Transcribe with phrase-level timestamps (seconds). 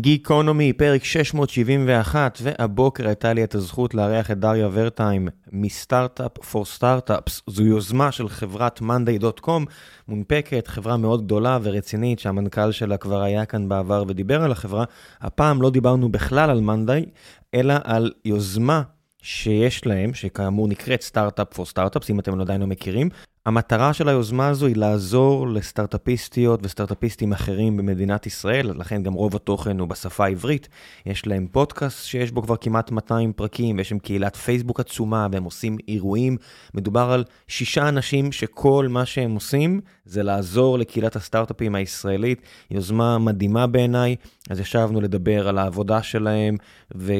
[0.00, 7.42] גיקונומי, פרק 671, והבוקר הייתה לי את הזכות לארח את דריה ורטיים מסטארט-אפ פור סטארט-אפס.
[7.46, 9.50] זו יוזמה של חברת monday.com,
[10.08, 14.84] מונפקת, חברה מאוד גדולה ורצינית, שהמנכ"ל שלה כבר היה כאן בעבר ודיבר על החברה.
[15.20, 17.08] הפעם לא דיברנו בכלל על monday,
[17.54, 18.82] אלא על יוזמה
[19.22, 23.08] שיש להם, שכאמור נקראת סטארט-אפ פור סטארט-אפס, אם אתם עדיין לא מכירים.
[23.46, 29.78] המטרה של היוזמה הזו היא לעזור לסטארט-אפיסטיות וסטארט-אפיסטים אחרים במדינת ישראל, לכן גם רוב התוכן
[29.78, 30.68] הוא בשפה העברית.
[31.06, 35.44] יש להם פודקאסט שיש בו כבר כמעט 200 פרקים, ויש שם קהילת פייסבוק עצומה, והם
[35.44, 36.36] עושים אירועים.
[36.74, 42.42] מדובר על שישה אנשים שכל מה שהם עושים זה לעזור לקהילת הסטארט-אפים הישראלית.
[42.70, 44.16] יוזמה מדהימה בעיניי,
[44.50, 46.56] אז ישבנו לדבר על העבודה שלהם,
[46.96, 47.12] ו...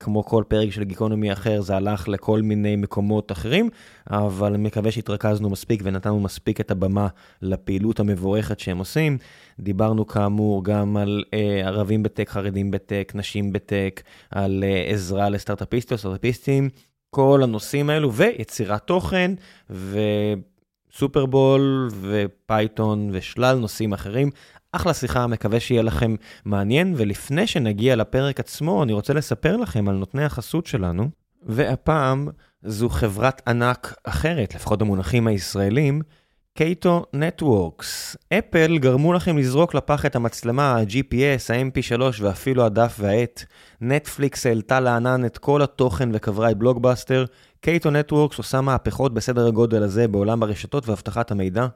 [0.00, 3.68] כמו כל פרק של גיקונומי אחר, זה הלך לכל מיני מקומות אחרים,
[4.10, 7.08] אבל אני מקווה שהתרכזנו מספיק ונתנו מספיק את הבמה
[7.42, 9.18] לפעילות המבורכת שהם עושים.
[9.60, 14.64] דיברנו כאמור גם על אה, ערבים ב tech, חרדים ב tech, נשים ב tech, על
[14.66, 16.68] אה, עזרה לסטארט-אפיסטים, סטארט-אפיסטים,
[17.10, 19.30] כל הנושאים האלו, ויצירת תוכן,
[20.90, 24.30] וסופרבול, ופייתון, ושלל נושאים אחרים.
[24.76, 29.94] אחלה שיחה, מקווה שיהיה לכם מעניין, ולפני שנגיע לפרק עצמו, אני רוצה לספר לכם על
[29.94, 31.08] נותני החסות שלנו,
[31.42, 32.28] והפעם
[32.62, 36.02] זו חברת ענק אחרת, לפחות במונחים הישראלים,
[36.54, 38.16] קייטו נטוורקס.
[38.32, 43.44] אפל גרמו לכם לזרוק לפח את המצלמה, ה-GPS, ה-MP3 ואפילו הדף והעט.
[43.80, 47.24] נטפליקס העלתה לענן את כל התוכן וקברה את בלוגבאסטר.
[47.60, 51.66] קייטו נטוורקס עושה מהפכות בסדר הגודל הזה בעולם הרשתות ואבטחת המידע.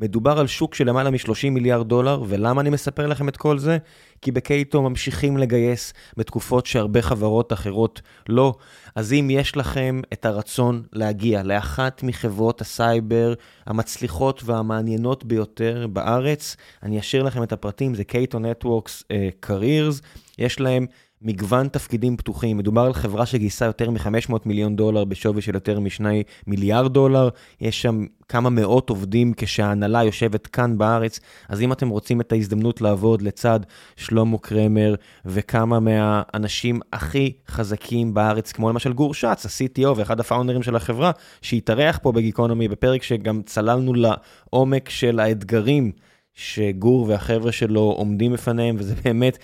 [0.00, 3.78] מדובר על שוק של למעלה מ-30 מיליארד דולר, ולמה אני מספר לכם את כל זה?
[4.22, 8.54] כי בקייטו ממשיכים לגייס בתקופות שהרבה חברות אחרות לא.
[8.94, 13.34] אז אם יש לכם את הרצון להגיע לאחת מחברות הסייבר
[13.66, 19.04] המצליחות והמעניינות ביותר בארץ, אני אשאיר לכם את הפרטים, זה קייטו נטוורקס
[19.40, 20.00] קריירס,
[20.38, 20.86] יש להם...
[21.22, 26.04] מגוון תפקידים פתוחים, מדובר על חברה שגייסה יותר מ-500 מיליון דולר בשווי של יותר מ-2
[26.46, 27.28] מיליארד דולר,
[27.60, 32.80] יש שם כמה מאות עובדים כשההנהלה יושבת כאן בארץ, אז אם אתם רוצים את ההזדמנות
[32.80, 33.60] לעבוד לצד
[33.96, 40.76] שלמה קרמר וכמה מהאנשים הכי חזקים בארץ, כמו למשל גור שץ, ה-CTO ואחד הפאונדרים של
[40.76, 41.10] החברה,
[41.42, 45.92] שהתארח פה בגיקונומי בפרק שגם צללנו לעומק של האתגרים
[46.34, 49.38] שגור והחבר'ה שלו עומדים בפניהם, וזה באמת...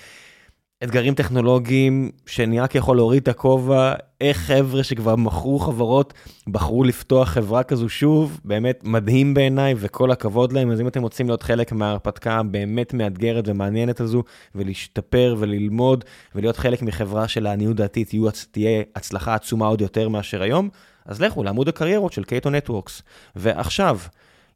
[0.84, 6.14] אתגרים טכנולוגיים שאני רק יכול להוריד את הכובע, איך חבר'ה שכבר מכרו חברות
[6.48, 10.70] בחרו לפתוח חברה כזו שוב, באמת מדהים בעיניי וכל הכבוד להם.
[10.70, 14.22] אז אם אתם רוצים להיות חלק מההרפתקה הבאמת מאתגרת ומעניינת הזו,
[14.54, 16.04] ולהשתפר וללמוד
[16.34, 18.04] ולהיות חלק מחברה שלעניות דעתי
[18.50, 20.68] תהיה הצלחה עצומה עוד יותר מאשר היום,
[21.06, 23.02] אז לכו לעמוד הקריירות של Cato Networks.
[23.36, 23.98] ועכשיו,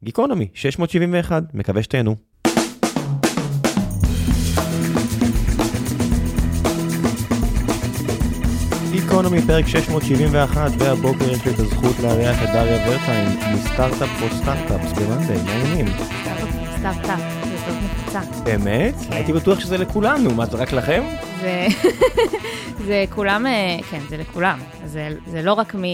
[0.05, 2.30] גיקונומי 671, מקווה שתהנו.
[9.11, 14.29] גיקונומי, פרק 671, והבוקר יש לי את הזכות לארח את דריה ורטיים מ Startup for
[14.37, 15.87] Startup במאנדיי, מה העניינים?
[16.79, 18.21] סטארט-אפ, זה טעות נפוצה.
[18.45, 18.95] באמת?
[19.11, 21.03] הייתי בטוח שזה לכולנו, מה זה רק לכם?
[22.87, 24.59] זה כולם, אה, כן, זה לכולם.
[25.27, 25.85] זה לא רק מ...
[25.85, 25.91] אה,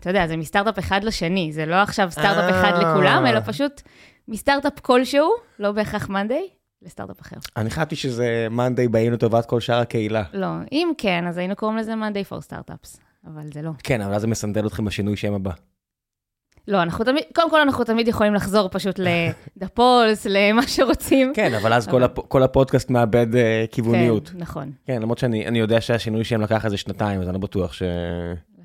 [0.00, 2.92] אתה יודע, זה מסטארט-אפ אחד לשני, זה לא עכשיו סטארט-אפ אחד אה.
[2.92, 3.82] לכולם, אלא פשוט
[4.28, 6.48] מסטארט-אפ כלשהו, לא בהכרח מאנדיי,
[6.82, 7.36] לסטארט-אפ אחר.
[7.56, 10.22] אני חשבתי שזה מאנדיי באים לטובת כל שאר הקהילה.
[10.32, 13.70] לא, אם כן, אז היינו קוראים לזה מאנדיי פור סטארט-אפס, אבל זה לא.
[13.82, 15.50] כן, אבל אז זה מסנדל אתכם בשינוי שם הבא.
[16.68, 19.00] לא, אנחנו תמיד, קודם כל אנחנו תמיד יכולים לחזור פשוט
[19.56, 21.32] לדפולס, למה שרוצים.
[21.34, 22.18] כן, אבל אז כל, הפ...
[22.28, 23.36] כל הפודקאסט מאבד uh,
[23.72, 24.28] כיווניות.
[24.28, 24.72] כן, נכון.
[24.86, 27.82] כן, למרות שאני יודע שהשינוי שם לקח איזה שנתיים, אז אני לא בטוח ש...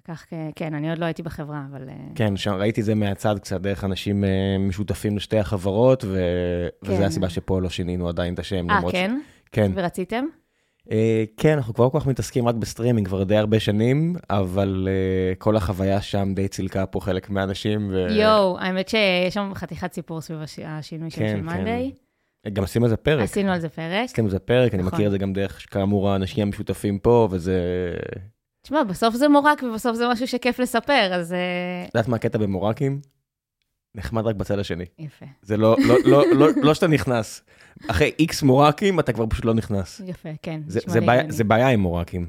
[0.04, 0.26] לקח,
[0.56, 1.82] כן, אני עוד לא הייתי בחברה, אבל...
[2.16, 4.28] כן, שם, ראיתי את זה מהצד קצת, דרך אנשים uh,
[4.62, 6.20] משותפים לשתי החברות, ו...
[6.86, 6.92] כן.
[6.92, 8.70] וזו הסיבה שפה לא שינינו עדיין את השם.
[8.70, 9.18] אה, כן?
[9.26, 9.50] ש...
[9.52, 9.72] כן.
[9.76, 10.26] ורציתם?
[10.88, 10.92] Uh,
[11.38, 15.56] כן, אנחנו כבר כל כך מתעסקים רק בסטרימינג כבר די הרבה שנים, אבל uh, כל
[15.56, 17.90] החוויה שם די צילקה פה חלק מהאנשים.
[17.92, 18.08] ו...
[18.10, 20.60] יואו, האמת שיש שם חתיכת סיפור סביב הש...
[20.66, 21.92] השינוי כן, של מאנדיי.
[22.44, 22.50] כן.
[22.54, 23.24] גם עשינו על זה פרק.
[23.24, 24.10] עשינו על זה פרק.
[24.10, 24.80] עשינו על זה פרק, נכון.
[24.80, 27.60] אני מכיר את זה גם דרך, כאמור, האנשים המשותפים פה, וזה...
[28.64, 31.36] תשמע, בסוף זה מורק ובסוף זה משהו שכיף לספר, אז...
[31.88, 33.02] את יודעת מה הקטע במורקים?
[33.96, 34.86] נחמד רק בצד השני.
[35.00, 35.26] יפה.
[35.42, 37.42] זה לא, לא, לא, לא, לא שאתה נכנס.
[37.88, 40.02] אחרי איקס מורקים, אתה כבר פשוט לא נכנס.
[40.06, 40.62] יפה, כן.
[40.68, 42.28] זה, זה, בעיה, זה בעיה עם מורקים.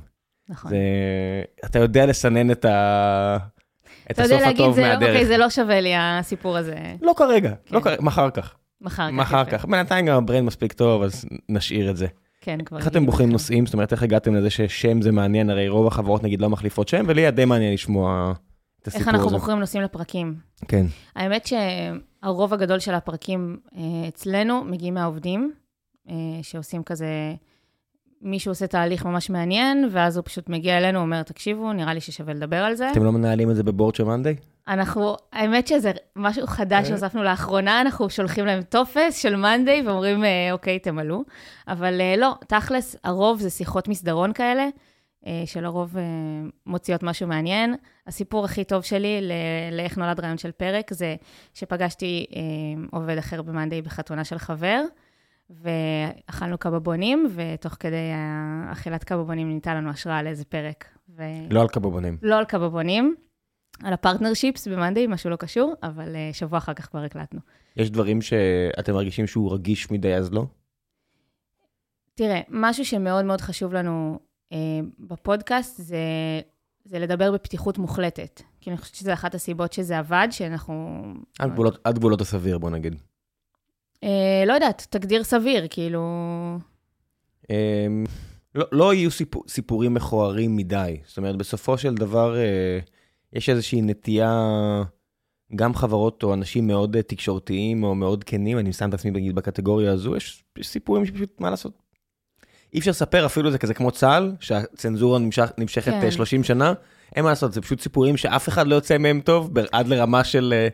[0.49, 0.71] נכון.
[0.71, 0.79] זה,
[1.65, 3.37] אתה יודע לסנן את, ה,
[4.11, 5.09] את הסוף הטוב זה, מהדרך.
[5.09, 6.77] אוקיי, זה לא שווה לי הסיפור הזה.
[7.03, 7.75] לא כרגע, כן.
[7.75, 8.55] לא כרגע, מחר כך.
[8.81, 9.65] מחר כך, מחר כך.
[9.65, 12.07] בינתיים גם ה brand מספיק טוב, אז נשאיר את זה.
[12.44, 12.79] כן, כבר...
[12.79, 13.67] איך אתם בוחרים נושאים?
[13.67, 15.50] זאת אומרת, איך הגעתם לזה ששם זה מעניין?
[15.50, 18.32] הרי רוב החברות נגיד לא מחליפות שם, ולי היה די מעניין לשמוע
[18.82, 19.11] את הסיפור הזה.
[19.11, 20.35] איך אנחנו בוחרים נושאים לפרקים?
[20.69, 20.87] כן.
[21.17, 23.56] האמת שהרוב הגדול של הפרקים
[24.08, 25.52] אצלנו מגיעים מהעובדים,
[26.43, 27.35] שעושים כזה
[28.25, 32.35] מישהו עושה תהליך ממש מעניין, ואז הוא פשוט מגיע אלינו, אומר, תקשיבו, נראה לי ששווה
[32.35, 32.91] לדבר על זה.
[32.91, 34.37] אתם לא מנהלים את זה בבורד של מאנדיי?
[34.69, 40.53] אנחנו, האמת שזה משהו חדש שהוספנו לאחרונה, אנחנו שולחים להם טופס של מאנדיי ואומרים, אה,
[40.53, 41.23] אוקיי, תמלאו.
[41.69, 44.69] אבל אה, לא, תכלס, הרוב זה שיחות מסדרון כאלה,
[45.27, 45.97] אה, שלרוב
[46.67, 47.75] מוציאות משהו מעניין.
[48.06, 49.31] הסיפור הכי טוב שלי
[49.73, 51.17] לאיך נולד רעיון של פרק, זה
[51.55, 52.27] שפגשתי
[52.91, 54.82] עובד אחר במאנדיי בחתונה של חבר.
[55.50, 58.11] ואכלנו קבבונים, ותוך כדי
[58.73, 60.85] אכילת קבבונים ניתן לנו השראה לאיזה פרק.
[61.17, 61.23] ו...
[61.50, 62.19] לא על קבבונים.
[62.23, 63.14] לא על קבבונים,
[63.82, 67.41] על ה partnerships במאנדי, משהו לא קשור, אבל uh, שבוע אחר כך כבר הקלטנו.
[67.76, 70.46] יש דברים שאתם מרגישים שהוא רגיש מדי, אז לא?
[72.14, 74.19] תראה, משהו שמאוד מאוד חשוב לנו
[74.52, 74.56] uh,
[74.99, 75.99] בפודקאסט זה,
[76.85, 78.43] זה לדבר בפתיחות מוחלטת.
[78.61, 81.02] כי אני חושבת שזו אחת הסיבות שזה עבד, שאנחנו...
[81.38, 82.94] עד גבולות, עד גבולות הסביר, בוא נגיד.
[84.05, 86.03] Uh, לא יודעת, תגדיר סביר, כאילו...
[87.43, 87.47] Um,
[88.55, 90.97] לא, לא יהיו סיפור, סיפורים מכוערים מדי.
[91.06, 92.35] זאת אומרת, בסופו של דבר...
[92.35, 92.91] Uh,
[93.35, 94.83] יש איזושהי נטייה,
[95.56, 99.93] גם חברות או אנשים מאוד תקשורתיים או מאוד כנים, אני שם את עצמי נגיד בקטגוריה
[99.93, 101.73] הזו, יש, יש סיפורים שפשוט, מה לעשות?
[102.75, 106.11] אי אפשר לספר אפילו זה כזה כמו צה"ל, שהצנזורה נמשך, נמשכת כן.
[106.11, 106.73] 30 שנה,
[107.17, 110.55] אין מה לעשות, זה פשוט סיפורים שאף אחד לא יוצא מהם טוב, עד לרמה של...
[110.56, 110.69] אה,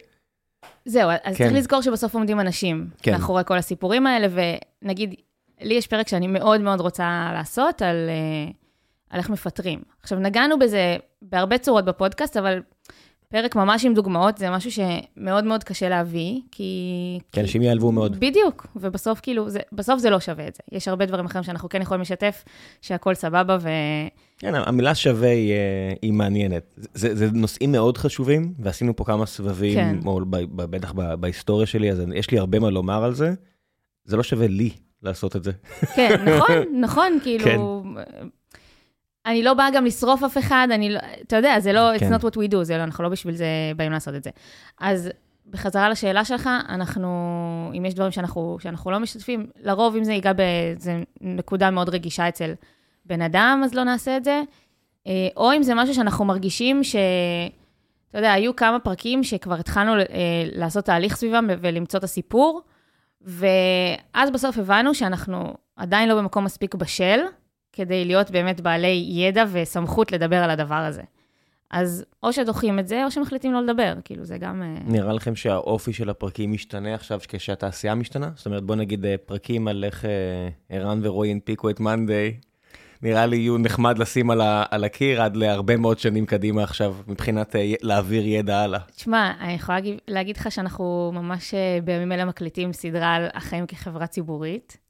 [0.90, 1.44] זהו, אז כן.
[1.44, 3.12] צריך לזכור שבסוף עומדים אנשים כן.
[3.12, 4.26] מאחורי כל הסיפורים האלה,
[4.82, 5.14] ונגיד,
[5.60, 7.96] לי יש פרק שאני מאוד מאוד רוצה לעשות על...
[8.08, 8.60] Uh,
[9.10, 9.82] על איך מפטרים.
[10.02, 12.62] עכשיו, נגענו בזה בהרבה צורות בפודקאסט, אבל
[13.32, 17.18] פרק ממש עם דוגמאות זה משהו שמאוד מאוד קשה להביא, כי...
[17.32, 18.20] כי אנשים יעלבו מאוד.
[18.20, 20.62] בדיוק, ובסוף כאילו, זה, בסוף זה לא שווה את זה.
[20.72, 22.44] יש הרבה דברים אחרים שאנחנו כן יכולים לשתף,
[22.80, 23.68] שהכול סבבה ו...
[24.38, 26.74] כן, המילה שווה היא, אה, היא מעניינת.
[26.76, 29.96] זה, זה נושאים מאוד חשובים, ועשינו פה כמה סבבים, כן.
[30.06, 30.20] או
[30.54, 33.34] בטח בהיסטוריה שלי, אז יש לי הרבה מה לומר על זה.
[34.04, 34.70] זה לא שווה לי
[35.02, 35.52] לעשות את זה.
[35.94, 37.44] כן, נכון, נכון, כאילו...
[37.44, 37.60] כן.
[39.30, 42.06] אני לא באה גם לשרוף אף אחד, אני לא, אתה יודע, זה לא, כן.
[42.06, 43.46] it's not what we do, זה לא, אנחנו לא בשביל זה
[43.76, 44.30] באים לעשות את זה.
[44.80, 45.10] אז
[45.50, 47.08] בחזרה לשאלה שלך, אנחנו,
[47.78, 52.28] אם יש דברים שאנחנו, שאנחנו לא משתתפים, לרוב אם זה ייגע באיזו נקודה מאוד רגישה
[52.28, 52.52] אצל
[53.06, 54.42] בן אדם, אז לא נעשה את זה.
[55.06, 56.96] אה, או אם זה משהו שאנחנו מרגישים ש...
[58.10, 60.04] אתה יודע, היו כמה פרקים שכבר התחלנו אה,
[60.52, 62.62] לעשות תהליך סביבם ולמצוא את הסיפור,
[63.20, 67.20] ואז בסוף הבנו שאנחנו עדיין לא במקום מספיק בשל,
[67.72, 71.02] כדי להיות באמת בעלי ידע וסמכות לדבר על הדבר הזה.
[71.70, 74.62] אז או שדוחים את זה, או שמחליטים לא לדבר, כאילו זה גם...
[74.62, 78.30] אה, נראה לכם שהאופי של הפרקים משתנה עכשיו כשהתעשייה משתנה?
[78.36, 80.10] זאת אומרת, בוא נגיד אה, פרקים על איך אה,
[80.68, 82.36] ערן ורועי הנפיקו את מאנדיי,
[83.02, 86.96] נראה לי יהיו נחמד לשים על, ה, על הקיר עד להרבה מאוד שנים קדימה עכשיו,
[87.06, 88.80] מבחינת להעביר ידע הלאה.
[88.96, 94.06] תשמע, אני יכולה להגיד, להגיד לך שאנחנו ממש בימים אלה מקליטים סדרה על החיים כחברה
[94.06, 94.89] ציבורית.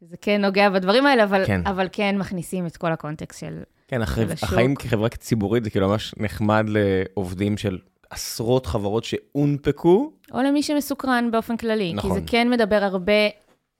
[0.00, 4.02] שזה כן נוגע בדברים האלה, אבל כן, אבל כן מכניסים את כל הקונטקסט של, כן,
[4.02, 4.34] החב...
[4.34, 7.78] של החיים כחברה ציבורית זה כאילו ממש נחמד לעובדים של
[8.10, 10.12] עשרות חברות שהונפקו.
[10.32, 12.10] או למי שמסוקרן באופן כללי, נכון.
[12.10, 13.12] כי זה כן מדבר הרבה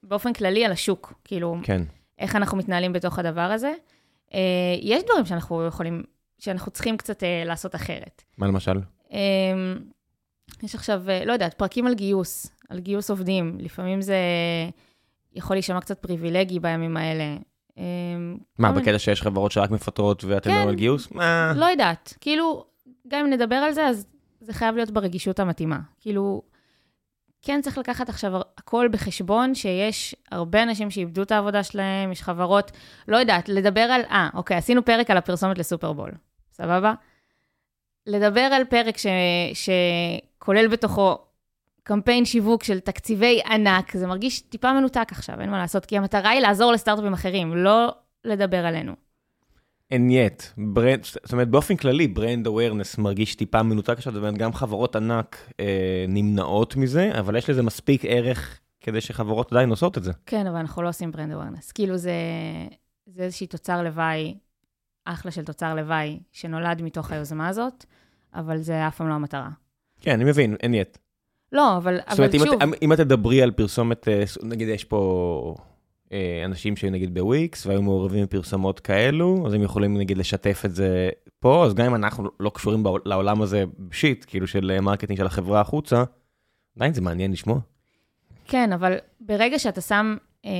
[0.02, 1.82] באופן כללי על השוק, כאילו, כן.
[2.18, 3.72] איך אנחנו מתנהלים בתוך הדבר הזה.
[4.34, 4.40] אה,
[4.82, 6.02] יש דברים שאנחנו יכולים,
[6.38, 8.22] שאנחנו צריכים קצת אה, לעשות אחרת.
[8.38, 8.80] מה למשל?
[9.12, 9.18] אה,
[10.62, 13.56] יש עכשיו, אה, לא יודעת, פרקים על גיוס, על גיוס עובדים.
[13.60, 14.16] לפעמים זה...
[15.36, 17.36] יכול להישמע קצת פריבילגי בימים האלה.
[17.76, 21.08] אמ, מה, בקטע שיש חברות שרק מפטרות ואתם כן, לא על גיוס?
[21.54, 22.14] לא יודעת.
[22.20, 22.64] כאילו,
[23.08, 24.06] גם אם נדבר על זה, אז
[24.40, 25.78] זה חייב להיות ברגישות המתאימה.
[26.00, 26.42] כאילו,
[27.42, 32.70] כן צריך לקחת עכשיו הכל בחשבון, שיש הרבה אנשים שאיבדו את העבודה שלהם, יש חברות,
[33.08, 36.10] לא יודעת, לדבר על, אה, אוקיי, עשינו פרק על הפרסומת לסופרבול,
[36.52, 36.94] סבבה?
[38.06, 39.06] לדבר על פרק ש,
[39.54, 41.18] שכולל בתוכו
[41.86, 46.30] קמפיין שיווק של תקציבי ענק, זה מרגיש טיפה מנותק עכשיו, אין מה לעשות, כי המטרה
[46.30, 48.92] היא לעזור לסטארט-אפים אחרים, לא לדבר עלינו.
[49.94, 54.34] And yet, brand, זאת אומרת, באופן כללי, brand awareness מרגיש טיפה מנותק עכשיו, זאת אומרת,
[54.34, 59.98] גם חברות ענק אה, נמנעות מזה, אבל יש לזה מספיק ערך כדי שחברות עדיין עושות
[59.98, 60.12] את זה.
[60.26, 61.72] כן, אבל אנחנו לא עושים brand awareness.
[61.72, 62.12] כאילו, זה,
[63.06, 64.34] זה איזושהי תוצר לוואי,
[65.04, 67.84] אחלה של תוצר לוואי, שנולד מתוך היוזמה הזאת,
[68.34, 69.50] אבל זה אף פעם לא המטרה.
[70.00, 71.05] כן, אני מבין, אין yet.
[71.56, 72.44] לא, אבל, אבל אומרת, שוב...
[72.44, 75.54] זאת אומרת, אם את תדברי על פרסומת, אה, נגיד יש פה
[76.12, 81.10] אה, אנשים שנגיד בוויקס והיו מעורבים בפרסומות כאלו, אז הם יכולים נגיד לשתף את זה
[81.40, 85.18] פה, אז גם אם אנחנו לא קשורים לעולם ה shit הזה, כאילו של אה, marketing
[85.18, 86.04] של החברה החוצה,
[86.76, 87.58] עדיין זה מעניין לשמוע.
[88.44, 90.50] כן, אבל ברגע שאתה שם אה,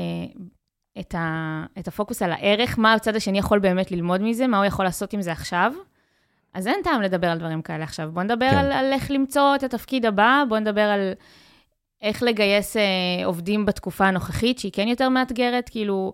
[1.00, 4.65] את, ה, את הפוקוס על הערך, מה הצד השני יכול באמת ללמוד מזה, מה הוא
[4.65, 5.73] יכול לעשות עם זה עכשיו,
[6.57, 8.09] אז אין טעם לדבר על דברים כאלה עכשיו.
[8.13, 8.57] בוא נדבר כן.
[8.57, 11.13] על, על איך למצוא את התפקיד הבא, בוא נדבר על
[12.03, 12.83] איך לגייס אה,
[13.25, 15.69] עובדים בתקופה הנוכחית, שהיא כן יותר מאתגרת.
[15.69, 16.13] כאילו,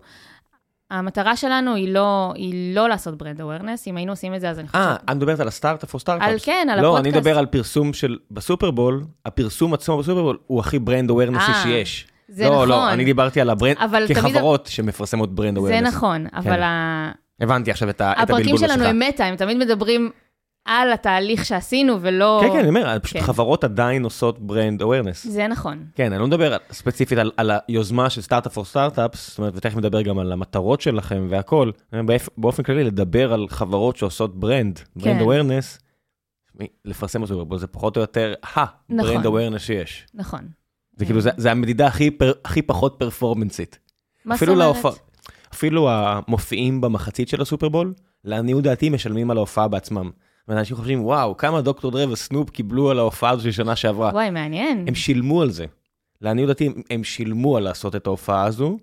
[0.91, 4.59] המטרה שלנו היא לא, היא לא לעשות brand awareness, אם היינו עושים את זה, אז
[4.59, 4.81] אני חושבת...
[4.81, 6.27] אה, את מדברת על ה Startup for Startup?
[6.27, 7.13] על, כן, על לא, הפודקאסט.
[7.13, 11.63] אני מדבר על פרסום של, בסופרבול, הפרסום עצמו בסופרבול הוא הכי brand awareness י אה,
[11.63, 12.07] שיש.
[12.27, 12.69] זה לא, נכון.
[12.69, 15.93] לא, אני דיברתי על ה brand, אבל תמיד- כחברות שמפרסמות brand זה awareness.
[15.95, 17.11] נכון, אבל ה...
[17.41, 18.89] הבנתי עכשיו את ה- את הפרקים הבלבול שלנו שלך.
[18.89, 20.11] הם מטה, הם תמיד מדברים
[20.65, 22.39] על התהליך שעשינו, ולא...
[22.43, 23.23] כן, כן, אני אומר, פשוט כן.
[23.23, 25.27] חברות עדיין עושות brand awareness.
[25.27, 25.85] זה נכון.
[25.95, 29.77] כן, אני לא מדבר ספציפית על, על היוזמה של Startup for Startup, זאת אומרת, ותכף
[29.77, 31.71] נדבר גם על המטרות שלכם והכל.
[32.37, 35.21] באופן כללי, לדבר על חברות שעושות ברנד, brand כן.
[35.23, 35.79] awareness,
[36.85, 39.25] לפרסם אותו, בו, זה פחות או יותר ה-brand נכון.
[39.25, 40.05] awareness שיש.
[40.13, 40.47] נכון.
[40.97, 43.79] זה כאילו, זה, זה המדידה הכי, פר, הכי פחות performance ית.
[44.25, 44.57] מה זאת אומרת?
[44.57, 44.91] להופעה,
[45.53, 47.93] אפילו המופיעים במחצית של הסופרבול,
[48.23, 50.11] לעניות דעתי משלמים על ההופעה בעצמם.
[50.47, 54.09] ואנשים חושבים, וואו, כמה דוקטור דרה וסנופ קיבלו על ההופעה הזו של שנה שעברה.
[54.13, 54.85] וואי, מעניין.
[54.87, 55.65] הם שילמו על זה.
[56.21, 58.77] לעניות דעתי, הם- שילמו על לעשות את ההופעה הזו,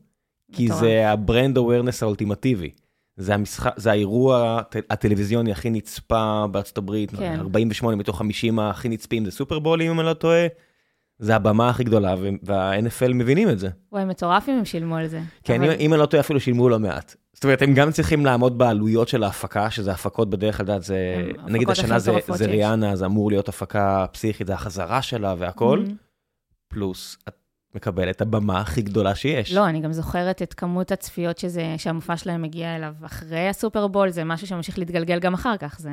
[0.53, 0.81] כי מטורף.
[0.81, 2.71] זה ה brand awareness האולטימטיבי.
[3.17, 7.37] זה המשחק, זה האירוע הט- הטלוויזיוני הכי נצפה בארצות הברית, כן.
[7.41, 10.47] 48 מתוך 50 הכי נצפים זה סופרבולים, אם אני לא טועה.
[11.19, 13.69] זה הבמה הכי גדולה, וה-NFL מבינים את זה.
[13.93, 15.21] וואי, מטורף אם הם שילמו על זה.
[15.45, 17.15] כן, אבל- אם, אם אני לא טועה, אפילו שילמו לא מעט.
[17.41, 20.99] זאת אומרת, הם גם צריכים לעמוד בעלויות של ההפקה, שזה הפקות בדרך כלל, זה,
[21.47, 22.47] נגיד השנה זה, זה.
[22.47, 25.91] ריאנה, זה אמור להיות הפקה פסיכית, זה החזרה שלה והכל, Mhm.
[26.69, 27.35] פלוס את
[27.75, 29.53] מקבלת את הבמה הכי גדולה שיש.
[29.53, 34.25] לא, אני גם זוכרת את כמות הצפיות שזה, שהמופע שלהם מגיע אליו אחרי הסופרבול, זה
[34.25, 35.91] משהו שממשיך להתגלגל גם אחר כך, זה...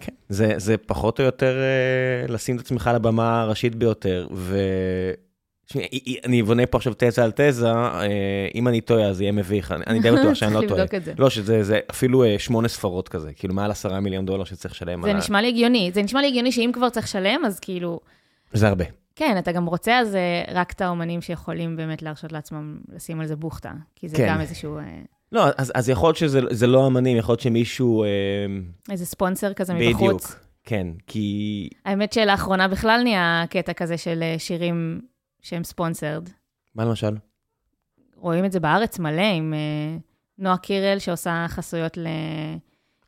[0.00, 0.12] כן.
[0.28, 4.58] זה, זה פחות או יותר אה, לשים את עצמך על הבמה הראשית ביותר, ו...
[6.24, 10.00] אני בונה פה עכשיו תזה על תזה, אה, אם אני טועה אז יהיה מביך, אני,
[10.00, 10.82] די בטוח שאני לא צריך טועה.
[10.82, 11.12] לבדוק את זה.
[11.18, 15.02] לא, שזה זה אפילו אה, שמונה ספרות כזה, כאילו מעל עשרה מיליון דולר שצריך לשלם.
[15.02, 18.00] זה נשמע לי הגיוני, זה נשמע לי הגיוני שאם כבר צריך לשלם, אז כאילו,
[18.52, 18.84] זה הרבה.
[19.16, 23.26] כן, אתה גם רוצה אז אה, רק את האומנים שיכולים באמת להרשות לעצמם לשים על
[23.26, 24.28] זה בוכטה, כי זה כן.
[24.28, 24.78] גם איזשהו,
[25.32, 25.44] לא,
[25.74, 28.04] אז, יכול להיות שזה זה לא אמנים, יכול להיות שמישהו...
[28.90, 30.00] איזה ספונסר כזה בדיוק.
[30.02, 30.36] מבחוץ.
[30.64, 31.68] כן, כי...
[31.84, 35.00] האמת שלאחרונה בכלל נהיה קטע כזה של שירים
[35.44, 36.28] שהם ספונסרד.
[36.74, 37.16] מה למשל?
[38.16, 39.98] רואים את זה בארץ מלא עם אה,
[40.38, 42.06] נועה קירל שעושה חסויות ל...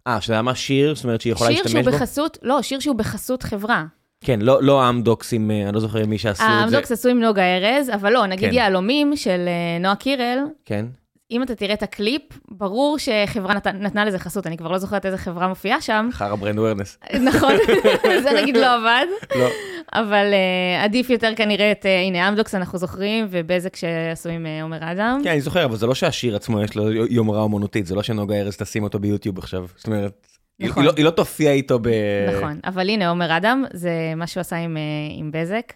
[0.06, 1.98] אה, שזה ממש שיר, זאת אומרת שהיא יכולה שיר להשתמש שהוא בו?
[1.98, 3.84] בחסות, לא, שיר שהוא בחסות חברה.
[4.20, 6.54] כן, לא, לא אמדוקס עם, אה, אני לא זוכר מי שעשו את זה.
[6.54, 8.54] האמדוקס עשו עם נוגה ארז, אבל לא, נגיד כן.
[8.54, 10.86] יהלומים של אה, נועה קירל, כן.
[11.30, 13.66] אם אתה תראה את הקליפ, ברור שחברה נת...
[13.66, 16.08] נתנה לזה חסות, אני כבר לא זוכרת איזה חברה מופיעה שם.
[16.12, 16.98] חרא brand awareness.
[17.20, 17.52] נכון,
[18.24, 19.46] זה נגיד לא עבד, לא.
[19.92, 24.62] אבל uh, עדיף יותר כנראה את, uh, הנה אמדוקס אנחנו זוכרים, ובזק שעשו עם uh,
[24.62, 25.20] עומר אדם.
[25.24, 28.34] כן, אני זוכר, אבל זה לא שהשיר עצמו יש לו יומרה אומנותית, זה לא שנוגה
[28.34, 29.66] ארז תשים אותו ביוטיוב עכשיו.
[29.76, 30.26] זאת אומרת,
[30.58, 30.82] היא- נכון.
[30.82, 31.88] היא, לא, היא לא תופיע איתו ב...
[32.36, 35.72] נכון, אבל הנה עומר אדם, זה מה שהוא עשה עם, uh, עם בזק.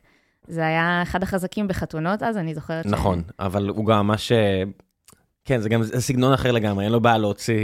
[0.49, 2.88] זה היה אחד החזקים בחתונות אז, אני זוכרת ש...
[2.88, 4.33] נכון, אבל הוא גם ממש...
[4.33, 4.62] אה,
[5.45, 7.55] כן, זה גם זה סגנון אחר לגמרי, אין לו בעיה להוציא...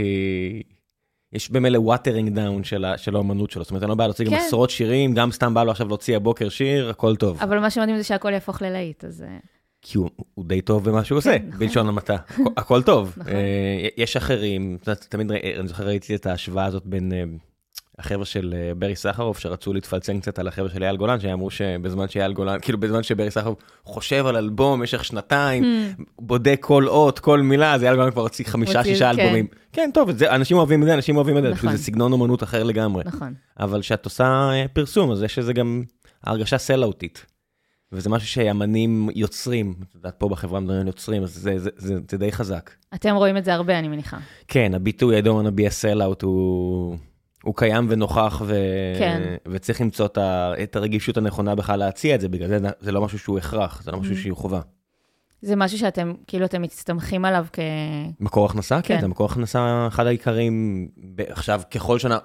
[1.33, 4.37] יש במילא watering down של, האומנות שלו, זאת אומרת, אין לו בעיה להוציא גם כן.
[4.37, 7.37] עשרות שירים, גם סתם בא לו עכשיו להוציא הבוקר שיר, הכל טוב.
[7.41, 9.21] אבל מה שמדהים זה שהכל יהפוך ללהיט, אז...
[9.21, 9.37] אה,
[9.81, 11.59] כי הוא, הוא די טוב במה שהוא עושה, נכון.
[11.59, 13.13] בלשון המעטה, הכל- הכל טוב.
[13.17, 13.31] נכון.
[13.33, 14.77] אה, יש אחרים,
[15.09, 17.23] תמיד, אני זוכר ראיתי את ההשוואה הזאת בין אה,
[17.99, 22.07] החבר'ה של אה, ברי סחרוף, שרצו להתפלצן קצת על החבר'ה של אייל גולן, שאמרו שבזמן
[22.07, 26.03] שאייל גולן, כאילו בזמן שברי סחרוף חושב על אלבום במשך שנתיים, Hmm.
[26.19, 29.19] בודק כל אות, כל מילה, אז אייל גולן כבר הוציא חמישה, שישה כן.
[29.19, 29.47] אלבומים.
[29.73, 31.71] כן, טוב, זה, אנשים אוהבים את זה, אנשים אוהבים את זה, נכון.
[31.71, 33.03] זה סגנון אומנות אחר לגמרי.
[33.05, 33.33] נכון.
[33.59, 35.83] אבל כשאת עושה אה, פרסום, אז יש איזה גם
[36.23, 37.25] הרגשה סלאוטית.
[37.91, 42.17] וזה משהו שאמנים יוצרים, את יודעת, פה בחברה מדברים יוצרים, אז זה, זה, זה, זה
[42.17, 42.71] די חזק.
[42.95, 44.17] אתם רואים את זה הרבה, אני מניחה.
[44.47, 46.97] כן, הביטוי I don't want to be a sellout הוא,
[47.43, 48.55] הוא קיים ונוכח, ו...
[48.99, 49.35] כן.
[49.47, 50.53] וצריך למצוא את, ה...
[50.63, 53.91] את הרגישות הנכונה בכלל להציע את זה, בגלל זה זה לא משהו שהוא הכרח, זה
[53.91, 54.17] לא משהו Mm.
[54.17, 54.61] שהוא חובה.
[55.41, 57.59] זה משהו שאתם, כאילו, אתם מסתמכים עליו כ...
[58.19, 58.81] מקור הכנסה?
[58.81, 59.01] כן, כן.
[59.01, 60.87] זה מקור הכנסה אחד העיקרים.
[61.19, 62.17] עכשיו, ככל שנה,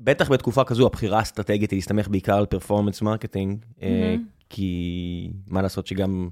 [0.00, 4.24] בטח בתקופה כזו, הבחירה האסטרטגית היא להסתמך בעיקר על performance marketing, מהמם.
[4.50, 6.28] כי מה לעשות שגם,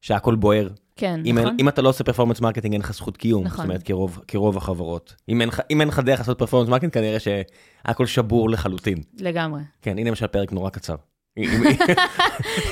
[0.00, 0.68] שהכל בוער.
[0.96, 1.56] כן, אם, אין, נכון?
[1.60, 3.44] אם אתה לא עושה performance marketing, אין לך זכות קיום.
[3.44, 3.56] נכון.
[3.56, 5.14] זאת אומרת, כרוב, כרוב החברות.
[5.28, 8.98] אם אין, אם אין לך דרך לעשות performance marketing, כנראה שהכל שבור לחלוטין.
[9.20, 9.60] לגמרי.
[9.82, 10.94] כן, הנה למשל פרק נורא קצר.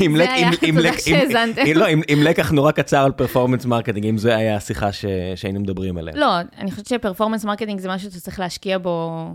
[0.00, 1.62] עם- זה היה, תודה שהאזנתם.
[1.74, 4.88] לא, לקח נורא קצר על performance marketing, אם זה היה השיחה
[5.34, 6.14] שהיינו מדברים עליה.
[6.16, 6.26] לא,
[6.58, 9.26] אני חושבת ש performance marketing זה משהו שאתה צריך להשקיע בו,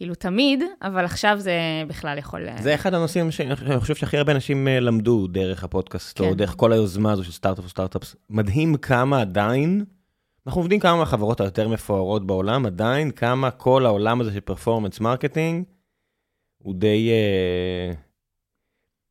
[0.00, 1.52] כאילו, תמיד, אבל עכשיו זה
[1.88, 2.46] בכלל יכול...
[2.60, 6.24] זה אחד הנושאים שאני אני חושב שהכי הרבה אנשים אה, למדו דרך הפודקאסט, כן.
[6.24, 8.16] או דרך כל היוזמה הזו של Startup for Startup.
[8.30, 9.84] מדהים כמה עדיין,
[10.46, 15.64] אנחנו עובדים כמה מהחברות היותר מפוארות בעולם, עדיין כמה כל העולם הזה של performance marketing,
[16.58, 17.92] הוא די אה,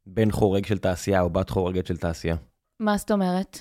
[0.06, 2.36] בן חורג של תעשייה, או בת חורגת של תעשייה.
[2.80, 3.60] מה זאת אומרת?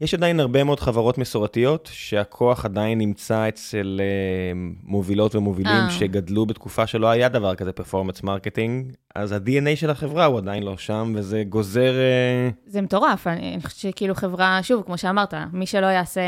[0.00, 5.90] יש עדיין הרבה מאוד חברות מסורתיות, שהכוח עדיין נמצא אצל uh, מובילות ומובילים oh.
[5.90, 10.76] שגדלו בתקופה שלא היה דבר כזה performance marketing, אז ה-DNA של החברה הוא עדיין לא
[10.76, 11.92] שם, וזה גוזר...
[11.92, 12.54] Uh...
[12.66, 16.22] זה מטורף, אני חושבת שכאילו חברה, שוב, כמו שאמרת, מי שלא יעשה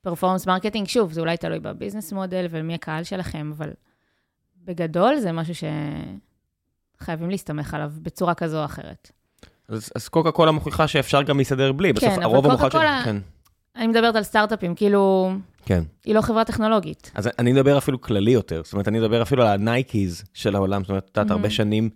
[0.00, 3.70] performance marketing, שוב, זה אולי תלוי ב business model ומי הקהל שלכם, אבל
[4.64, 5.54] בגדול זה משהו
[7.00, 9.17] שחייבים להסתמך עליו בצורה כזו או אחרת.
[9.68, 12.78] אז, אז קוקה קולה מוכיחה שאפשר גם להסתדר בלי, בסוף כן, הרוב המוחלט של...
[13.04, 13.16] כן,
[13.76, 15.32] אני מדברת על סטארט-אפים, כאילו...
[15.64, 15.82] כן.
[16.04, 17.10] היא לא חברה טכנולוגית.
[17.14, 20.82] אז אני מדבר אפילו כללי יותר, זאת אומרת, אני מדבר אפילו על הנייקיז של העולם,
[20.82, 21.34] זאת אומרת, את יודעת, mm-hmm.
[21.34, 21.90] הרבה שנים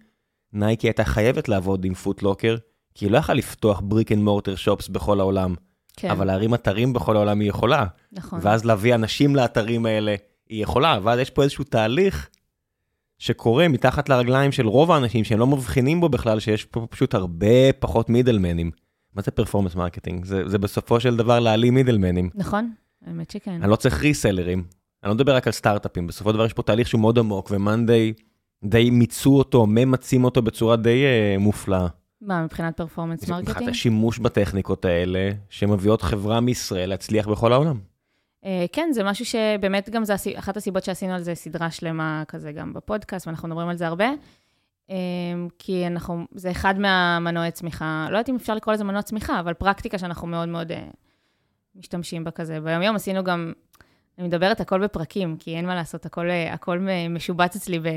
[0.53, 2.57] נייקי הייתה חייבת לעבוד עם Foot Locker,
[2.95, 5.55] כי היא לא יכלה לפתוח brick and mortar shops בכל העולם,
[5.97, 6.11] כן.
[6.11, 7.87] אבל להרים אתרים בכל העולם היא יכולה.
[8.13, 8.39] נכון.
[8.43, 10.15] ואז להביא אנשים לאתרים האלה,
[10.49, 12.29] היא יכולה, ואז יש פה איזשהו תהליך
[13.23, 17.73] שקורה מתחת לרגליים של רוב האנשים שהם לא מבחינים בו בכלל, שיש פה פשוט הרבה
[17.79, 18.71] פחות מידלמנים.
[19.15, 20.25] מה זה performance marketing?
[20.25, 22.31] זה, זה בסופו של דבר להעלים מידלמנים.
[22.35, 22.73] נכון,
[23.07, 23.63] האמת שכן.
[23.63, 24.65] אני לא צריך ריסלרים.
[25.03, 27.51] אני לא מדבר רק על סטארט-אפים, בסופו של דבר יש פה תהליך שהוא מאוד עמוק,
[27.51, 28.13] ו monday
[28.65, 31.87] די מיצו אותו, ממצים אותו בצורה די uh, מופלאה.
[32.21, 33.49] מה, מבחינת performance marketing?
[33.49, 37.79] מבחינת השימוש בטכניקות האלה, שמביאות חברה מישראל להצליח בכל העולם.
[38.45, 42.53] אה, כן, זה משהו שבאמת גם זה אחת הסיבות שעשינו על זה סדרה שלמה כזה
[42.53, 44.11] גם בפודקאסט, ואנחנו מדברים על זה הרבה.
[44.91, 44.97] אה,
[45.59, 49.55] כי אנחנו, זה אחד מהמנועי צמיחה, לא יודעת אם אפשר לקרוא לזה מנוע צמיחה, אבל
[49.55, 50.89] פרקטיקה שאנחנו מאוד מאוד אה,
[51.75, 52.61] משתמשים בה כזה.
[52.61, 53.53] ביום יום עשינו גם,
[54.19, 57.89] אני מדברת הכל בפרקים, כי אין מה לעשות, הכל, הכל משובץ אצלי ב...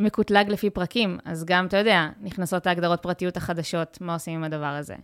[0.00, 4.66] מקוטלג לפי פרקים, אז גם, אתה יודע, נכנסות ההגדרות פרטיות החדשות, מה עושים עם הדבר
[4.66, 4.94] הזה.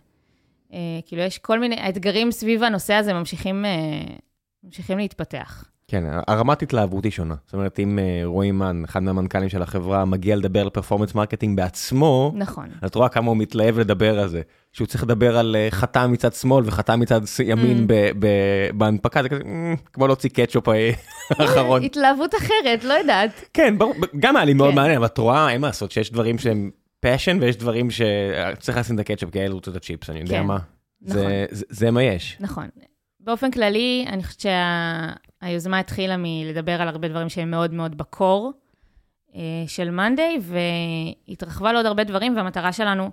[0.73, 4.15] אה, כאילו, יש כל מיני, האתגרים סביב הנושא הזה ממשיכים, אה,
[4.63, 5.63] ממשיכים להתפתח.
[5.87, 7.35] כן, הרמת התלהבות היא שונה.
[7.45, 11.57] זאת אומרת, אם אה, רועי מן, אחד מהמנכ"לים של החברה, מגיע לדבר על performance marketing
[11.57, 12.69] בעצמו, נכון.
[12.85, 14.41] את רואה כמה הוא מתלהב לדבר על זה.
[14.73, 18.25] שהוא צריך לדבר על חתם מצד שמאל וחתם מצד ימין mm.
[18.73, 19.43] בהנפקה, זה כזה,
[19.93, 20.67] כמו להוציא קטשופ
[21.39, 21.83] האחרון.
[21.83, 23.31] התלהבות אחרת, לא יודעת.
[23.53, 24.75] כן, ברור, גם היה לי מאוד כן.
[24.75, 28.95] מעניין, אבל את רואה, אין מה לעשות, שיש דברים שהם passion ויש דברים שצריך לשים
[28.95, 30.57] את הקטשופ כי רוצות את הצ'יפס, אני יודע כן, מה.
[31.01, 31.21] נכון.
[31.51, 32.37] זה, מה יש.
[32.39, 32.67] נכון.
[33.19, 34.53] באופן כללי, אני חושבת
[35.41, 38.53] שהיוזמה שה, התחילה מלדבר על הרבה דברים שהם מאוד מאוד בקור
[39.35, 40.39] אה, של מאנדיי,
[41.27, 43.11] והתרחבה לעוד הרבה דברים, והמטרה שלנו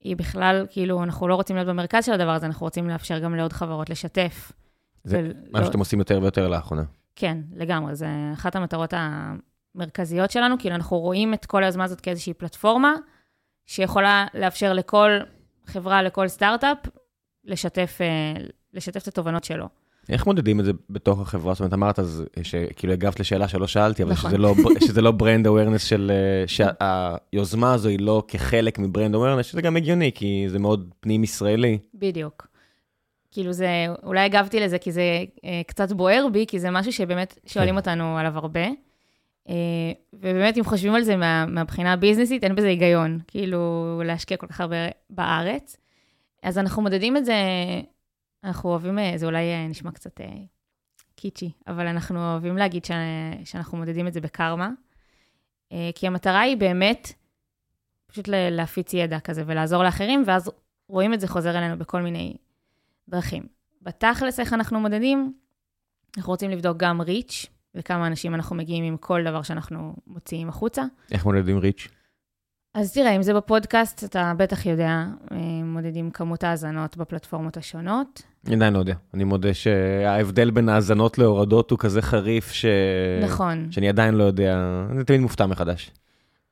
[0.00, 3.34] היא בכלל, כאילו, אנחנו לא רוצים להיות במרכז של הדבר הזה, אנחנו רוצים לאפשר גם
[3.34, 4.52] לעוד חברות לשתף.
[5.04, 5.32] זה ול...
[5.50, 5.66] מה לא...
[5.66, 6.82] שאתם עושים יותר ויותר לאחרונה.
[7.16, 8.94] כן, לגמרי, זה אחת המטרות.
[9.74, 12.94] המרכזיות שלנו, כאילו אנחנו רואים את כל היוזמה הזאת כאיזושהי פלטפורמה,
[13.66, 15.10] שיכולה לאפשר לכל
[15.66, 16.78] חברה, לכל סטארט-אפ,
[17.44, 19.68] לשתף, אה, לשתף את התובנות שלו.
[20.08, 21.54] איך מודדים את זה בתוך החברה?
[21.54, 24.30] זאת אומרת, אמרת אז שכאילו הגבת לשאלה שלא שאלתי, אבל נכון.
[24.30, 24.54] שזה, לא,
[24.86, 26.12] שזה לא brand awareness של...
[26.14, 30.94] אה, שהיוזמה הזו היא לא כחלק מ brand awareness, שזה גם הגיוני, כי זה מאוד
[31.00, 31.78] פנים-ישראלי.
[31.94, 32.46] בדיוק.
[33.30, 33.68] כאילו זה,
[34.02, 35.02] אולי הגבתי לזה כי זה
[35.44, 37.76] אה, קצת בוער בי, כי זה משהו שבאמת שואלים כן.
[37.78, 38.66] אותנו עליו הרבה.
[39.48, 39.54] אה,
[40.12, 44.60] ובאמת, אם חושבים על זה מה, מהבחינה הביזנסית, אין בזה היגיון, כאילו, להשקיע כל כך
[44.60, 44.76] הרבה
[45.10, 45.76] בארץ.
[46.42, 47.34] אז אנחנו מודדים את זה,
[48.44, 50.20] אנחנו אוהבים, אה, זה אולי אה, נשמע קצת
[51.16, 52.90] קיצ'י, אבל אנחנו אוהבים להגיד ש,
[53.44, 54.70] שאנחנו מודדים את זה בקרמה,
[55.94, 57.12] כי המטרה היא באמת
[58.06, 60.50] פשוט להפיץ ידע כזה ולעזור לאחרים, ואז
[60.88, 62.36] רואים את זה חוזר אלינו בכל מיני
[63.08, 63.46] דרכים.
[63.82, 65.34] בתכלס, איך אנחנו מודדים?
[66.16, 70.82] אנחנו רוצים לבדוק גם ריץ', וכמה אנשים אנחנו מגיעים עם כל דבר שאנחנו מוציאים החוצה.
[71.12, 71.88] איך מודדים ריץ'?
[72.74, 78.22] אז תראה, אם זה בפודקאסט, אתה בטח יודע, אה, מודדים כמות האזנות בפלטפורמות השונות.
[78.46, 78.94] אני עדיין לא יודע.
[79.14, 82.64] אני מודה שההבדל בין האזנות להורדות הוא כזה חריף, ש...
[83.22, 83.68] נכון.
[83.70, 84.58] שאני עדיין לא יודע,
[84.90, 85.90] אני תמיד מופתע מחדש.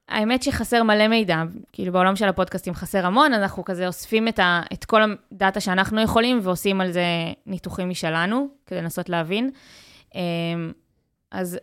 [0.09, 4.62] האמת שחסר מלא מידע, כאילו בעולם של הפודקאסטים חסר המון, אנחנו כזה אוספים את, ה,
[4.72, 5.00] את כל
[5.33, 7.04] הדאטה שאנחנו יכולים ועושים על זה
[7.46, 9.50] ניתוחים משלנו, כדי לנסות להבין.
[11.30, 11.58] אז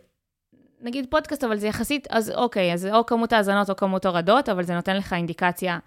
[0.80, 4.62] נגיד פודקאסט, אבל זה יחסית, אז אוקיי, אז או כמות האזנות או כמות הורדות, אבל
[4.62, 5.78] זה נותן לך אינדיקציה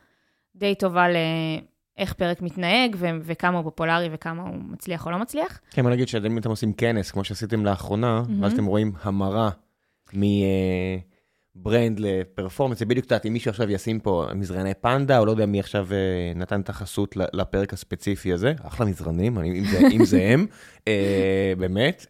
[0.56, 5.60] די טובה לאיך פרק מתנהג, ו- וכמה הוא פופולרי וכמה הוא מצליח או לא מצליח.
[5.72, 8.42] כן, בוא נגיד שאם אתם עושים כנס, כמו שעשיתם לאחרונה, mm-hmm.
[8.42, 9.50] ואז אתם רואים המרה
[10.14, 15.46] מברנד לפרפורמנס, זה בדיוק, יודעת, אם מישהו עכשיו ישים פה מזרני פנדה, או לא יודע
[15.46, 20.22] מי עכשיו אה, נתן את החסות לפרק הספציפי הזה, אחלה מזרנים, אם זה, אם זה
[20.22, 20.46] הם,
[20.88, 22.06] אה, באמת.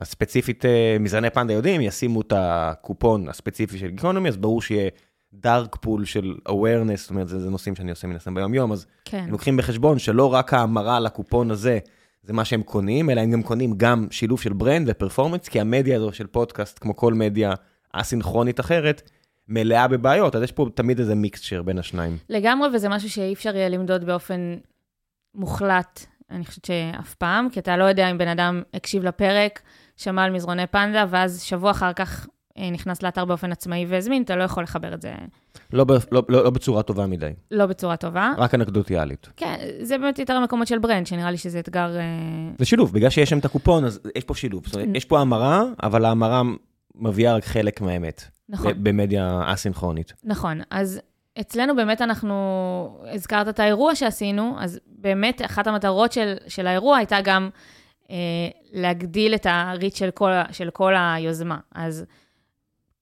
[0.00, 4.90] אז ספציפית אה, מזרני פנדה יודעים, ישימו את הקופון הספציפי של גיקונומי, אז ברור שיהיה
[5.32, 8.72] dark pool של awareness, זאת אומרת, זה, זה נושאים שאני עושה מן הסתם ביום יום,
[8.72, 9.18] אז כן.
[9.18, 11.78] הם לוקחים בחשבון שלא רק ההמרה לקופון הזה,
[12.22, 15.60] זה מה שהם קונים, אלא הם גם קונים גם שילוב של brand ו performance, כי
[15.60, 17.52] המדיה הזו של פודקאסט, כמו כל מדיה
[17.92, 19.10] אסינכרונית אחרת,
[19.48, 22.18] מלאה בבעיות, אז יש פה תמיד איזה mixture בין השניים.
[22.28, 24.56] לגמרי, וזה משהו שאי אפשר יהיה למדוד באופן
[25.34, 29.62] מוחלט, אני חושבת שאף פעם, כי אתה לא יודע אם בן אדם הקשיב לפרק,
[29.98, 32.26] שמע על מזרוני פנדה, ואז שבוע אחר כך
[32.58, 35.12] אה, נכנס לאתר באופן עצמאי והזמין, אתה לא יכול לחבר את זה.
[35.72, 37.30] לא, ב, לא, לא, לא בצורה טובה מדי.
[37.50, 38.32] לא בצורה טובה.
[38.38, 39.28] רק אנקדוטיאלית.
[39.36, 41.96] כן, זה באמת יותר המקומות של ברנד, שנראה לי שזה אתגר...
[41.96, 42.02] אה,
[42.58, 44.66] זה שילוב, בגלל שיש שם את הקופון, אז יש פה שילוב.
[44.66, 46.42] זאת אומרת, יש פה המרה, אבל ההמרה
[46.94, 48.24] מביאה רק חלק מהאמת.
[48.48, 48.72] נכון.
[48.76, 50.12] במדיה אסינכרונית.
[50.24, 51.00] נכון, אז
[51.40, 52.34] אצלנו באמת אנחנו,
[53.12, 57.50] הזכרת את האירוע שעשינו, אז באמת אחת המטרות של, של האירוע הייתה גם
[58.72, 61.58] להגדיל את הריץ של כל, של כל היוזמה.
[61.74, 62.04] אז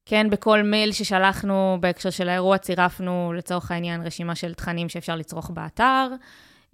[0.07, 5.51] כן, בכל מייל ששלחנו בהקשר של האירוע, צירפנו לצורך העניין רשימה של תכנים שאפשר לצרוך
[5.51, 6.09] באתר.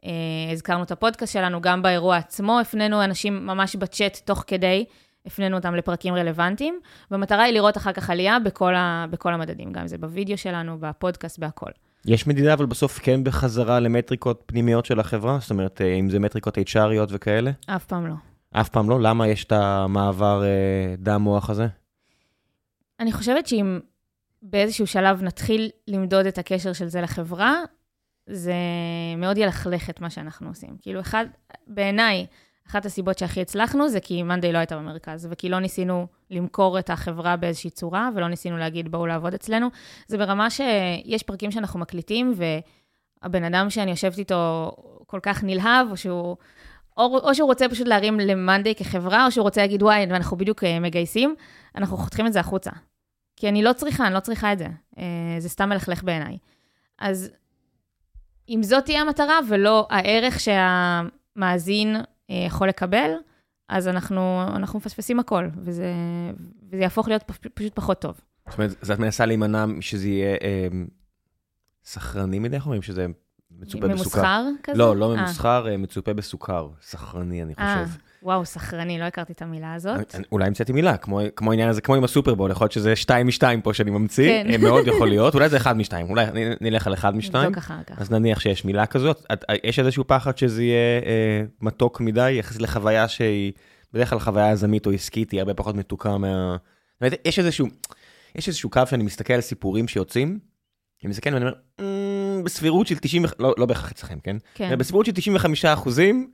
[0.04, 0.10] אה,
[0.52, 4.84] הזכרנו את הפודקאסט שלנו, גם באירוע עצמו הפנינו אנשים ממש בצ'אט תוך כדי,
[5.26, 9.80] הפנינו אותם לפרקים רלוונטיים, והמטרה היא לראות אחר כך עלייה בכל, ה, בכל המדדים, גם
[9.80, 11.70] אם זה בווידאו שלנו, בפודקאסט, בהכל.
[12.06, 15.38] יש מדידה, אבל בסוף כן בחזרה למטריקות פנימיות של החברה?
[15.40, 17.50] זאת אומרת, אה, אם זה מטריקות HRיות וכאלה?
[17.66, 18.14] אף פעם לא.
[18.52, 19.00] אף פעם לא?
[19.00, 21.66] למה יש את המעבר אה, דם מוח הזה?
[23.00, 23.80] אני חושבת שאם
[24.42, 27.54] באיזשהו שלב נתחיל למדוד את הקשר של זה לחברה,
[28.26, 28.54] זה
[29.16, 30.76] מאוד ילכלך את מה שאנחנו עושים.
[30.80, 31.26] כאילו, אחד,
[31.66, 32.26] בעיניי,
[32.68, 36.90] אחת הסיבות שהכי הצלחנו זה כי מאנדיי לא הייתה במרכז, וכי לא ניסינו למכור את
[36.90, 39.68] החברה באיזושהי צורה, ולא ניסינו להגיד, בואו לעבוד אצלנו.
[40.06, 42.34] זה ברמה שיש פרקים שאנחנו מקליטים,
[43.22, 44.72] והבן אדם שאני יושבת איתו
[45.06, 46.36] כל כך נלהב, או שהוא...
[46.96, 50.64] או, או שהוא רוצה פשוט להרים למאנדיי כחברה, או שהוא רוצה להגיד, וואי, ואנחנו בדיוק
[50.64, 51.34] אה, מגייסים,
[51.76, 52.70] אנחנו חותכים את זה החוצה.
[53.36, 54.66] כי אני לא צריכה, אני לא צריכה את זה.
[54.98, 55.04] אה,
[55.38, 56.38] זה סתם מלכלך בעיניי.
[56.98, 57.30] אז
[58.48, 61.96] אם זאת תהיה המטרה ולא הערך שהמאזין
[62.30, 63.10] אה, יכול לקבל,
[63.72, 65.92] אז אנחנו, אנחנו מפספסים הכל, וזה,
[66.70, 67.22] וזה יהפוך להיות
[67.54, 68.20] פשוט פחות טוב.
[68.48, 70.68] זאת אומרת, את מנסה להימנע שזה יהיה אה,
[71.84, 73.06] סחרני מדי, איך אומרים שזה
[73.50, 73.94] מצופה בסוכר?
[73.94, 74.78] ממוסחר כזה?
[74.78, 75.76] לא, לא ממוסחר, אה.
[75.76, 76.68] מצופה בסוכר.
[76.82, 77.98] סחרני, אני חושב.
[78.22, 80.14] וואו, סחרני, לא הכרתי את המילה הזאת.
[80.32, 83.60] אולי המצאתי מילה, כמו, כמו העניין הזה, כמו עם הסופרבול, יכול להיות שזה שתיים משתיים
[83.60, 84.50] פה שאני ממציא, כן.
[84.50, 86.26] אה, מאוד יכול להיות, אולי זה אחד משתיים, אולי
[86.60, 87.44] נלך על אחד משתיים.
[87.44, 87.98] נבדוק אחר כך.
[87.98, 92.62] אז נניח שיש מילה כזאת, את, יש איזשהו פחד שזה יהיה אה, מתוק מדי, יחסית
[92.62, 93.52] לחוויה שהיא,
[93.92, 96.56] בדרך כלל חוויה יזמית או עסקית, היא הרבה פחות מתוקה מה...
[97.24, 97.66] יש איזשהו,
[98.34, 100.38] יש איזשהו קו שאני מסתכל על סיפורים שיוצאים,
[101.02, 104.36] אני מסתכל ואני אומר, mm, בסבירות של 90, לא, לא בהכרח אצלכם, כן?
[104.54, 104.78] כן.
[104.78, 106.30] בסבירות של 95 אחוזים,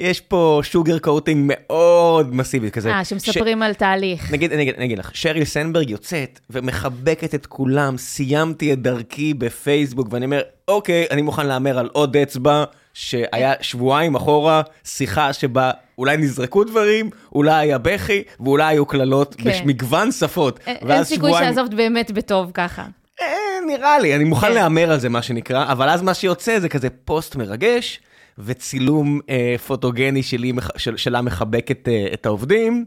[0.00, 2.92] יש פה שוגר קוטינג מאוד מסיבי כזה.
[2.92, 3.62] אה, שמספרים ש...
[3.62, 4.32] על תהליך.
[4.32, 10.24] נגיד, נגיד, נגיד לך, שריל סנברג יוצאת ומחבקת את כולם, סיימתי את דרכי בפייסבוק, ואני
[10.24, 16.64] אומר, אוקיי, אני מוכן להמר על עוד אצבע, שהיה שבועיים אחורה, שיחה שבה אולי נזרקו
[16.64, 19.50] דברים, אולי היה בכי, ואולי היו קללות כן.
[19.62, 20.60] במגוון שפות.
[20.66, 21.54] אין סיכוי שבועיים...
[21.54, 22.84] שעזבת באמת בטוב ככה.
[23.20, 23.26] אה,
[23.66, 24.54] נראה לי, אני מוכן כן.
[24.54, 28.00] להמר על זה, מה שנקרא, אבל אז מה שיוצא זה כזה פוסט מרגש.
[28.38, 32.84] וצילום אה, פוטוגני שלי, של, שלה מחבק את, אה, את העובדים.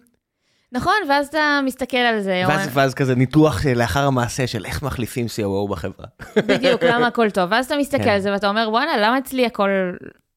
[0.72, 2.44] נכון, ואז אתה מסתכל על זה.
[2.48, 6.06] ואז, ואז כזה ניתוח לאחר המעשה של איך מחליפים COO בחברה.
[6.36, 7.52] בדיוק, למה הכל טוב.
[7.52, 8.10] ואז אתה מסתכל כן.
[8.10, 9.70] על זה ואתה אומר, וואלה, למה אצלי הכל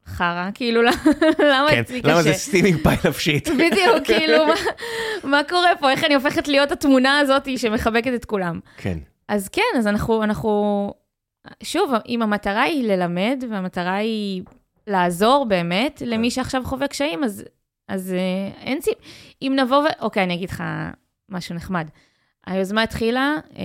[0.07, 0.51] חרא?
[0.55, 2.13] כאילו, למה כן, אצלי קשה?
[2.13, 3.49] למה זה steaming pile of shit?
[3.49, 4.55] בדיוק, כאילו, מה,
[5.25, 5.91] מה קורה פה?
[5.91, 8.61] איך אני הופכת להיות התמונה הזאת שמחבקת את כולם?
[8.77, 8.99] כן.
[9.29, 10.93] אז כן, אז אנחנו, אנחנו,
[11.63, 14.43] שוב, אם המטרה היא ללמד, והמטרה היא
[14.87, 17.45] לעזור באמת למי שעכשיו חווה קשיים, אז,
[17.89, 18.95] אז אה, אין סיב...
[19.43, 19.87] אם נבוא ו...
[20.01, 20.65] אוקיי, אני אגיד לך
[21.29, 21.89] משהו נחמד.
[22.47, 23.63] היוזמה התחילה, אה,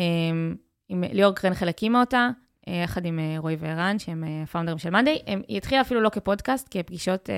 [0.90, 2.30] עם ליאור קרנחל הקימה אותה,
[2.68, 5.20] אה, יחד עם רועי וערן, שהם פאונדרים של מאנדיי.
[5.48, 7.30] היא התחילה אפילו לא כפודקאסט, כפגישות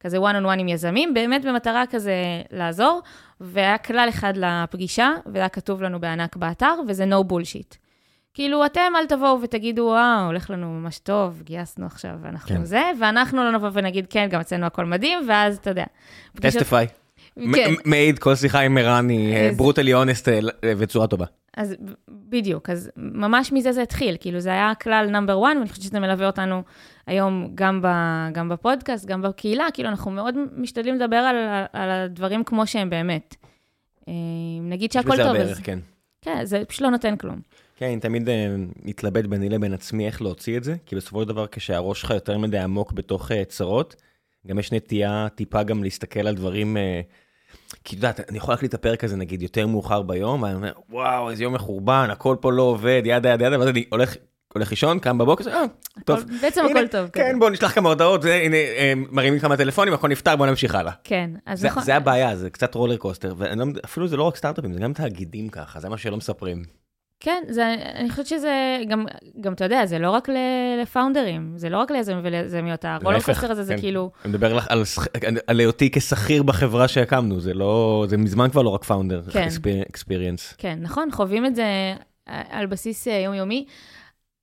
[0.00, 2.14] כזה one on one עם יזמים, באמת במטרה כזה
[2.50, 3.00] לעזור,
[3.40, 7.87] והיה כלל אחד לפגישה, והיה כתוב לנו בענק באתר, וזה no bullshit.
[8.38, 12.64] כאילו, אתם אל תבואו ותגידו, וואו, הולך לנו ממש טוב, גייסנו עכשיו, אנחנו כן.
[12.64, 15.84] זה, ואנחנו לא נבוא ונגיד, כן, גם אצלנו הכל מדהים, ואז אתה יודע.
[16.40, 16.86] טסטיפיי.
[17.54, 17.74] כן.
[17.84, 20.28] מעיד כל שיחה עם ערן היא ברוטלי אונסט
[20.62, 21.26] בצורה טובה.
[21.56, 21.74] אז
[22.08, 26.00] בדיוק, אז ממש מזה זה התחיל, כאילו זה היה כלל נאמבר 1, ואני חושבת שזה
[26.00, 26.62] מלווה אותנו
[27.06, 27.86] היום גם, ב,
[28.32, 31.36] גם בפודקאסט, גם בקהילה, כאילו אנחנו מאוד משתדלים לדבר על,
[31.72, 33.36] על הדברים כמו שהם באמת.
[34.08, 34.12] אה,
[34.62, 35.78] נגיד שהכל טוב, בערך, כן.
[36.22, 37.40] כן, זה פשוט לא נותן כלום.
[37.78, 38.32] כן, אני תמיד uh,
[38.82, 42.38] מתלבט ביני לבין עצמי איך להוציא את זה, כי בסופו של דבר כשהראש שלך יותר
[42.38, 43.96] מדי עמוק בתוך uh, צרות,
[44.46, 48.74] גם יש נטייה טיפה גם להסתכל על דברים, uh, כי את יודעת, אני יכול להקליט
[48.74, 52.52] את הפרק הזה נגיד יותר מאוחר ביום, ואני אומר, וואו, איזה יום מחורבן, הכל פה
[52.52, 54.16] לא עובד, ידה ידה ידה, ואז אני הולך...
[54.52, 55.62] הולך לישון, קם בבוקר, אה,
[56.04, 56.24] טוב.
[56.40, 57.08] בעצם הכל טוב.
[57.08, 58.56] כן, בואו נשלח כמה הודעות, הנה,
[59.10, 60.92] מרימים כמה טלפונים, הכל נפתר, בואו נמשיך הלאה.
[61.04, 61.82] כן, אז נכון.
[61.82, 65.80] זה הבעיה, זה קצת רולר קוסטר, ואפילו זה לא רק סטארט-אפים, זה גם תאגידים ככה,
[65.80, 66.62] זה מה שלא מספרים.
[67.20, 69.06] כן, זה, אני חושבת שזה, גם,
[69.40, 70.28] גם אתה יודע, זה לא רק
[70.82, 73.66] לפאונדרים, זה לא רק ליזמים וליזמיות, הרולר קוסטר הזה כן.
[73.66, 74.10] זה כאילו...
[74.24, 74.82] אני מדבר על,
[75.46, 79.48] על היותי כשכיר בחברה שהקמנו, זה לא, זה מזמן כבר לא רק פאונדר, כן.
[79.90, 80.54] אקספיריאנס.
[80.58, 81.94] כן, נכון, חווים את זה
[82.26, 83.66] על בסיס אה, יומיומי.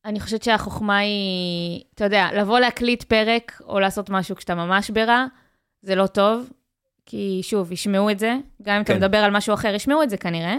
[0.06, 5.26] אני חושבת שהחוכמה היא, אתה יודע, לבוא להקליט פרק או לעשות משהו כשאתה ממש ברע,
[5.82, 6.50] זה לא טוב,
[7.06, 8.98] כי שוב, ישמעו את זה, גם אם כן.
[8.98, 10.56] אתה מדבר על משהו אחר, ישמעו את זה כנראה.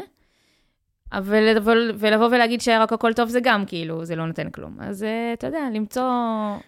[1.13, 4.77] אבל לבוא, ולבוא ולהגיד שרק הכל טוב זה גם, כאילו, זה לא נותן כלום.
[4.81, 5.07] אז uh,
[5.39, 6.11] אתה יודע, למצוא...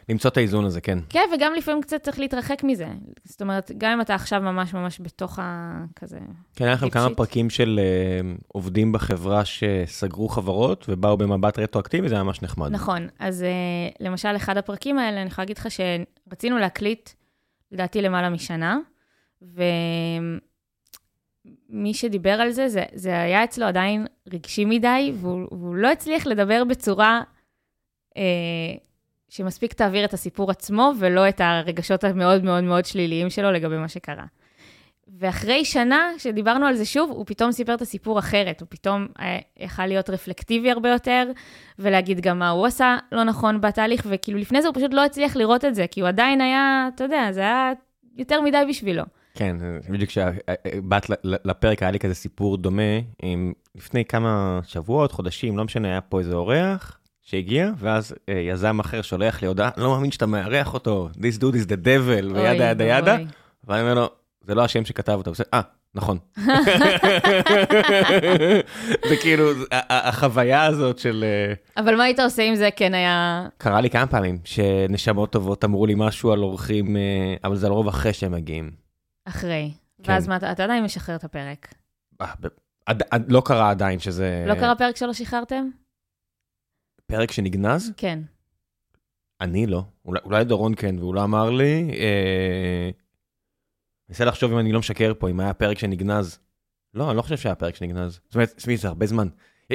[0.09, 0.99] למצוא את האיזון הזה, כן.
[1.09, 2.87] כן, וגם לפעמים קצת צריך להתרחק מזה.
[3.25, 5.79] זאת אומרת, גם אם אתה עכשיו ממש ממש בתוך ה...
[5.97, 6.19] כזה...
[6.57, 12.15] כן, היה לכם כמה פרקים של uh, עובדים בחברה שסגרו חברות ובאו במבט רטרואקטיבי, זה
[12.15, 12.71] היה ממש נחמד.
[12.71, 17.11] נכון, אז uh, למשל, אחד הפרקים האלה, אני יכולה להגיד לך שרצינו להקליט,
[17.73, 18.79] לדעתי, למעלה משנה,
[19.43, 19.63] ו...
[21.69, 26.27] מי שדיבר על זה, זה, זה היה אצלו עדיין רגשי מדי, והוא, והוא לא הצליח
[26.27, 27.21] לדבר בצורה
[28.17, 28.23] אה,
[29.29, 33.89] שמספיק תעביר את הסיפור עצמו, ולא את הרגשות המאוד מאוד מאוד שליליים שלו לגבי מה
[33.89, 34.25] שקרה.
[35.19, 39.39] ואחרי שנה, כשדיברנו על זה שוב, הוא פתאום סיפר את הסיפור אחרת, הוא פתאום אה,
[39.57, 41.31] יכל להיות רפלקטיבי הרבה יותר,
[41.79, 45.37] ולהגיד גם מה הוא עשה לא נכון בתהליך, וכאילו לפני זה הוא פשוט לא הצליח
[45.37, 47.73] לראות את זה, כי הוא עדיין היה, אתה יודע, זה היה
[48.17, 49.03] יותר מדי בשבילו.
[49.39, 49.57] כן,
[49.91, 52.83] בדיוק כשבאת לפרק היה לי כזה סיפור דומה,
[53.23, 58.81] עם לפני כמה שבועות, חודשים, לא משנה, היה פה איזה אורח שהגיע, ואז אה, יזם
[58.81, 62.65] אחר שולח לי הודעה, לא מאמין שאתה מארח אותו, this dude is the devil, וידה
[62.65, 63.17] ידה ידה,
[63.65, 65.61] ואני אומר לו, זה לא השם שכתב אותו, אה,
[65.95, 66.19] נכון.
[69.09, 69.51] זה כאילו
[69.91, 71.25] החוויה הזאת של...
[71.25, 73.47] אה, אבל מה היית עושה אם זה כן היה...
[73.59, 77.89] קרה לי כמה פעמים שנשמות טובות אמרו לי משהו על אורחים, אה, אבל זה לרוב
[77.89, 78.88] אחרי שהם מגיעים.
[79.29, 79.73] אחרי.
[80.03, 80.13] כן.
[80.13, 81.75] ואז מה, אתה עדיין משחרר את הפרק.
[82.21, 82.33] אה,
[82.87, 84.45] עד, עד, לא קרה עדיין שזה...
[84.47, 85.69] לא קרה פרק שלא שחררתם?
[87.07, 87.93] פרק שנגנז?
[87.97, 88.19] כן.
[89.41, 89.83] אני לא.
[90.05, 91.91] אולי, אולי דורון כן, והוא לא אמר לי.
[91.93, 92.91] אה...
[94.11, 96.39] אנסה לחשוב אם אני לא משקר פה, אם היה פרק שנגנז.
[96.95, 98.21] לא, אני לא חושב שהיה פרק שנגנז.
[98.25, 99.29] זאת אומרת, תשמעי, זה הרבה זמן.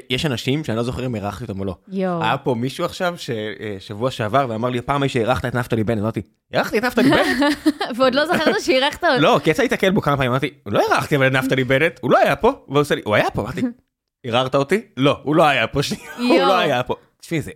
[0.10, 1.75] יש אנשים שאני לא זוכר אם אירחתי אותם או לא.
[1.88, 2.23] יואו.
[2.23, 6.21] היה פה מישהו עכשיו ששבוע שעבר ואמר לי, פעם שאירחת את נפתלי בנט, אמרתי,
[6.53, 7.53] אירחתי את נפתלי בנט?
[7.97, 9.19] ועוד לא זכרת שאירחת אותו.
[9.19, 12.12] לא, כי יצא להתקל בו כמה פעמים, אמרתי, לא אירחתי אבל את נפתלי בנט, הוא
[12.12, 13.62] לא היה פה, והוא עושה לי, הוא היה פה, אמרתי,
[14.25, 14.82] ערערת אותי?
[14.97, 15.79] לא, הוא לא היה פה,
[16.29, 16.95] הוא לא היה פה.
[17.17, 17.51] תשמעי, זה...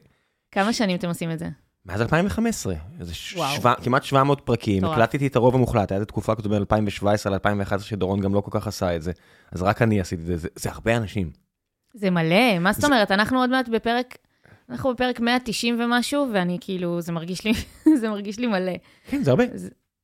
[0.52, 1.47] כמה שנים אתם עושים את זה?
[1.86, 3.13] מאז 2015, איזה
[3.84, 8.34] כמעט 700 פרקים, הקלטתי את הרוב המוחלט, הייתה תקופה כזאת בין 2017 ל-2011 שדורון גם
[8.34, 9.12] לא כל כך עשה את זה,
[9.52, 11.46] אז רק אני עשיתי את זה, זה הרבה אנשים.
[11.93, 13.12] זה מלא, מה זאת אומרת?
[13.12, 14.17] אנחנו עוד מעט בפרק,
[14.69, 17.54] אנחנו בפרק 190 ומשהו, ואני כאילו, זה מרגיש לי,
[18.02, 18.73] זה מרגיש לי מלא.
[19.10, 19.43] כן, זה הרבה.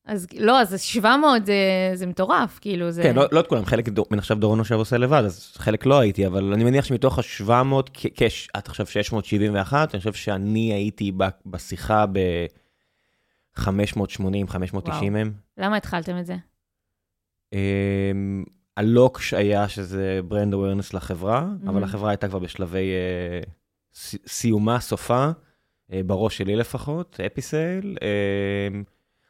[0.06, 1.54] אז לא, אז 700 זה,
[1.94, 3.02] זה מטורף, כאילו זה...
[3.02, 5.98] כן, לא, לא את כולם, חלק מן עכשיו דורון עכשיו עושה לבד, אז חלק לא
[5.98, 11.12] הייתי, אבל אני מניח שמתוך ה-700, כש, את עכשיו 671, אני חושב שאני הייתי
[11.46, 13.62] בשיחה ב-580,
[14.46, 15.32] 590 הם.
[15.58, 16.36] למה התחלתם את זה?
[18.76, 21.68] הלוקש היה שזה ברנד אווירנס לחברה, mm-hmm.
[21.68, 22.90] אבל החברה הייתה כבר בשלבי
[23.42, 27.96] uh, סיומה, סופה, uh, בראש שלי לפחות, אפיסייל.
[28.00, 28.74] Uh,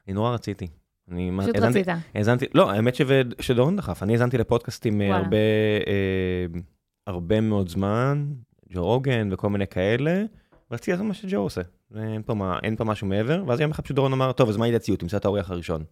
[0.07, 0.69] אני נורא רציתי.
[1.11, 1.95] אני פשוט האזנתי, רצית.
[2.15, 2.97] האזנתי, לא, האמת
[3.41, 5.37] שדורון דחף, אני האזנתי לפודקאסטים הרבה,
[5.85, 6.59] uh,
[7.07, 8.27] הרבה מאוד זמן,
[8.73, 10.25] ג'ו רוגן וכל מיני כאלה,
[10.71, 11.61] ורציתי לעשות מה שג'ו עושה,
[11.97, 14.57] אין פה, מה, אין פה משהו מעבר, ואז יום אחד פשוט דורון אמר, טוב, אז
[14.57, 15.85] מה הציוד, תמצא את האורח הראשון.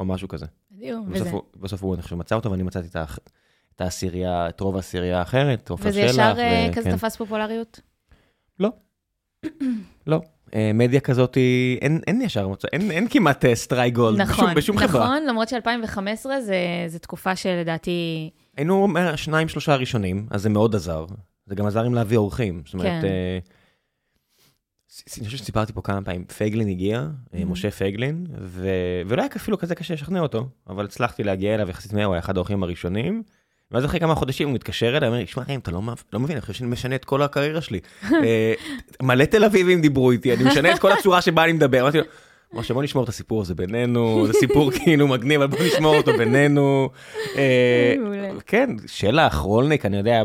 [0.00, 0.46] או משהו כזה.
[0.78, 1.30] בדיוק, וזה.
[1.56, 2.88] בסוף הוא, אני חושב, מצא אותו, ואני מצאתי
[3.76, 5.90] את העשירייה, את רוב העשירייה האחרת, עופר שלח.
[5.90, 7.80] וזה ישר אה, כזה תפס פופולריות?
[8.60, 8.70] לא.
[10.06, 10.20] לא.
[10.54, 11.36] אה, מדיה כזאת,
[11.80, 15.04] אין, אין ישר, אין, אין כמעט סטריי גולד נכון, בשום, בשום נכון, חברה.
[15.04, 18.30] נכון, למרות ש-2015 זה, זה תקופה שלדעתי...
[18.56, 21.06] היינו שניים, שלושה ראשונים, אז זה מאוד עזר.
[21.46, 22.62] זה גם עזר עם להביא אורחים.
[22.64, 23.08] זאת אומרת, כן.
[25.08, 27.44] אה, אני חושב שסיפרתי פה כמה פעמים, פייגלין הגיע, mm-hmm.
[27.44, 28.26] משה פייגלין.
[29.06, 32.18] ולא היה אפילו כזה קשה לשכנע אותו, אבל הצלחתי להגיע אליו יחסית מהר, הוא היה
[32.18, 33.22] אחד האורחים הראשונים.
[33.70, 35.80] ואז אחרי כמה חודשים הוא מתקשר אליי, אומר לי, שמע, אתה לא,
[36.12, 37.80] לא מבין, אני חושב שאני משנה את כל הקריירה שלי.
[38.24, 38.52] אה,
[39.02, 41.80] מלא תל אביבים דיברו איתי, אני משנה את כל הצורה שבה אני מדבר.
[41.80, 42.04] אמרתי לו,
[42.52, 46.12] משה, בוא נשמור את הסיפור הזה בינינו, זה סיפור כאילו מגניב, אבל בוא נשמור אותו
[46.18, 46.90] בינינו.
[47.36, 47.94] אה,
[48.46, 50.22] כן, שלח, רולניק, אני יודע,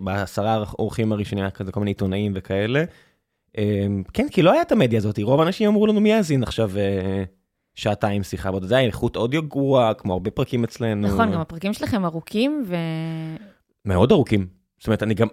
[0.00, 2.84] בעשרה אורחים הראשונים היה כזה כל מיני עיתונאים וכאלה.
[3.58, 6.70] אמ, כן, כי לא היה את המדיה הזאת, רוב האנשים אמרו לנו מי יאזין עכשיו
[6.76, 7.22] אה,
[7.74, 11.08] שעתיים שיחה, ועוד עדיין איכות אודיו גרועה, כמו הרבה פרקים אצלנו.
[11.08, 12.76] נכון, גם הפרקים שלכם ארוכים ו...
[13.84, 14.46] מאוד ארוכים.
[14.78, 15.28] זאת אומרת, אני גם,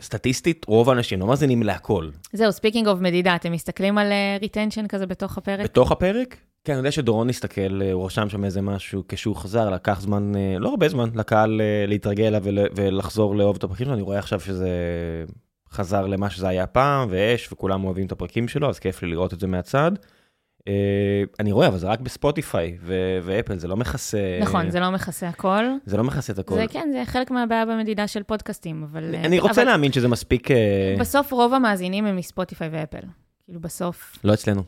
[0.00, 2.10] סטטיסטית, רוב האנשים לא מאזינים להכל.
[2.32, 5.64] זהו, speaking of מדידה, אתם מסתכלים על retention אה, כזה בתוך הפרק?
[5.64, 6.36] בתוך הפרק?
[6.64, 10.32] כן, אני יודע שדורון הסתכל, אה, הוא רשם שם איזה משהו, כשהוא חזר, לקח זמן,
[10.58, 12.42] לא הרבה זמן, לקהל להתרגל אליו
[12.76, 14.68] ולחזור לאהוב את הפרקים שלו, אני רואה עכשיו שזה
[15.76, 19.32] חזר למה שזה היה פעם, ואש, וכולם אוהבים את הפרקים שלו, אז כיף לי לראות
[19.32, 19.92] את זה מהצד.
[20.68, 22.78] אה, אני רואה, אבל זה רק בספוטיפיי
[23.22, 24.38] ואפל, זה לא מכסה...
[24.40, 25.64] נכון, זה לא מכסה הכל.
[25.84, 26.54] זה לא מכסה את הכל.
[26.54, 29.14] זה כן, זה חלק מהבעיה במדידה של פודקאסטים, אבל...
[29.14, 29.70] אני רוצה אבל...
[29.70, 30.50] להאמין שזה מספיק...
[30.50, 33.06] אה, בסוף רוב המאזינים הם מספוטיפיי ואפל.
[33.44, 34.18] כאילו, בסוף...
[34.24, 34.62] לא אצלנו.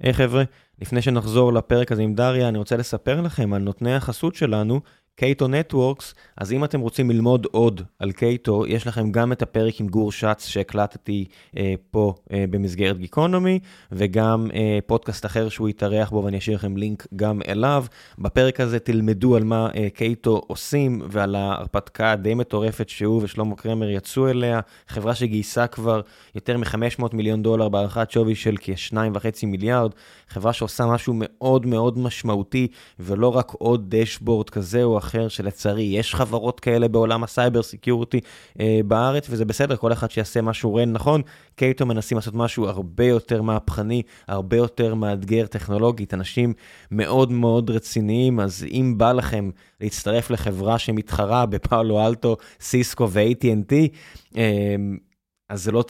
[0.00, 0.42] היי hey, חבר'ה,
[0.82, 4.80] לפני שנחזור לפרק הזה עם דריה, אני רוצה לספר לכם על נותני החסות שלנו,
[5.16, 9.80] Cato Networks, אז אם אתם רוצים ללמוד עוד על Cato, יש לכם גם את הפרק
[9.80, 11.24] עם גור שץ שהקלטתי
[11.56, 13.58] אה, פה אה, במסגרת גיקונומי,
[13.92, 17.84] וגם אה, פודקאסט אחר שהוא יתארח בו ואני אשאיר לכם לינק גם אליו.
[18.18, 23.90] בפרק הזה תלמדו על מה אה, Cato עושים ועל ההרפתקה הדי מטורפת שהוא ושלמה קרמר
[23.90, 26.00] יצאו אליה, חברה שגייסה כבר
[26.34, 29.90] יותר מ-500 מיליון דולר בהערכת שווי של כ-2.5 מיליארד,
[30.28, 32.68] חברה שעושה משהו מאוד מאוד משמעותי
[33.00, 35.05] ולא רק עוד dashboard כזה או אחר.
[35.06, 38.20] אחר, שלצערי יש חברות כאלה בעולם ה cyber security
[38.60, 41.22] אה, בארץ, וזה בסדר, כל אחד שיעשה משהו רן נכון.
[41.56, 46.52] Cato מנסים לעשות משהו הרבה יותר מהפכני, הרבה יותר מאתגר טכנולוגית, אנשים
[46.90, 53.74] מאוד מאוד רציניים, אז אם בא לכם להצטרף לחברה שמתחרה ב Palo Alto, סיסקו ו-AT&T,
[54.36, 54.76] אה,
[55.48, 55.84] אז זה לא,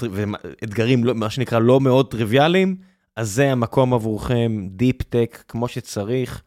[0.64, 2.76] אתגרים, לא, מה שנקרא, לא מאוד טריוויאליים,
[3.16, 6.42] אז זה המקום עבורכם, deep tech, כמו שצריך.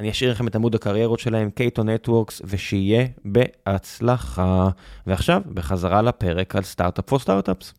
[0.00, 4.68] אני אשאיר לכם את עמוד הקריירות שלהם, קייטו נטוורקס, ושיהיה בהצלחה.
[5.06, 7.74] ועכשיו, בחזרה לפרק על Startup for Startup.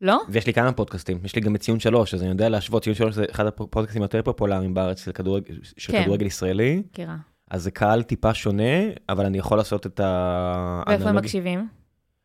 [0.00, 0.20] לא?
[0.28, 2.94] ויש לי כמה פודקאסטים, יש לי גם את ציון שלוש, אז אני יודע להשוות, ציון
[2.94, 6.02] שלוש זה אחד הפודקאסטים יותר פופולריים בארץ של כדורגל, של כן.
[6.02, 6.82] כדורגל ישראלי.
[6.90, 7.16] מכירה.
[7.50, 8.62] אז זה קהל טיפה שונה,
[9.08, 10.82] אבל אני יכול לעשות את ה...
[10.88, 11.68] ואיפה הם מקשיבים?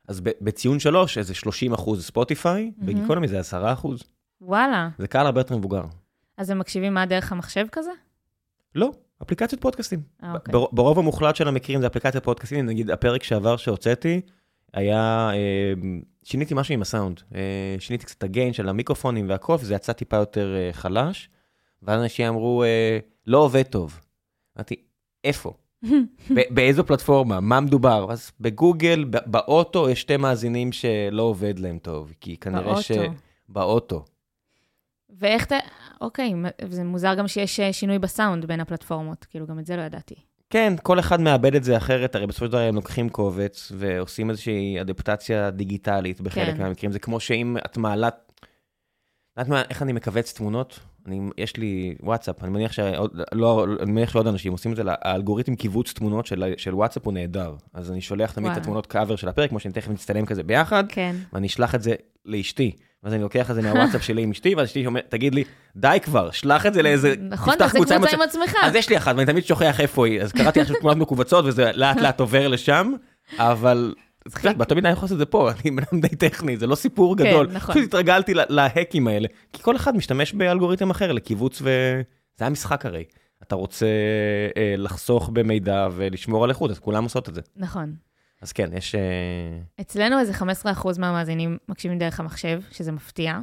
[0.08, 2.86] אז בציון שלוש, איזה 30 אחוז ספוטיפיי, mm-hmm.
[2.86, 4.04] בגיקונומי זה 10 אחוז.
[4.42, 4.90] וואלה.
[4.98, 5.84] זה קהל הרבה יותר מבוגר.
[6.38, 7.92] אז הם מקשיבים מה דרך המחשב כזה?
[8.76, 10.02] לא, אפליקציות פודקאסטים.
[10.24, 10.54] אה, אוקיי.
[10.72, 14.22] ברוב המוחלט של המקרים זה אפליקציות פודקאסטים, נגיד הפרק שעבר שהוצאתי,
[14.74, 15.74] היה, אה,
[16.24, 20.18] שיניתי משהו עם הסאונד, אה, שיניתי קצת את הגיין של המיקרופונים והכל, וזה יצא טיפה
[20.18, 21.30] יותר חלש,
[21.84, 22.64] ואז אנשים אמרו,
[23.28, 24.00] לא עובד טוב.
[24.58, 24.76] אמרתי,
[25.24, 25.54] איפה?
[26.54, 27.40] באיזו פלטפורמה?
[27.40, 28.08] מה מדובר?
[28.10, 32.92] אז בגוגל, באוטו, יש שתי מאזינים שלא עובד להם טוב, כי כנראה ש...
[33.50, 34.06] באוטו.
[35.20, 35.56] ואיך אתה,
[36.02, 36.34] אוקיי,
[36.68, 40.16] זה מוזר גם שיש אה, שינוי בסאונד בין הפלטפורמות, כאילו, גם את זה לא ידעתי.
[40.50, 44.30] כן, כל אחד מאבד את זה אחרת, הרי בסופו של דבר הם לוקחים קובץ ועושים
[44.30, 46.62] איזושהי אדפטציה דיגיטלית בחלק כן.
[46.62, 46.92] מהמקרים.
[46.92, 48.10] זה כמו שאם את מעלה...
[49.38, 50.80] יודעת מה, איך אני מכווץ תמונות?
[51.06, 54.84] אני, יש לי וואטסאפ, אני מניח, שעוד, לא, אני מניח שעוד אנשים עושים את זה,
[54.88, 57.56] האלגוריתם קיבוץ תמונות של, של וואטסאפ הוא נהדר.
[57.74, 60.84] אז אני שולח תמיד את התמונות קאבר של הפרק, כמו שאני תכף מצטלם כזה ביחד,
[60.90, 61.16] כן.
[61.34, 61.96] ואני אשלח את זה
[62.26, 62.76] לאשתי.
[63.04, 65.44] ואז אני לוקח את זה מהוואטסאפ שלי עם אשתי, ואז אשתי אומרת, תגיד לי,
[65.76, 67.14] די כבר, שלח את זה לאיזה...
[67.20, 68.56] נכון, זה קבוצה עם עצמך.
[68.64, 70.22] אז יש לי אחת, ואני תמיד שוכח איפה היא.
[70.22, 72.92] אז קראתי עכשיו תמונות מקובצות, וזה לאט לאט עובר לשם,
[73.38, 73.94] אבל...
[74.58, 77.18] באותו מידה אני יכול לעשות את זה פה, אני בן די טכני, זה לא סיפור
[77.18, 77.48] כן, גדול.
[77.52, 77.76] נכון.
[77.76, 81.70] פשוט התרגלתי להקים האלה, כי כל אחד משתמש באלגוריתם אחר לקיבוץ ו...
[82.38, 83.04] זה היה משחק הרי.
[83.44, 83.86] אתה רוצה
[84.58, 87.42] אה, לחסוך במידע ולשמור על איכות, אז כולם עושות את זה.
[87.56, 87.96] נכון.
[88.42, 88.96] אז כן, יש...
[88.96, 89.02] אה,
[89.82, 93.40] אצלנו איזה 15% מהמאזינים מקשיבים דרך המחשב, שזה מפתיע.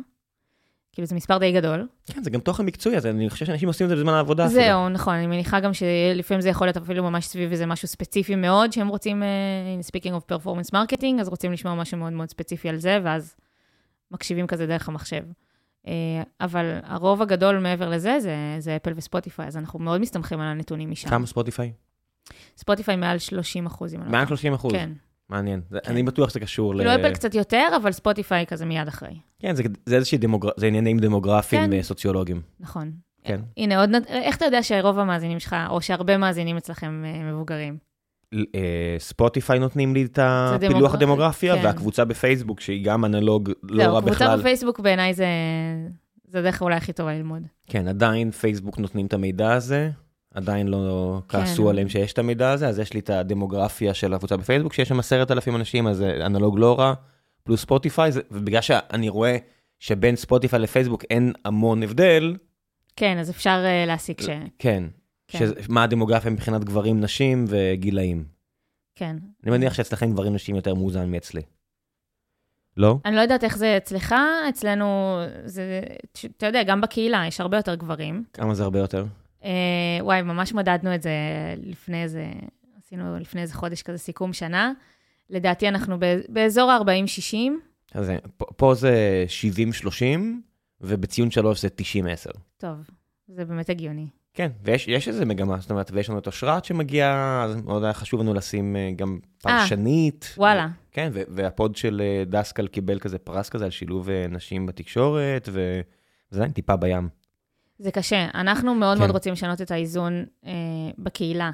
[0.93, 1.87] כאילו, זה מספר די גדול.
[2.07, 4.49] כן, זה גם תוכן מקצועי, אז אני חושב שאנשים עושים את זה בזמן העבודה.
[4.49, 4.89] זהו, אפילו.
[4.89, 8.73] נכון, אני מניחה גם שלפעמים זה יכול להיות אפילו ממש סביב איזה משהו ספציפי מאוד,
[8.73, 12.77] שהם רוצים, uh, speaking of performance marketing, אז רוצים לשמוע משהו מאוד מאוד ספציפי על
[12.77, 13.35] זה, ואז
[14.11, 15.23] מקשיבים כזה דרך המחשב.
[15.87, 15.89] Uh,
[16.41, 20.91] אבל הרוב הגדול מעבר לזה, זה, זה אפל וספוטיפיי, אז אנחנו מאוד מסתמכים על הנתונים
[20.91, 21.09] משם.
[21.09, 21.73] כמה ספוטיפיי?
[22.57, 24.73] ספוטיפיי מעל 30 אחוז, אם אני לא מעל 30 אחוז?
[24.73, 24.91] כן.
[25.29, 25.61] מעניין.
[25.71, 25.79] כן.
[25.87, 26.79] אני בטוח שזה קשור ל...
[26.79, 29.19] כאילו אפל קצת יותר, אבל ספוטיפיי כזה מיד אחרי.
[29.39, 30.49] כן, זה, זה איזושהי דמוגר...
[30.57, 31.83] זה עניינים דמוגרפיים כן.
[31.83, 32.43] סוציולוגיים.
[32.61, 32.93] נכון.
[33.25, 33.41] כן.
[33.57, 33.91] הנה, עוד...
[34.09, 37.79] איך אתה יודע שרוב המאזינים שלך, או שהרבה מאזינים אצלכם אה, מבוגרים?
[38.35, 41.65] אה, ספוטיפיי נותנים לי את הפילוח הדמוגרפיה, כן.
[41.65, 44.15] והקבוצה בפייסבוק, שהיא גם אנלוג לא רע בכלל.
[44.15, 45.27] קבוצה בפייסבוק בעיניי זה...
[46.31, 47.43] זה הדרך אולי הכי טובה ללמוד.
[47.67, 49.91] כן, עדיין פייסבוק נותנים את המידע הזה.
[50.35, 51.39] עדיין לא כן.
[51.39, 54.89] כעסו עליהם שיש את המידע הזה, אז יש לי את הדמוגרפיה של הקבוצה בפייסבוק, שיש
[54.89, 56.95] שם עשרת אלפים אנשים, אז זה אנלוג לא רע,
[57.45, 59.37] פלוס ספוטיפיי, ובגלל שאני רואה
[59.79, 62.37] שבין ספוטיפיי לפייסבוק אין המון הבדל.
[62.97, 64.29] כן, אז אפשר uh, להסיק ש...
[64.59, 64.87] כן,
[65.29, 65.45] כן.
[65.69, 68.25] מה הדמוגרפיה מבחינת גברים, נשים וגילאים.
[68.95, 69.17] כן.
[69.45, 71.43] אני מניח שאצלכם גברים נשים יותר מאוזן מאצלי.
[72.77, 72.99] לא?
[73.05, 74.15] אני לא יודעת איך זה אצלך,
[74.49, 75.81] אצלנו, זה,
[76.37, 78.25] אתה יודע, גם בקהילה יש הרבה יותר גברים.
[78.33, 79.07] כמה זה הרבה יותר?
[79.45, 79.51] אה,
[80.01, 81.11] וואי, ממש מדדנו את זה
[81.57, 82.27] לפני איזה,
[82.85, 84.73] עשינו לפני איזה חודש כזה סיכום שנה.
[85.31, 85.97] לדעתי אנחנו
[86.29, 87.37] באזור ה-40-60.
[87.95, 89.25] אז פה, פה זה
[89.87, 89.93] 70-30,
[90.81, 92.39] ובציון 3 זה 90-10.
[92.59, 92.77] טוב,
[93.29, 94.07] זה באמת הגיוני.
[94.39, 98.21] כן, ויש איזה מגמה, זאת אומרת, ויש לנו את אושרת שמגיעה, אז מאוד היה חשוב
[98.21, 100.33] לנו לשים אה, גם פרשנית.
[100.35, 100.69] 아, וואלה.
[100.93, 105.83] כן, והפוד של אה, דסקל קיבל כזה פרס כזה על שילוב אה, נשים בתקשורת, וזה
[106.35, 107.09] עדיין טיפה בים.
[107.79, 108.27] זה קשה.
[108.35, 109.01] אנחנו מאוד כן.
[109.01, 110.53] מאוד רוצים לשנות את האיזון אה,
[110.99, 111.51] בקהילה.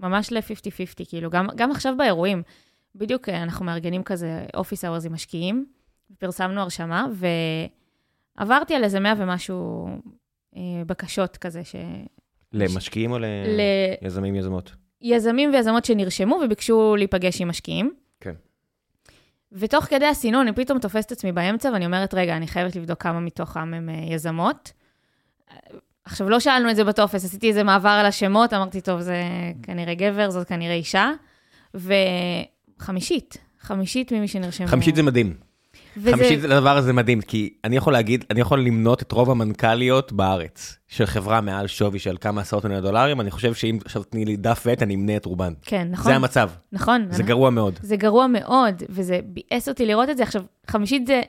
[0.00, 2.42] ממש ל-50-50, כאילו, גם, גם עכשיו באירועים.
[2.94, 5.66] בדיוק אנחנו מארגנים כזה אופיס אאורס עם משקיעים,
[6.18, 7.06] פרסמנו הרשמה,
[8.38, 9.88] ועברתי על איזה מאה ומשהו
[10.56, 11.76] אה, בקשות כזה ש...
[12.52, 13.18] למשקיעים או
[14.02, 14.72] ליזמים, יזמות?
[15.00, 17.94] יזמים ויזמות שנרשמו וביקשו להיפגש עם משקיעים.
[18.20, 18.34] כן.
[19.52, 23.20] ותוך כדי הסינון, אני פתאום תופסת עצמי באמצע, ואני אומרת, רגע, אני חייבת לבדוק כמה
[23.20, 24.72] מתוכם הם אה, יזמות.
[26.04, 29.22] עכשיו, לא שאלנו את זה בטופס, עשיתי איזה מעבר על השמות, אמרתי, טוב, זה
[29.62, 31.10] כנראה גבר, זאת כנראה אישה.
[31.74, 34.66] וחמישית, חמישית ממי שנרשמו.
[34.66, 35.34] חמישית זה מדהים.
[35.96, 36.12] וזה...
[36.12, 40.78] חמישית הדבר הזה מדהים, כי אני יכול להגיד, אני יכול למנות את רוב המנכ"ליות בארץ,
[40.88, 44.36] של חברה מעל שווי של כמה עשרות מיליון דולרים, אני חושב שאם עכשיו תתני לי
[44.36, 45.52] דף ועט, אני אמנה את רובן.
[45.62, 46.12] כן, נכון.
[46.12, 46.50] זה המצב.
[46.72, 47.06] נכון.
[47.10, 47.78] זה גרוע מאוד.
[47.82, 50.22] זה גרוע מאוד, וזה ביאס אותי לראות את זה.
[50.22, 51.20] עכשיו, חמישית זה...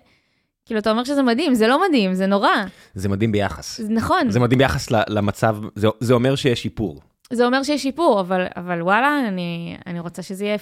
[0.65, 2.49] כאילו, אתה אומר שזה מדהים, זה לא מדהים, זה נורא.
[2.93, 3.79] זה מדהים ביחס.
[3.89, 4.29] נכון.
[4.29, 7.01] זה מדהים ביחס למצב, זה, זה אומר שיש שיפור.
[7.33, 10.59] זה אומר שיש שיפור, אבל, אבל וואלה, אני, אני רוצה שזה יהיה 50-50.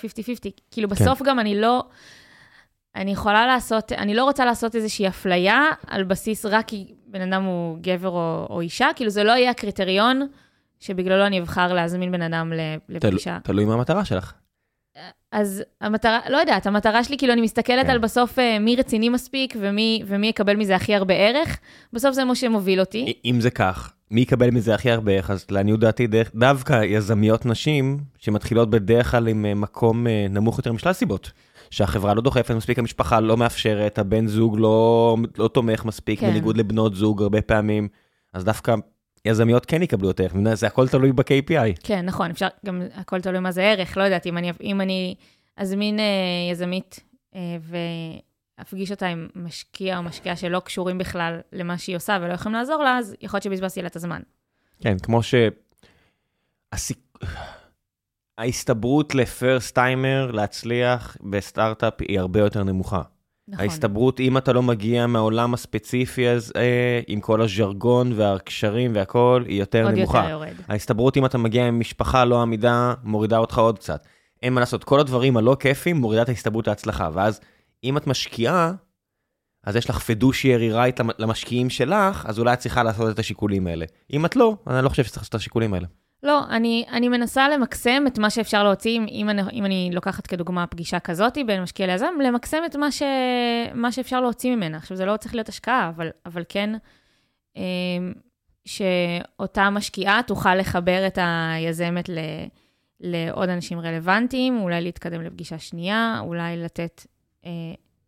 [0.71, 0.95] כאילו, כן.
[0.95, 1.25] בסוף כן.
[1.25, 1.83] גם אני לא...
[2.95, 7.43] אני יכולה לעשות, אני לא רוצה לעשות איזושהי אפליה על בסיס רק כי בן אדם
[7.43, 10.27] הוא גבר או, או אישה, כאילו זה לא יהיה הקריטריון
[10.79, 12.53] שבגללו אני אבחר להזמין בן אדם
[12.89, 13.37] לפגישה.
[13.43, 14.33] תל, תלוי מה המטרה שלך.
[15.31, 17.91] אז המטרה, לא יודעת, המטרה שלי, כאילו, אני מסתכלת כן.
[17.91, 21.59] על בסוף אה, מי רציני מספיק ומי, ומי יקבל מזה הכי הרבה ערך,
[21.93, 23.13] בסוף זה מה שמוביל אותי.
[23.25, 25.29] אם זה כך, מי יקבל מזה הכי הרבה ערך?
[25.29, 30.73] אז לעניות דעתי, דווקא יזמיות נשים, שמתחילות בדרך כלל עם אה, מקום אה, נמוך יותר
[30.73, 31.31] משלל סיבות.
[31.71, 36.29] שהחברה לא דוחפת מספיק, המשפחה לא מאפשרת, הבן זוג לא, לא תומך מספיק, כן.
[36.29, 37.87] בניגוד לבנות זוג הרבה פעמים,
[38.33, 38.75] אז דווקא
[39.25, 41.79] יזמיות כן יקבלו יותר, זה הכל תלוי ב-KPI.
[41.83, 45.15] כן, נכון, אפשר, גם הכל תלוי מה זה ערך, לא יודעת, אם אני, אם אני
[45.57, 46.05] אזמין אה,
[46.51, 46.99] יזמית
[47.35, 47.57] אה,
[48.59, 52.83] ואפגיש אותה עם משקיע או משקיעה שלא קשורים בכלל למה שהיא עושה ולא יכולים לעזור
[52.83, 54.21] לה, אז יכול להיות שבזבזתי לה את הזמן.
[54.81, 55.35] כן, כמו ש...
[56.71, 56.99] הסיק...
[58.37, 63.01] ההסתברות לפרסט טיימר להצליח בסטארט-אפ היא הרבה יותר נמוכה.
[63.49, 63.65] נכון.
[63.65, 69.59] ההסתברות, אם אתה לא מגיע מהעולם הספציפי הזה, אה, עם כל הז'רגון והקשרים והכול, היא
[69.59, 70.17] יותר עוד נמוכה.
[70.17, 70.53] עוד יותר יורד.
[70.67, 74.05] ההסתברות, אם אתה מגיע עם משפחה לא עמידה, מורידה אותך עוד קצת.
[74.43, 77.09] אין מה לעשות, כל הדברים הלא כיפים מורידה את ההסתברות להצלחה.
[77.13, 77.39] ואז,
[77.83, 78.73] אם את משקיעה,
[79.63, 83.85] אז יש לך פדושיירי רייט למשקיעים שלך, אז אולי את צריכה לעשות את השיקולים האלה.
[84.13, 85.87] אם את לא, אני לא חושב שצריך לעשות את השיקולים האלה.
[86.23, 90.67] לא, אני, אני מנסה למקסם את מה שאפשר להוציא, אם אני, אם אני לוקחת כדוגמה
[90.67, 93.03] פגישה כזאת בין משקיע ליזם, למקסם את מה, ש,
[93.73, 94.77] מה שאפשר להוציא ממנה.
[94.77, 96.69] עכשיו, זה לא צריך להיות השקעה, אבל, אבל כן,
[97.55, 98.13] אמ,
[98.65, 102.17] שאותה משקיעה תוכל לחבר את היזמת ל,
[102.99, 107.05] לעוד אנשים רלוונטיים, אולי להתקדם לפגישה שנייה, אולי לתת
[107.45, 107.51] אה,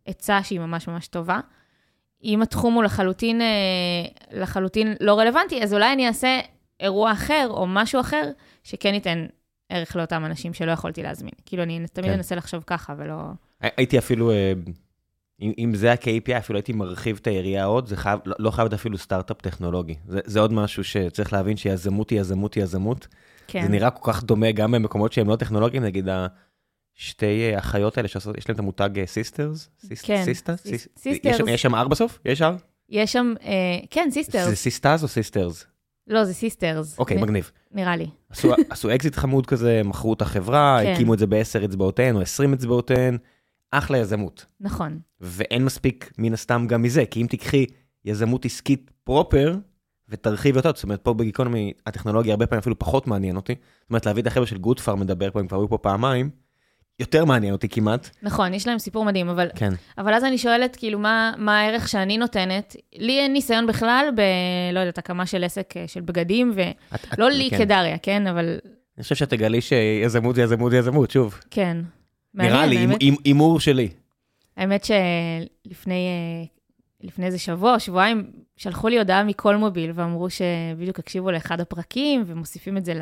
[0.06, 1.40] עצה שהיא ממש ממש טובה.
[2.24, 3.48] אם התחום הוא לחלוטין, אה,
[4.32, 6.40] לחלוטין לא רלוונטי, אז אולי אני אעשה
[6.82, 8.32] אירוע אחר או משהו אחר,
[8.64, 9.26] שכן ייתן
[9.70, 11.34] ערך לאותם אנשים שלא יכולתי להזמין.
[11.46, 12.18] כאילו, אני תמיד כן.
[12.18, 13.16] אנסה לחשוב ככה ולא...
[13.62, 14.54] הייתי אפילו, אה,
[15.42, 18.66] אם, אם זה ה-KPI, אפילו הייתי מרחיב את היריעה עוד, זה חייב, לא, לא חייב
[18.66, 19.96] להיות אפילו סטארט-אפ טכנולוגי.
[20.08, 23.08] זה, זה עוד משהו שצריך להבין שיזמות היא יזמות היא יזמות.
[23.48, 23.62] כן.
[23.62, 26.08] זה נראה כל כך דומה גם במקומות שהם לא טכנולוגיים, נגיד
[26.98, 29.70] השתי אחיות האלה שעושות, יש להם את המותג סיסטרס?
[29.92, 30.66] אה, כן, סיסטרס.
[31.48, 32.20] יש שם R בסוף?
[32.26, 32.46] יש R?
[32.90, 34.50] יש שם, אה, כן, סיסטרס.
[34.50, 35.66] זה סיסטרס או סיסטרס?
[36.12, 37.00] לא, זה סיסטרס.
[37.00, 37.52] אוקיי, okay, מגניב.
[37.72, 38.08] נראה לי.
[38.30, 40.94] עשו, עשו אקזיט חמוד כזה, מכרו את החברה, כן.
[40.94, 43.18] הקימו את זה בעשר אצבעותיהן או עשרים אצבעותיהן,
[43.72, 44.46] אחלה יזמות.
[44.60, 45.00] נכון.
[45.22, 47.66] ואין מספיק מן הסתם גם מזה, כי אם תיקחי
[48.06, 49.56] יזמות עסקית proper,
[50.10, 53.56] ותרחיב יותר, זאת אומרת, פה בגיקונומי הטכנולוגיה הרבה פעמים אפילו פחות מעניין אותי.
[53.82, 56.30] זאת אומרת, להביא את החבר'ה של גודפאר מדבר פה, הם כבר היו פה פעמיים,
[57.02, 58.10] יותר מעניין אותי כמעט.
[58.24, 59.74] נכון, יש להם סיפור מדהים, אבל, כן.
[59.98, 62.76] אבל אז אני שואלת, כאילו, מה, מה הערך שאני נותנת?
[62.96, 64.22] לי אין ניסיון בכלל ב,
[64.74, 67.58] לא יודעת, הקמה של עסק אה, של בגדים, ולא לי כן.
[67.58, 68.60] כדריה, כן, אבל...
[68.98, 71.40] אני חושב שאת תגלי שיזמות זה יזמות זה יזמות, שוב.
[71.52, 71.78] כן.
[72.34, 72.88] נראה לי,
[73.26, 73.90] הימור שלי.
[74.58, 76.46] האמת שלפני אה,
[77.04, 82.78] לפני איזה שבוע, שבועיים, שלחו לי הודעה מכל מוביל, ואמרו שבדיוק הקשיבו לאחד הפרקים, ומוסיפים
[82.78, 82.94] את זה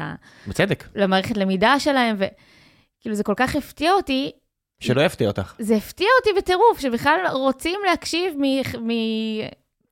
[0.47, 0.87] בצדק.
[0.95, 2.25] למערכת למידה שלהם, ו...
[2.99, 4.31] כאילו, זה כל כך הפתיע אותי.
[4.79, 5.53] שלא יפתיע אותך.
[5.59, 8.43] זה הפתיע אותי בטירוף, שבכלל רוצים להקשיב מ...
[8.87, 8.91] מ...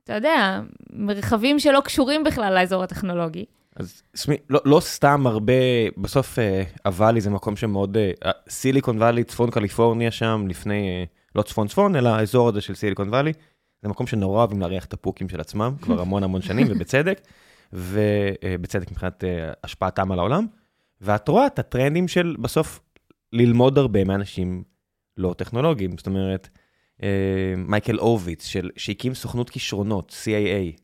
[0.03, 0.61] אתה יודע,
[0.93, 3.45] מרחבים שלא קשורים בכלל לאזור הטכנולוגי.
[3.75, 5.53] אז שמי, לא, לא סתם הרבה,
[5.97, 11.03] בסוף אה, הוואלי זה מקום שמאוד, אה, סיליקון וואלי, צפון קליפורניה שם, לפני, אה,
[11.35, 13.33] לא צפון צפון, אלא האזור הזה של סיליקון וואלי,
[13.81, 17.21] זה מקום שנורא אוהבים להריח את הפוקים של עצמם, כבר המון המון שנים, ובצדק.
[17.73, 19.23] ובצדק מבחינת
[19.63, 20.45] השפעתם על העולם,
[21.01, 22.79] ואת רואה את הטרנדים של בסוף
[23.33, 24.63] ללמוד הרבה מאנשים
[25.17, 25.97] לא טכנולוגיים.
[25.97, 26.49] זאת אומרת,
[27.57, 28.47] מייקל אורוויץ,
[28.77, 30.79] שהקים סוכנות כישרונות, CAA,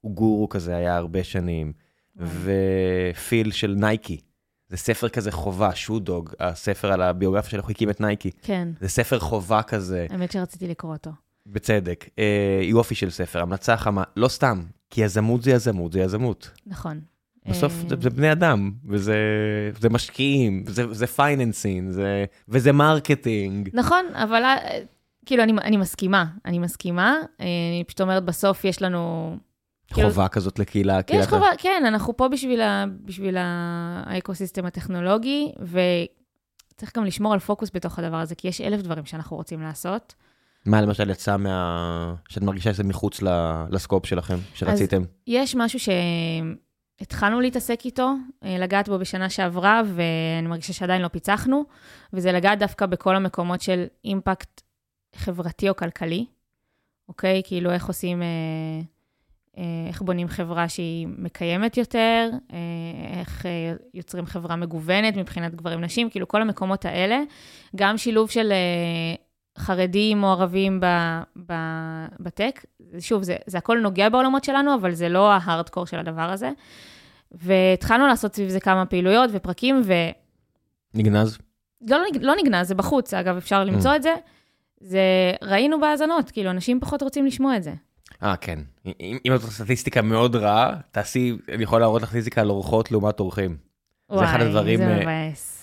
[0.00, 1.72] הוא גורו כזה, היה הרבה שנים,
[2.16, 4.20] ופיל של נייקי.
[4.68, 8.30] זה ספר כזה חובה, שודוג, הספר על הביוגרפיה של איך הוא הקים את נייקי.
[8.42, 8.68] כן.
[8.80, 10.06] זה ספר חובה כזה.
[10.10, 11.10] האמת שרציתי לקרוא אותו.
[11.46, 12.08] בצדק.
[12.18, 16.50] אה, יופי של ספר, המלצה חמה, לא סתם, כי יזמות זה יזמות, זה יזמות.
[16.66, 17.00] נכון.
[17.50, 19.16] בסוף זה, זה בני אדם, וזה
[19.80, 23.70] זה משקיעים, וזה, זה financing, זה, וזה marketing.
[23.72, 24.78] נכון, אבל אה,
[25.26, 27.16] כאילו, אני, אני מסכימה, אני מסכימה.
[27.40, 29.36] אה, אני פשוט אומרת, בסוף יש לנו...
[29.94, 31.00] כאילו, חובה כזאת לקהילה.
[31.10, 37.70] יש חובה, כן, אנחנו פה בשביל, ה, בשביל האקוסיסטם הטכנולוגי, וצריך גם לשמור על פוקוס
[37.74, 40.14] בתוך הדבר הזה, כי יש אלף דברים שאנחנו רוצים לעשות.
[40.66, 42.14] מה למשל יצא מה...
[42.28, 43.20] שאת מרגישה שזה מחוץ
[43.70, 45.02] לסקופ שלכם, שרציתם?
[45.02, 45.78] אז יש משהו
[46.98, 48.12] שהתחלנו להתעסק איתו,
[48.44, 51.64] אה, לגעת בו בשנה שעברה, ואני מרגישה שעדיין לא פיצחנו,
[52.12, 54.62] וזה לגעת דווקא בכל המקומות של אימפקט
[55.16, 56.26] חברתי או כלכלי,
[57.08, 57.42] אוקיי?
[57.44, 58.22] כאילו, איך עושים...
[58.22, 58.26] אה,
[59.58, 62.30] אה, איך בונים חברה שהיא מקיימת יותר,
[63.18, 63.46] איך
[63.94, 67.22] יוצרים חברה מגוונת מבחינת גברים-נשים, כאילו כל המקומות האלה.
[67.76, 68.52] גם שילוב של
[69.58, 70.80] חרדים או ערבים
[72.20, 72.64] בטק.
[73.00, 76.50] שוב, זה, זה הכל נוגע בעולמות שלנו, אבל זה לא ההארדקור של הדבר הזה.
[77.32, 79.92] והתחלנו לעשות סביב זה כמה פעילויות ופרקים, ו...
[80.94, 81.38] נגנז?
[81.88, 83.96] לא, לא נגנז, זה בחוץ, אגב, אפשר למצוא mm.
[83.96, 84.14] את זה.
[84.80, 85.00] זה,
[85.42, 87.72] ראינו בהאזנות, כאילו, אנשים פחות רוצים לשמוע את זה.
[88.22, 88.58] אה, כן.
[88.86, 93.20] אם, אם את סטטיסטיקה מאוד רעה, תעשי, אני יכול להראות לך סטטיסטיקה על אורחות לעומת
[93.20, 93.56] אורחים.
[94.10, 94.78] וואי, זה אחד הדברים...
[94.78, 95.57] זה אה, מבאס.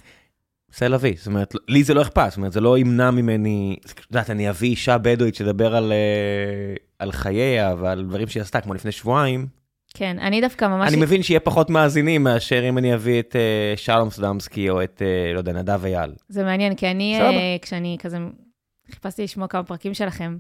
[0.78, 4.00] זה להביא, זאת אומרת, לי זה לא אכפת, זאת אומרת, זה לא ימנע ממני, את
[4.12, 8.74] יודעת, אני אביא אישה בדואית שתדבר על, אה, על חייה ועל דברים שהיא עשתה, כמו
[8.74, 9.48] לפני שבועיים.
[9.94, 10.94] כן, אני דווקא ממש...
[10.94, 15.02] אני מבין שיהיה פחות מאזינים מאשר אם אני אביא את uh, שלום סדמסקי או את,
[15.02, 16.12] uh, לא יודע, נדב אייל.
[16.30, 18.18] זה מעניין, כי אני, uh, כשאני כזה
[18.92, 20.38] חיפשתי לשמוע כמה פרקים שלכם,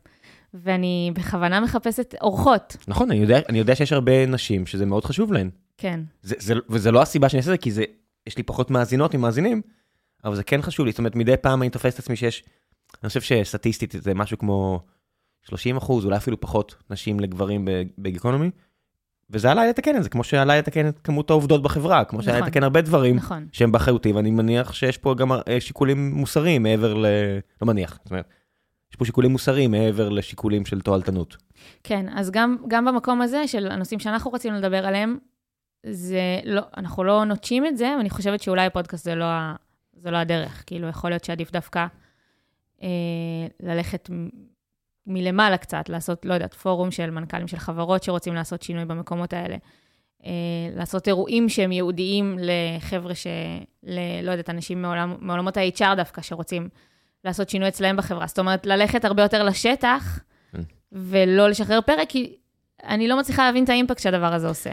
[0.53, 2.77] ואני בכוונה מחפשת אורחות.
[2.87, 5.49] נכון, אני יודע, אני יודע שיש הרבה נשים שזה מאוד חשוב להן.
[5.77, 5.99] כן.
[6.21, 7.83] זה, זה, וזה לא הסיבה שאני אעשה את זה, כי זה,
[8.27, 9.61] יש לי פחות מאזינות ממאזינים,
[10.25, 10.91] אבל זה כן חשוב לי.
[10.91, 12.43] זאת אומרת, מדי פעם אני תופס את עצמי שיש,
[13.03, 14.79] אני חושב שסטטיסטית זה משהו כמו
[15.41, 17.67] 30 אחוז, אולי אפילו פחות, נשים לגברים
[17.97, 18.51] בגיקונומי.
[19.29, 22.47] וזה עליי לתקן את זה, כמו שעליי לתקן את כמות העובדות בחברה, כמו שעליי נכון,
[22.47, 23.47] לתקן הרבה דברים נכון.
[23.51, 27.05] שהם באחריותי, ואני מניח שיש פה גם אה, שיקולים מוסריים מעבר ל...
[27.61, 28.29] לא מניח, זאת אומרת,
[28.91, 31.37] יש פה שיקולים מוסריים מעבר לשיקולים של תועלתנות.
[31.83, 35.17] כן, אז גם, גם במקום הזה של הנושאים שאנחנו רצינו לדבר עליהם,
[35.89, 39.25] זה לא, אנחנו לא נוטשים את זה, ואני חושבת שאולי הפודקאסט זה לא,
[39.95, 40.63] זה לא הדרך.
[40.65, 41.85] כאילו, יכול להיות שעדיף דווקא
[42.83, 42.87] אה,
[43.59, 44.09] ללכת
[45.07, 49.57] מלמעלה קצת, לעשות, לא יודעת, פורום של מנכ"לים של חברות שרוצים לעשות שינוי במקומות האלה.
[50.25, 50.31] אה,
[50.75, 53.27] לעשות אירועים שהם ייעודיים לחבר'ה ש...
[53.83, 56.69] ל, לא יודעת, אנשים מעולם, מעולמות ה-HR דווקא, שרוצים
[57.23, 58.27] לעשות שינוי אצלהם בחברה.
[58.27, 60.19] זאת אומרת, ללכת הרבה יותר לשטח,
[60.51, 60.61] כן.
[60.91, 62.35] ולא לשחרר פרק, כי
[62.83, 64.71] אני לא מצליחה להבין את האימפקט שהדבר הזה עושה.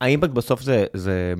[0.00, 1.34] האימפקט בסוף זה, זה,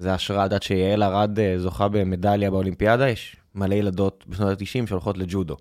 [0.00, 5.18] זה השראה, יודעת שיעל ארד אה, זוכה במדליה באולימפיאדה, יש מלא ילדות בשנות ה-90 שהולכות
[5.18, 5.56] לג'ודו.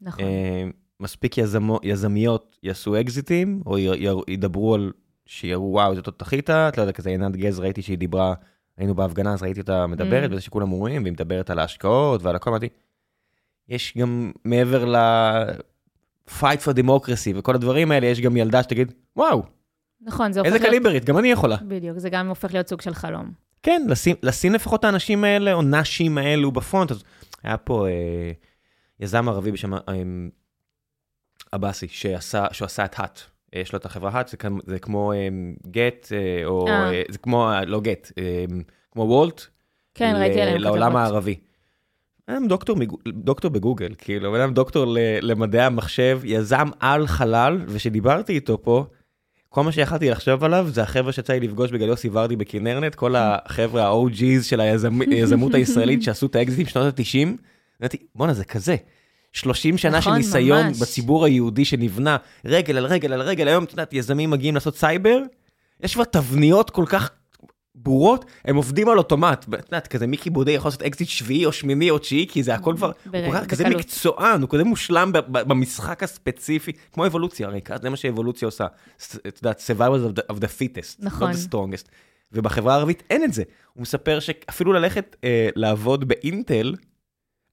[0.00, 0.24] נכון.
[0.24, 0.64] אה,
[1.00, 3.78] מספיק יזמו, יזמיות יעשו אקזיטים, או
[4.28, 4.92] ידברו על,
[5.26, 8.34] שיראו, וואו, זאת תותחית, את לא יודע, כזה עינת גז, ראיתי שהיא דיברה,
[8.76, 10.32] היינו בהפגנה, אז ראיתי אותה מדברת, mm.
[10.32, 12.68] וזה שכולם רואים, והיא מדברת על ההשקעות ועל הכל, אמרתי,
[13.68, 14.96] יש גם מעבר ל...
[16.28, 19.42] fight for democracy וכל הדברים האלה, יש גם ילדה שתגיד, וואו,
[20.00, 20.62] נכון, זה הופך להיות...
[20.62, 21.56] איזה קליברית, גם אני יכולה.
[21.68, 23.44] בדיוק, זה גם הופך להיות סוג של חלום.
[23.64, 26.90] כן, לשים, לשים לפחות את האנשים האלה, או נשים האלו בפרונט.
[26.90, 27.04] אז
[27.42, 28.32] היה פה אה,
[29.00, 29.80] יזם ערבי בשם אה,
[31.52, 33.20] עבאסי, שעשה, שהוא עשה את האט.
[33.52, 34.36] יש לו את החברה האט, זה,
[34.66, 35.12] זה כמו
[35.70, 36.92] גט, אה, אה, או אה.
[36.92, 37.02] אה.
[37.08, 38.44] זה כמו, לא גט, אה,
[38.92, 39.46] כמו וולט.
[39.94, 40.76] כן, ראיתי עליהם כתבות.
[40.76, 41.40] לעולם הערבי.
[42.26, 42.76] אדם דוקטור,
[43.08, 44.84] דוקטור בגוגל, כאילו, אדם דוקטור
[45.22, 48.86] למדעי המחשב, יזם על חלל, וכשדיברתי איתו פה,
[49.54, 53.14] כל מה שיכלתי לחשוב עליו זה החבר'ה שיצא לי לפגוש בגלל יוסי ורדי בכנרנט, כל
[53.18, 57.28] החבר'ה ה-OG's של היזמות הישראלית שעשו את האקזיטים בשנות ה-90.
[57.80, 58.76] אמרתי, בואנה, זה כזה.
[59.32, 60.78] 30 שנה נכון, של ניסיון ממש.
[60.78, 65.18] בציבור היהודי שנבנה רגל על רגל על רגל, היום, את יודעת, יזמים מגיעים לעשות סייבר,
[65.82, 67.10] יש כבר תבניות כל כך
[67.74, 69.44] ברורות, הם עובדים על אוטומט.
[69.54, 72.54] את יודעת, כזה מיקי בודה יכול לעשות אקזיט שביעי או שמיני או תשיעי, כי זה
[72.54, 72.92] הכל כבר,
[73.26, 78.66] הוא כזה מקצוען, הוא כזה מושלם במשחק הספציפי, כמו אבולוציה, הרי זה מה שאבולוציה עושה.
[79.28, 81.30] את יודעת, survival of the fittest, נכון.
[81.30, 81.88] not the strongest.
[82.32, 83.42] ובחברה הערבית אין את זה.
[83.72, 86.74] הוא מספר שאפילו ללכת אה, לעבוד באינטל,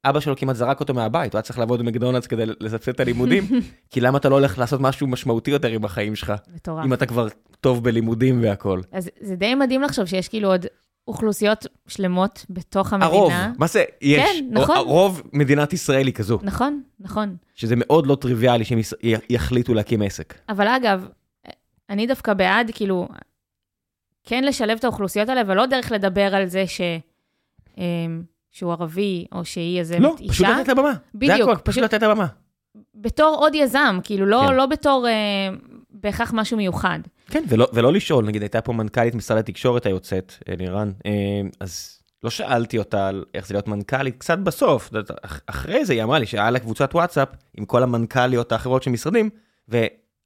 [0.05, 3.43] אבא שלו כמעט זרק אותו מהבית, הוא היה צריך לעבוד במקדונלדס כדי לסבסד את הלימודים,
[3.91, 6.33] כי למה אתה לא הולך לעשות משהו משמעותי יותר עם החיים שלך?
[6.55, 6.85] מטורף.
[6.85, 7.27] אם אתה כבר
[7.59, 8.81] טוב בלימודים והכול.
[8.91, 10.65] אז זה די מדהים לחשוב שיש כאילו עוד
[11.07, 13.11] אוכלוסיות שלמות בתוך המדינה.
[13.11, 14.23] הרוב, מה זה, יש.
[14.23, 14.77] כן, נכון.
[14.77, 16.39] רוב מדינת ישראל היא כזו.
[16.43, 17.35] נכון, נכון.
[17.55, 18.79] שזה מאוד לא טריוויאלי שהם
[19.29, 20.33] יחליטו להקים עסק.
[20.49, 21.07] אבל אגב,
[21.89, 23.07] אני דווקא בעד, כאילו,
[24.23, 26.81] כן לשלב את האוכלוסיות האלה, ולא דרך לדבר על זה ש...
[28.51, 30.23] שהוא ערבי, או שהיא איזה לא, אישה.
[30.23, 30.93] לא, פשוט לתת לה במה.
[31.15, 31.37] בדיוק.
[31.37, 32.27] זה הכל, פשוט לתת לה במה.
[32.95, 34.53] בתור עוד יזם, כאילו, לא, כן.
[34.53, 35.55] לא בתור אה,
[35.89, 36.99] בהכרח משהו מיוחד.
[37.27, 41.11] כן, ולא, ולא לשאול, נגיד, הייתה פה מנכ"לית משרד התקשורת היוצאת, אלירן, אה,
[41.59, 44.89] אז לא שאלתי אותה על איך זה להיות מנכ"לית, קצת בסוף,
[45.47, 49.29] אחרי זה היא אמרה לי שהיה לה קבוצת וואטסאפ עם כל המנכ"ליות האחרות של משרדים,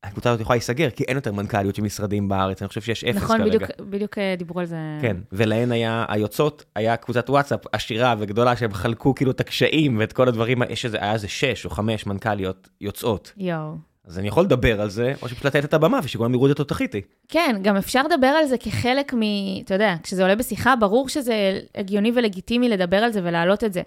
[0.06, 3.16] הקבוצה הזאת יכולה להיסגר, כי אין יותר מנכ"ליות של משרדים בארץ, אני חושב שיש אפס
[3.24, 3.66] נכון, כרגע.
[3.66, 4.78] נכון, בדיוק אה, דיברו על זה.
[5.02, 10.14] כן, ולהן היה, היוצאות, היה קבוצת וואטסאפ עשירה וגדולה, שהם חלקו כאילו את הקשיים ואת
[10.14, 13.34] כל הדברים, יש איזה, היה איזה שש או חמש מנכ"ליות יוצאות.
[13.38, 13.76] יואו.
[14.08, 16.96] אז אני יכול לדבר על זה, או שפשוט לתת את הבמה ושכולם יראו את התותחית.
[17.28, 19.20] כן, גם אפשר לדבר על זה כחלק מ...
[19.66, 23.82] אתה יודע, כשזה עולה בשיחה, ברור שזה הגיוני ולגיטימי לדבר על זה ולהעלות את זה.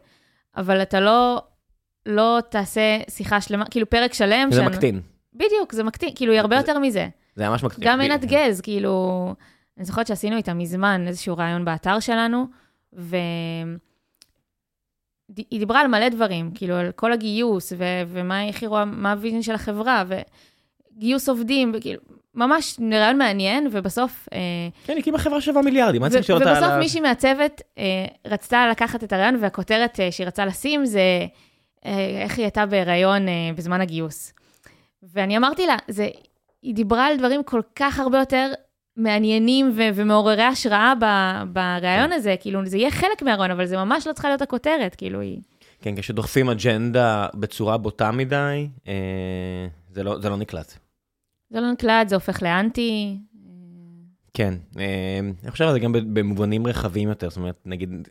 [0.56, 1.42] אבל אתה לא,
[2.06, 4.48] לא תעשה שיחה שלמה, כאילו פרק שלם.
[4.50, 4.68] זה שאני...
[4.68, 5.00] מקטין.
[5.38, 7.08] בדיוק, זה מקטין, כאילו, היא הרבה זה, יותר מזה.
[7.36, 7.84] זה ממש מקטין.
[7.88, 9.34] גם עינת גז, כאילו,
[9.76, 12.46] אני זוכרת שעשינו איתה מזמן איזשהו ריאיון באתר שלנו,
[12.92, 13.78] והיא
[15.50, 19.17] דיברה על מלא דברים, כאילו, על כל הגיוס, ו- ומה איך היא רואה, מה ה
[19.17, 20.04] vision של החברה,
[20.96, 22.00] וגיוס עובדים, וכאילו,
[22.34, 24.28] ממש ריאיון מעניין, ובסוף...
[24.32, 24.38] אה,
[24.84, 26.66] כן, היא הקימה חברה שווה מיליארדים, מה צריך לשאול אותה על ה...
[26.66, 27.84] ובסוף מישהי מהצוות אה,
[28.26, 31.00] רצתה לקחת את הריאיון, והכותרת אה, שהיא רצתה לשים זה
[31.86, 34.32] אה, איך היא הייתה בהיריון אה, בזמן הגיוס.
[35.02, 36.08] ואני אמרתי לה, זה,
[36.62, 38.52] היא דיברה על דברים כל כך הרבה יותר
[38.96, 42.12] מעניינים ו- ומעוררי השראה ב- בריאיון כן.
[42.12, 45.38] הזה, כאילו, זה יהיה חלק מהריאיון, אבל זה ממש לא צריכה להיות הכותרת, כאילו, היא...
[45.82, 50.72] כן, כשדוחפים אג'נדה בצורה בוטה מדי, אה, זה, לא, זה לא נקלט.
[51.50, 53.18] זה לא נקלט, זה הופך לאנטי,
[54.34, 58.08] כן, אה, אני חושב על זה גם במובנים רחבים יותר, זאת אומרת, נגיד,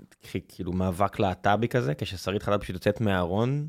[0.48, 3.68] כאילו מאבק להט"בי כזה, כששרית חלב פשוט יוצאת מהארון,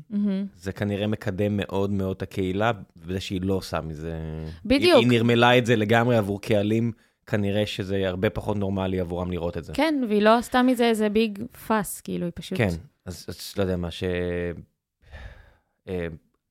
[0.57, 2.71] זה כנראה מקדם מאוד מאוד את הקהילה,
[3.05, 4.13] בזה שהיא לא עושה מזה...
[4.65, 4.99] בדיוק.
[4.99, 6.91] היא נרמלה את זה לגמרי עבור קהלים,
[7.27, 9.73] כנראה שזה הרבה פחות נורמלי עבורם לראות את זה.
[9.73, 12.57] כן, והיא לא עשתה מזה איזה ביג פאס, כאילו, היא פשוט...
[12.57, 12.69] כן,
[13.05, 14.03] אז לא יודע מה, ש...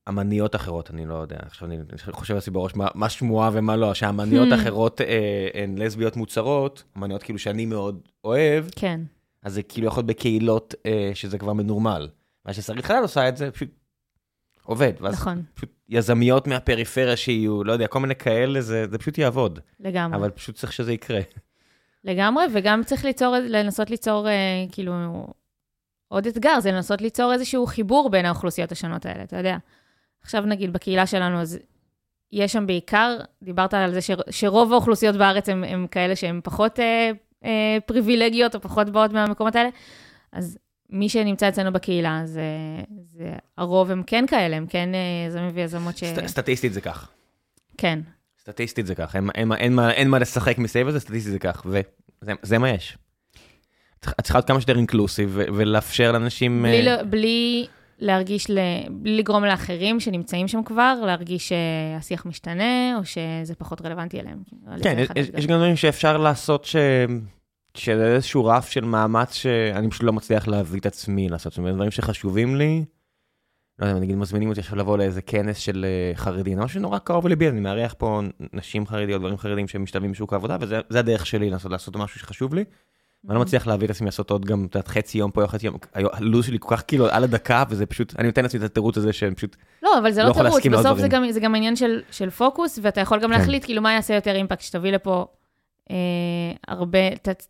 [0.09, 1.79] אמניות אחרות, אני לא יודע, עכשיו אני
[2.11, 4.55] חושב לעצמי בראש מה, מה שמועה ומה לא, שאמניות hmm.
[4.55, 9.01] אחרות אה, הן לסביות מוצרות, אמניות כאילו שאני מאוד אוהב, כן.
[9.43, 12.09] אז זה כאילו יכול להיות בקהילות אה, שזה כבר מנורמל.
[12.47, 13.69] מה ששרית חלל עושה את זה, פשוט
[14.65, 14.93] עובד.
[15.01, 15.43] ואז נכון.
[15.55, 19.59] פשוט יזמיות מהפריפריה שיהיו, לא יודע, כל מיני כאלה, זה, זה פשוט יעבוד.
[19.81, 20.17] לגמרי.
[20.17, 21.21] אבל פשוט צריך שזה יקרה.
[22.05, 24.93] לגמרי, וגם צריך ליצור, לנסות ליצור, אה, כאילו,
[26.09, 29.57] עוד אתגר, זה לנסות ליצור איזשהו חיבור בין האוכלוסיות השונות האלה, אתה יודע.
[30.23, 31.59] עכשיו נגיד בקהילה שלנו, אז
[32.33, 37.11] יש שם בעיקר, דיברת על זה ש, שרוב האוכלוסיות בארץ הם, כאלה שהן פחות אה,
[37.45, 39.69] אה, פריבילגיות או פחות באות מהמקומות האלה,
[40.33, 40.59] אז
[40.91, 42.43] מי שנמצא אצלנו בקהילה, זה,
[43.05, 46.05] זה הרוב הם כן כאלה, הם כן אה, יזמים ויזמות ש...
[46.05, 47.09] סט, סטטיסטית זה כך.
[47.79, 47.99] כן.
[48.41, 51.67] סטטיסטית זה כך, אין, אין, אין, מה, אין מה לשחק מסביב לזה, סטטיסטית זה כך,
[52.23, 52.99] וזה מה יש.
[54.01, 56.63] את צריכה להיות כמה שיותר אינקלוסיב ולאפשר לאנשים...
[56.63, 57.05] בלי, אה...
[57.05, 57.67] בלי
[57.99, 58.51] להרגיש,
[58.91, 64.43] בלי לגרום לאחרים שנמצאים שם כבר, להרגיש שהשיח משתנה, או שזה פחות רלוונטי אליהם.
[64.83, 66.77] כן, יש, יש גם דברים שאפשר לעשות ש...
[67.75, 71.75] שזה איזשהו רף של מאמץ שאני פשוט לא מצליח להביא את עצמי לעשות, זאת אומרת,
[71.75, 72.85] דברים שחשובים לי,
[73.79, 77.29] לא יודע, נגיד מזמינים אותי עכשיו לבוא לאיזה כנס של אה, חרדים, משהו שנורא קרוב
[77.29, 78.21] לבי, אני מארח פה
[78.53, 82.65] נשים חרדיות, דברים חרדים שמשתלבים בשוק העבודה, וזה הדרך שלי לעשות, לעשות משהו שחשוב לי.
[83.25, 85.77] ואני לא מצליח להביא את עצמי לעשות עוד גם, את חצי יום פה, חצי יום,
[85.95, 89.13] הלו"ז שלי כל כך כאילו על הדקה, וזה פשוט, אני נותן לעצמי את התירוץ הזה
[89.13, 90.99] שאני פשוט לא, אבל זה לא, לא תירוץ, בסוף
[91.31, 93.39] זה גם, עניין של, פוקוס, ואתה יכול גם כן.
[93.39, 95.27] להחליט כאילו מה יעשה יותר אימפקט, שתביא לפה
[95.91, 95.97] אה,
[96.69, 96.99] הרבה,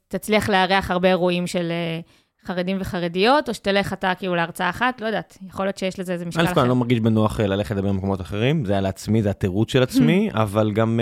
[0.09, 2.01] תצליח לארח הרבה אירועים של אה,
[2.47, 6.27] חרדים וחרדיות, או שתלך אתה כאילו להרצאה אחת, לא יודעת, יכול להיות שיש לזה איזה
[6.27, 6.61] משקל אחר.
[6.61, 9.83] אני לא מרגיש בנוח אה, ללכת לדבר במקומות אחרים, זה היה לעצמי, זה התירוץ של
[9.83, 11.01] עצמי, אבל גם...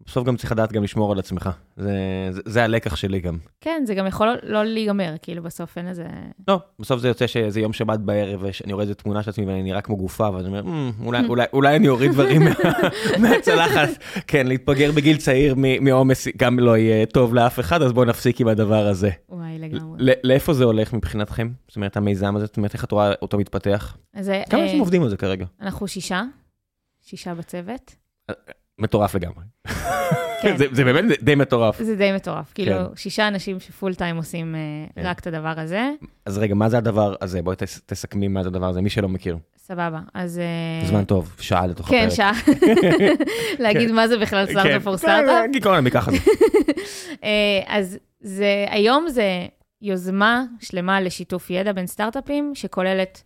[0.00, 1.50] אה, בסוף גם צריך לדעת גם לשמור על עצמך.
[1.76, 1.92] זה,
[2.30, 3.38] זה, זה הלקח שלי גם.
[3.60, 6.06] כן, זה גם יכול לא להיגמר, כאילו בסוף אין איזה...
[6.48, 9.62] לא, בסוף זה יוצא שזה יום שבת בערב, ואני רואה איזה תמונה של עצמי ואני
[9.62, 12.50] נראה כמו גופה, ואני אומר, mm, אולי, אולי, אולי אני אוריד דברים מה,
[13.28, 13.88] מהצלחת.
[14.26, 18.48] כן, להתפגר בגיל צעיר מעומס גם לא יהיה טוב לאף אחד, אז בואו נפסיק עם
[18.48, 19.10] הדבר הזה.
[19.28, 20.12] וואי, לגמרי.
[20.24, 21.50] לאיפה זה הולך מבחינתכם?
[21.68, 23.96] זאת אומרת, המיזם הזה, זאת אומרת, איך את רואה אותו מתפתח?
[24.50, 25.46] כמה אנשים אה, עובדים על זה כרגע?
[25.60, 26.22] אנחנו שישה,
[27.02, 27.94] שישה בצוות.
[28.78, 29.44] מטורף לגמרי.
[30.42, 30.56] כן.
[30.56, 31.82] זה, זה באמת די מטורף.
[31.82, 32.52] זה די מטורף.
[32.54, 32.96] כאילו, כן.
[32.96, 34.54] שישה אנשים שפול טיים עושים
[34.94, 35.02] כן.
[35.06, 35.90] רק את הדבר הזה.
[36.26, 37.42] אז רגע, מה זה הדבר הזה?
[37.42, 39.38] בואי תס, תסכמי מה זה הדבר הזה, מי שלא מכיר.
[39.56, 40.40] סבבה, אז...
[40.84, 42.10] זמן טוב, שעה לתוך כן, הפרק.
[42.10, 42.32] כן, שעה.
[43.58, 45.62] להגיד מה זה בכלל סטארט-אפ פור סטארט-אפ.
[45.62, 46.18] כן, כן, ככה זה.
[47.76, 49.46] אז זה, היום זה
[49.82, 53.22] יוזמה שלמה לשיתוף ידע בין סטארט-אפים, שכוללת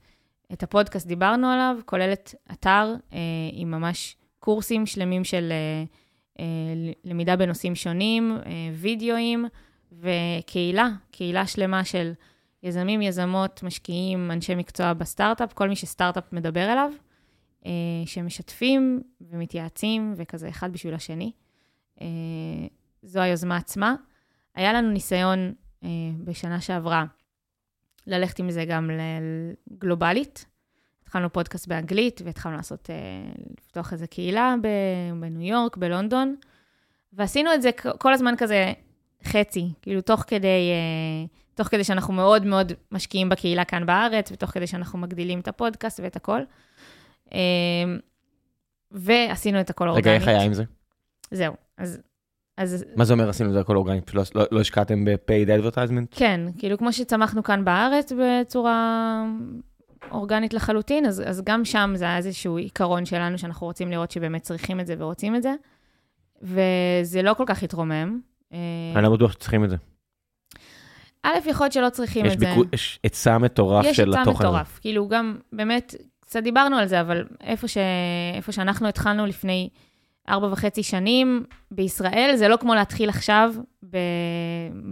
[0.53, 3.19] את הפודקאסט, דיברנו עליו, כוללת אתר אה,
[3.53, 5.85] עם ממש קורסים שלמים של אה,
[6.41, 6.45] אה,
[7.05, 9.45] למידה בנושאים שונים, אה, וידאוים,
[9.93, 12.13] וקהילה, קהילה שלמה של
[12.63, 16.91] יזמים, יזמות, משקיעים, אנשי מקצוע בסטארט-אפ, כל מי שסטארט-אפ מדבר אליו,
[18.07, 21.33] שמשתפים ומתייעצים, וכזה אחד בשביל השני.
[23.03, 23.95] זו היוזמה עצמה.
[24.55, 25.55] היה לנו ניסיון
[26.25, 27.05] בשנה שעברה
[28.07, 28.91] ללכת עם זה גם
[29.79, 30.47] גלובלית.
[31.11, 32.97] התחלנו פודקאסט באנגלית, והתחלנו לעשות, אה,
[33.61, 34.55] לפתוח איזו קהילה
[35.21, 36.37] בניו יורק, בלונדון,
[37.13, 38.73] ועשינו את זה כל הזמן כזה
[39.25, 44.51] חצי, כאילו תוך כדי, אה, תוך כדי שאנחנו מאוד מאוד משקיעים בקהילה כאן בארץ, ותוך
[44.51, 46.41] כדי שאנחנו מגדילים את הפודקאסט ואת הכל.
[48.91, 50.07] ועשינו את הכל אורגנית.
[50.07, 50.65] רגע, איך היה עם זה?
[51.31, 52.01] זהו, אז
[52.57, 52.85] אז...
[52.97, 54.01] מה זה אומר עשינו את זה הכל אורגני?
[54.15, 56.07] לא, לא, לא השקעתם ב-paid advertisement?
[56.11, 59.25] כן, כאילו כמו שצמחנו כאן בארץ בצורה
[60.11, 64.43] אורגנית לחלוטין, אז, אז גם שם זה היה איזשהו עיקרון שלנו שאנחנו רוצים לראות שבאמת
[64.43, 65.55] צריכים את זה ורוצים את זה,
[66.43, 68.21] וזה לא כל כך התרומם.
[68.53, 68.59] אה,
[68.97, 69.77] אני לא בטוח שצריכים את זה.
[71.23, 72.69] א', יכול להיות שלא צריכים את ביקו, זה.
[72.73, 74.21] יש היצע מטורף של התוכן.
[74.21, 77.77] יש היצע מטורף, כאילו גם באמת, קצת דיברנו על זה, אבל איפה, ש...
[78.37, 79.69] איפה שאנחנו התחלנו לפני...
[80.29, 83.55] ארבע וחצי שנים בישראל, זה לא כמו להתחיל עכשיו
[83.91, 83.97] ב...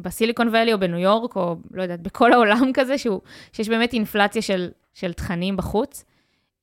[0.03, 3.21] בסיליקון ואלי או בניו יורק, או לא יודעת, בכל העולם כזה, שהוא,
[3.53, 4.69] שיש באמת אינפלציה של,
[4.99, 6.05] של תכנים בחוץ.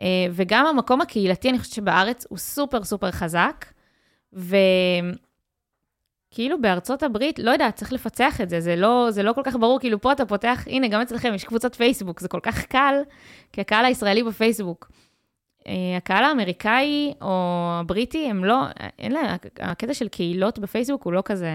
[0.01, 3.65] אה, וגם המקום הקהילתי, אני חושבת שבארץ הוא סופר סופר חזק,
[4.33, 4.61] וכאילו
[6.61, 9.79] בארצות הברית, לא יודעת, צריך לפצח את זה, זה לא, זה לא כל כך ברור,
[9.79, 12.95] כאילו פה אתה פותח, הנה, גם אצלכם יש קבוצת פייסבוק, זה כל כך קל,
[13.53, 14.91] כי הקהל הישראלי בפייסבוק.
[15.67, 18.57] אה, הקהל האמריקאי או הבריטי, הם לא,
[18.99, 19.25] אין להם,
[19.59, 21.49] הקטע של קהילות בפייסבוק הוא לא כזה,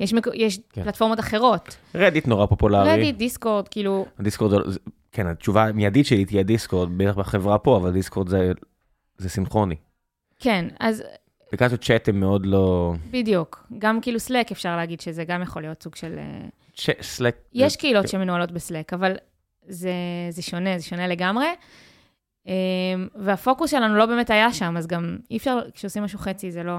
[0.00, 0.84] יש, יש כן.
[0.84, 1.76] פלטפורמות אחרות.
[1.94, 2.90] רדיט נורא פופולרי.
[2.90, 4.06] רדיט, דיסקורד, כאילו...
[4.20, 4.52] דיסקורד,
[5.12, 8.52] כן, התשובה המיידית שלי תהיה דיסקורד, בטח בחברה פה, אבל דיסקורד זה,
[9.18, 9.76] זה סינכרוני.
[10.38, 11.02] כן, אז...
[11.46, 12.94] אפליקציות צ'אט הם מאוד לא...
[13.10, 16.18] בדיוק, גם כאילו סלק אפשר להגיד שזה גם יכול להיות סוג של...
[17.00, 17.36] סלק...
[17.52, 19.16] יש קהילות שמנוהלות בסלק, אבל
[19.68, 19.92] זה,
[20.30, 21.46] זה שונה, זה שונה לגמרי.
[22.46, 22.52] אמ,
[23.14, 26.76] והפוקוס שלנו לא באמת היה שם, אז גם אי אפשר, כשעושים משהו חצי, זה לא,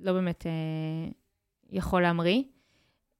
[0.00, 1.10] לא באמת אה,
[1.70, 2.42] יכול להמריא.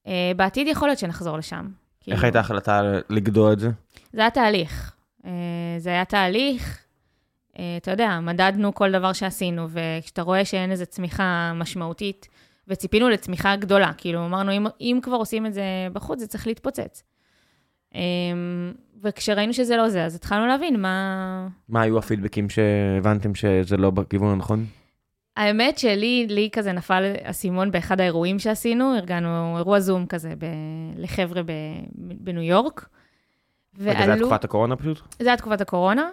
[0.07, 1.67] אה, בעתיד יכול להיות שנחזור לשם.
[1.67, 2.23] איך כאילו...
[2.23, 3.71] הייתה החלטה לגדוע את זה?
[4.15, 4.95] זה היה תהליך.
[5.25, 5.31] אה,
[5.79, 6.85] זה היה תהליך,
[7.59, 12.29] אה, אתה יודע, מדדנו כל דבר שעשינו, וכשאתה רואה שאין איזו צמיחה משמעותית,
[12.69, 15.63] וציפינו לצמיחה גדולה, כאילו אמרנו, אם, אם כבר עושים את זה
[15.93, 17.03] בחוץ, זה צריך להתפוצץ.
[17.95, 18.01] אה,
[19.03, 21.49] וכשראינו שזה לא זה, אז התחלנו להבין מה...
[21.69, 24.65] מה היו הפידבקים שהבנתם שזה לא בכיוון הנכון?
[25.37, 30.45] האמת שלי, לי כזה נפל אסימון באחד האירועים שעשינו, ארגנו אירוע זום כזה ב...
[30.97, 31.53] לחבר'ה ב...
[31.95, 32.89] בניו יורק.
[33.79, 33.97] ועלו...
[33.99, 35.01] רגע, זה היה תקופת הקורונה פשוט?
[35.23, 36.09] זה היה תקופת הקורונה,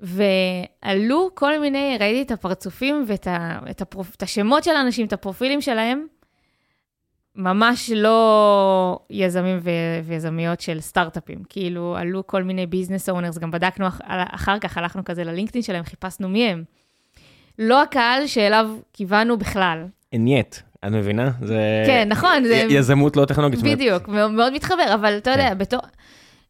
[0.00, 3.58] ועלו כל מיני, ראיתי את הפרצופים ואת ה...
[3.70, 4.14] את, הפרופ...
[4.16, 6.06] את השמות של האנשים, את הפרופילים שלהם,
[7.36, 9.70] ממש לא יזמים ו-
[10.04, 11.38] ויזמיות של סטארט-אפים.
[11.48, 15.84] כאילו, עלו כל מיני business owners, גם בדקנו אח- אחר כך, הלכנו כזה ללינקדאין שלהם,
[15.84, 16.64] חיפשנו מי הם.
[17.58, 19.84] לא הקהל שאליו כיוונו בכלל.
[20.14, 21.30] נייט, את מבינה?
[21.42, 21.58] זה...
[21.86, 22.44] כן, נכון.
[22.44, 22.54] זה...
[22.54, 23.62] יזמות לא טכנולוגית.
[23.62, 25.58] בדיוק, מאוד, מאוד מתחבר, אבל אתה יודע, כן.
[25.58, 25.80] בתור...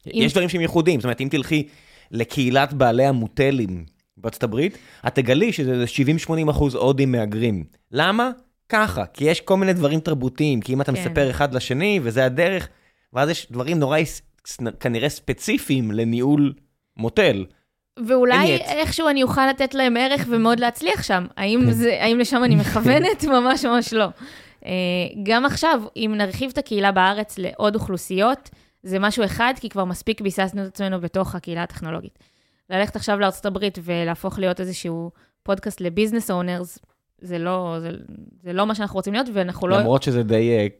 [0.07, 0.29] יש אם...
[0.29, 1.69] דברים שהם ייחודיים, זאת אומרת, אם תלכי
[2.11, 3.85] לקהילת בעלי המוטלים
[4.17, 5.85] בארצות הברית, את תגלי שזה
[6.27, 7.65] 70-80 אחוז הודים מהגרים.
[7.93, 8.31] למה?
[8.69, 11.01] ככה, כי יש כל מיני דברים תרבותיים, כי אם אתה כן.
[11.01, 12.69] מספר אחד לשני, וזה הדרך,
[13.13, 13.99] ואז יש דברים נורא
[14.81, 16.53] כנראה ספציפיים לניהול
[16.97, 17.45] מוטל.
[18.07, 21.27] ואולי איכשהו אני אוכל לתת להם ערך ומאוד להצליח שם.
[21.37, 21.71] האם.
[21.71, 23.25] זה, האם לשם אני מכוונת?
[23.35, 24.07] ממש ממש לא.
[24.61, 24.65] Uh,
[25.23, 28.51] גם עכשיו, אם נרחיב את הקהילה בארץ לעוד אוכלוסיות,
[28.83, 32.19] זה משהו אחד, כי כבר מספיק ביססנו את עצמנו בתוך הקהילה הטכנולוגית.
[32.71, 35.11] ללכת עכשיו לארצות הברית ולהפוך להיות איזשהו
[35.43, 36.79] פודקאסט לביזנס אונרס,
[37.21, 37.91] זה לא, זה,
[38.43, 39.79] זה לא מה שאנחנו רוצים להיות, ואנחנו לא...
[39.79, 40.73] למרות שזה די uh,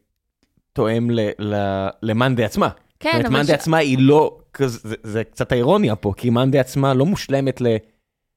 [0.73, 1.09] תואם
[2.03, 2.69] למאנדי עצמה.
[3.01, 3.23] כן, אבל...
[3.23, 3.55] זאת אומרת, מאנדי ש...
[3.55, 7.67] עצמה היא לא, זה, זה קצת האירוניה פה, כי מאנדי עצמה לא מושלמת ל...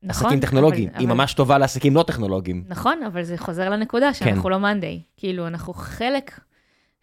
[0.03, 1.15] נכון, עסקים טכנולוגיים, אבל, היא אבל...
[1.15, 2.63] ממש טובה לעסקים לא טכנולוגיים.
[2.67, 4.49] נכון, אבל זה חוזר לנקודה שאנחנו כן.
[4.49, 5.01] לא מאנדי.
[5.17, 6.39] כאילו, אנחנו חלק,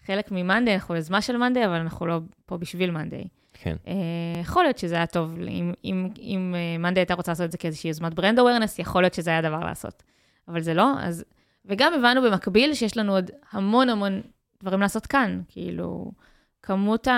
[0.07, 3.25] חלק ממאנדי, אנחנו יוזמה של מאנדי, אבל אנחנו לא פה בשביל מאנדי.
[3.53, 3.77] כן.
[3.85, 3.89] Uh,
[4.41, 7.89] יכול להיות שזה היה טוב, אם, אם, אם מאנדי הייתה רוצה לעשות את זה כאיזושהי
[7.89, 10.03] יוזמת ברנד אווירנס, יכול להיות שזה היה דבר לעשות.
[10.49, 11.25] אבל זה לא, אז
[11.65, 14.21] וגם הבנו במקביל שיש לנו עוד המון המון
[14.63, 15.41] דברים לעשות כאן.
[15.49, 16.13] כאילו,
[16.63, 17.09] כמות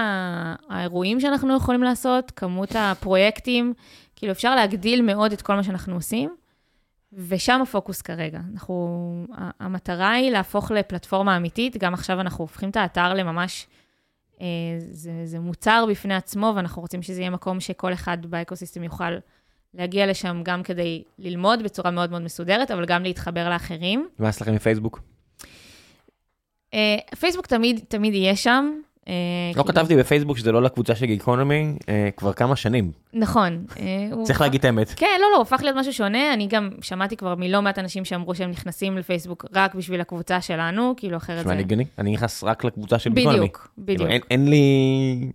[0.68, 3.72] האירועים שאנחנו יכולים לעשות, כמות הפרויקטים,
[4.16, 6.37] כאילו אפשר להגדיל מאוד את כל מה שאנחנו עושים,
[7.16, 8.40] ושם הפוקוס כרגע.
[8.52, 9.26] אנחנו,
[9.60, 13.66] המטרה היא להפוך לפלטפורמה אמיתית, גם עכשיו אנחנו הופכים את האתר לממש,
[14.40, 14.46] אה,
[14.78, 19.12] זה, זה מוצר בפני עצמו, ואנחנו רוצים שזה יהיה מקום שכל אחד באקוסיסטם יוכל
[19.74, 24.08] להגיע לשם גם כדי ללמוד בצורה מאוד מאוד מסודרת, אבל גם להתחבר לאחרים.
[24.18, 25.00] מה עשית פייסבוק?
[26.74, 28.80] אה, פייסבוק תמיד, תמיד יהיה שם.
[29.09, 29.14] אה,
[29.57, 32.92] לא כתבתי בפייסבוק שזה לא לקבוצה של גיקונומי אה, כבר כמה שנים.
[33.12, 33.64] נכון.
[34.22, 34.92] צריך להגיד את האמת.
[34.96, 36.34] כן, לא, לא, הפך להיות משהו שונה.
[36.34, 40.94] אני גם שמעתי כבר מלא מעט אנשים שאמרו שהם נכנסים לפייסבוק רק בשביל הקבוצה שלנו,
[40.96, 41.42] כאילו אחרת זה...
[41.42, 43.38] תשמע, אני גני, אני נכנס רק לקבוצה של גיקונומי.
[43.38, 44.24] בדיוק, כאילו, בדיוק.
[44.30, 45.30] אין לי...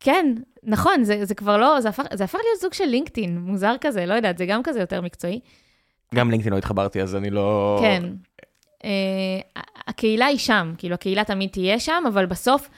[0.00, 1.88] כן, נכון, זה כבר לא, זה
[2.24, 5.40] הפך להיות סוג של לינקדאין, מוזר כזה, לא יודעת, זה גם כזה יותר מקצועי.
[6.14, 7.78] גם לינקדאין לא התחברתי, אז אני לא...
[7.80, 8.02] כן.
[9.92, 12.68] הקהילה היא שם, כאילו, הקהילה תמיד תהיה שם, אבל בסוף,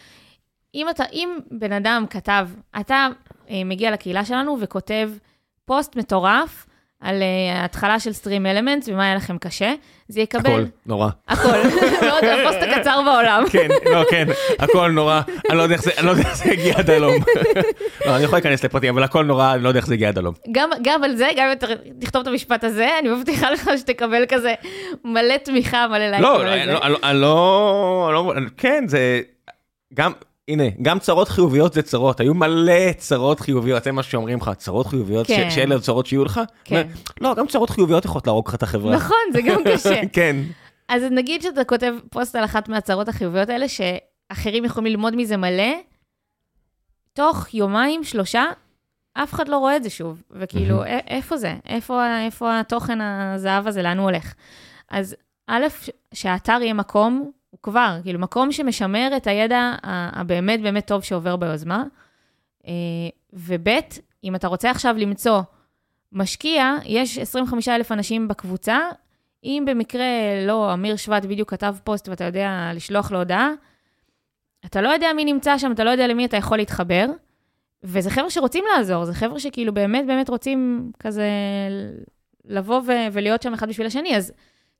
[0.75, 2.49] אם, אתה, אם בן אדם כתב,
[2.81, 3.09] אתה
[3.47, 5.11] uh, מגיע לקהילה שלנו וכותב
[5.65, 6.67] פוסט מטורף,
[7.05, 9.75] על uh, ההתחלה של סטרים אלמנטס ומה היה לכם קשה,
[10.09, 10.51] זה יקבל...
[10.51, 11.09] הכל, נורא.
[11.29, 11.49] הכל,
[12.07, 13.45] מאוד, הפוסט הקצר בעולם.
[13.53, 14.29] כן, לא, כן,
[14.59, 17.15] הכל נורא, אני לא יודע איך זה, אני לא יודע איך זה הגיע עד הלום.
[18.07, 20.19] לא, אני יכול להיכנס לפרטים, אבל הכל נורא, אני לא יודע איך זה הגיע עד
[20.19, 20.35] הלום.
[20.83, 21.69] גם, על זה, גם אם
[22.01, 24.55] תכתוב את המשפט הזה, אני מבטיחה לך שתקבל כזה
[25.05, 26.23] מלא תמיכה, מלא לייקים.
[26.23, 26.43] לא,
[27.03, 29.21] אני לא, לא, כן, זה,
[29.95, 30.13] גם...
[30.49, 34.87] הנה, גם צרות חיוביות זה צרות, היו מלא צרות חיוביות, זה מה שאומרים לך, צרות
[34.87, 35.51] חיוביות, כן.
[35.51, 36.41] שאלה צרות שיהיו לך?
[36.65, 36.89] כן.
[37.21, 38.95] לא, גם צרות חיוביות יכולות להרוג לך את החברה.
[38.97, 40.01] נכון, זה גם קשה.
[40.13, 40.37] כן.
[40.89, 45.73] אז נגיד שאתה כותב פוסט על אחת מהצרות החיוביות האלה, שאחרים יכולים ללמוד מזה מלא,
[47.13, 48.45] תוך יומיים, שלושה,
[49.15, 50.23] אף אחד לא רואה את זה שוב.
[50.31, 51.55] וכאילו, איפה זה?
[51.67, 54.35] איפה, איפה התוכן הזהב הזה, לאן הוא הולך?
[54.91, 55.17] אז
[55.47, 55.67] א',
[56.15, 57.31] שהאתר יהיה מקום
[57.65, 61.85] כבר, כאילו, מקום שמשמר את הידע הבאמת באמת טוב שעובר ביוזמה.
[62.67, 62.73] אה,
[63.33, 63.69] וב',
[64.25, 65.41] אם אתה רוצה עכשיו למצוא
[66.13, 68.79] משקיע, יש 25 אלף אנשים בקבוצה,
[69.45, 70.05] אם במקרה,
[70.47, 73.51] לא, אמיר שבט בדיוק כתב פוסט ואתה יודע לשלוח לו הודעה,
[74.67, 77.07] אתה לא יודע מי נמצא שם, אתה לא יודע למי אתה יכול להתחבר,
[77.83, 81.29] וזה חבר'ה שרוצים לעזור, זה חבר'ה שכאילו באמת באמת רוצים כזה
[82.45, 82.81] לבוא
[83.13, 84.33] ולהיות שם אחד בשביל השני, אז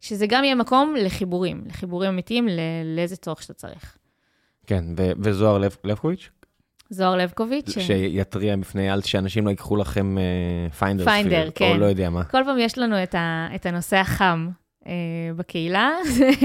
[0.05, 2.49] שזה גם יהיה מקום לחיבורים, לחיבורים אמיתיים
[2.97, 3.97] לאיזה צורך שאתה צריך.
[4.67, 6.31] כן, ו- וזוהר לב- לבקוביץ'?
[6.91, 7.79] זוהר לבקוביץ'.
[7.79, 10.17] שיתריע בפני, אל שאנשים לא ייקחו לכם
[10.79, 11.05] finder.
[11.05, 11.71] Uh, finder, כן.
[11.73, 12.25] או לא יודע מה.
[12.25, 14.49] כל פעם יש לנו את, ה- את הנושא החם
[14.83, 14.87] uh,
[15.37, 15.91] בקהילה.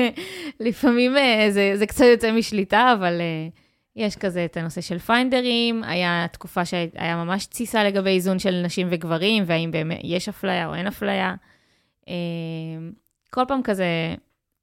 [0.60, 3.60] לפעמים uh, זה, זה קצת יוצא משליטה, אבל uh,
[3.96, 5.84] יש כזה את הנושא של finder ים.
[5.84, 10.76] היה תקופה שהיה ממש תסיסה לגבי איזון של נשים וגברים, והאם באמת יש אפליה או
[10.76, 11.36] אין אפליה.
[12.06, 12.10] Uh,
[13.30, 13.86] כל פעם כזה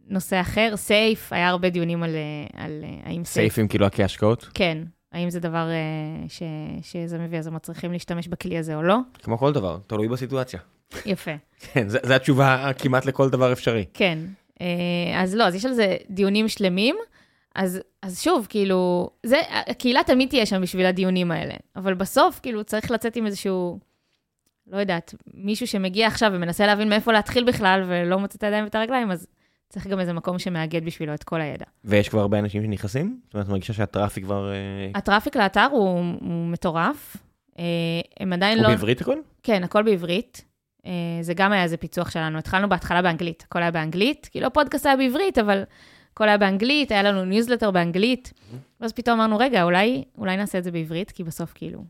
[0.09, 2.11] נושא אחר, SAFE, היה הרבה דיונים על,
[2.53, 3.35] על האם סייף...
[3.35, 4.49] סייפים כאילו כהשקעות?
[4.55, 4.79] כן.
[5.13, 6.43] האם זה דבר uh, ש,
[6.83, 8.97] שזה מביא, אז הם צריכים להשתמש בכלי הזה או לא?
[9.23, 10.61] כמו כל דבר, תלוי בסיטואציה.
[11.07, 11.31] יפה.
[11.73, 13.85] כן, זו התשובה כמעט לכל דבר אפשרי.
[13.95, 14.19] כן.
[15.15, 16.97] אז לא, אז יש על זה דיונים שלמים.
[17.55, 22.65] אז, אז שוב, כאילו, זה, הקהילה תמיד תהיה שם בשביל הדיונים האלה, אבל בסוף, כאילו,
[22.65, 23.79] צריך לצאת עם איזשהו
[24.67, 28.75] לא יודעת, מישהו שמגיע עכשיו ומנסה להבין מאיפה להתחיל בכלל ולא מוצא את הידיים ואת
[28.75, 29.27] הרגליים, אז
[29.69, 31.65] צריך גם איזה מקום שמאגד בשבילו את כל הידע.
[31.85, 33.21] ויש כבר הרבה אנשים שנכנסים?
[33.25, 34.53] זאת אומרת, מרגישה שה traffic כבר...
[34.53, 37.17] אה, ה traffic לאתר הוא, הוא מטורף.
[37.59, 37.65] אה,
[38.21, 38.63] הם עדיין לא...
[38.63, 39.17] הוא בעברית הכל?
[39.43, 40.45] כן, הכל בעברית.
[40.87, 42.39] אה, זה גם היה איזה פיצוח שלנו.
[42.39, 44.29] התחלנו בהתחלה באנגלית, הכל היה באנגלית.
[44.31, 45.63] כאילו, הפודקאסט היה בעברית, אבל
[46.13, 48.33] הכל היה באנגלית, היה לנו ניוזלטר באנגלית.
[48.81, 51.85] ואז פתאום אמרנו, רגע, אולי, אולי נעשה את זה בעברית, כי בסוף כאילו,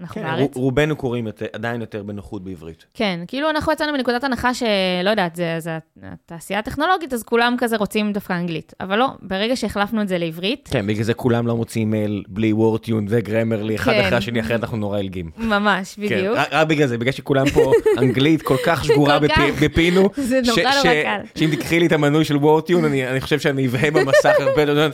[0.00, 0.56] אנחנו כן, בארץ.
[0.56, 2.84] רובנו קוראים יותר, עדיין יותר בנוחות בעברית.
[2.94, 7.76] כן, כאילו אנחנו יצאנו מנקודת הנחה שלא יודעת, זה, זה התעשייה הטכנולוגית, אז כולם כזה
[7.76, 8.72] רוצים דווקא אנגלית.
[8.80, 10.68] אבל לא, ברגע שהחלפנו את זה לעברית...
[10.72, 14.00] כן, בגלל זה כולם לא מוצאים מייל בלי וורטיון וגרמרלי, אחד כן.
[14.00, 15.30] אחרי השני, אחרת אנחנו נורא אלגים.
[15.36, 16.36] ממש, כן, בדיוק.
[16.36, 17.72] כן, רק, רק בגלל זה, בגלל שכולם פה
[18.02, 19.32] אנגלית כל כך שגורה בפ,
[19.62, 21.20] בפינו, זה נורא נורא קל.
[21.34, 24.90] שאם תקחי לי את המנוי של וורטיון, אני, אני חושב שאני אבהה במסך הרבה יותר...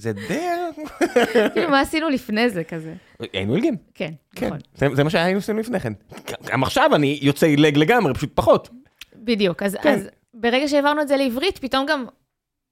[0.00, 0.40] זה די...
[1.54, 2.94] כאילו, מה עשינו לפני זה כזה?
[3.32, 3.76] היינו עילגים.
[3.94, 4.96] כן, כן, נכון.
[4.96, 5.92] זה מה שהיינו עושים לפני כן.
[6.44, 8.68] גם עכשיו אני יוצא עילג לגמרי, פשוט פחות.
[9.16, 10.00] בדיוק, אז כן.
[10.34, 12.04] ברגע שהעברנו את זה לעברית, פתאום גם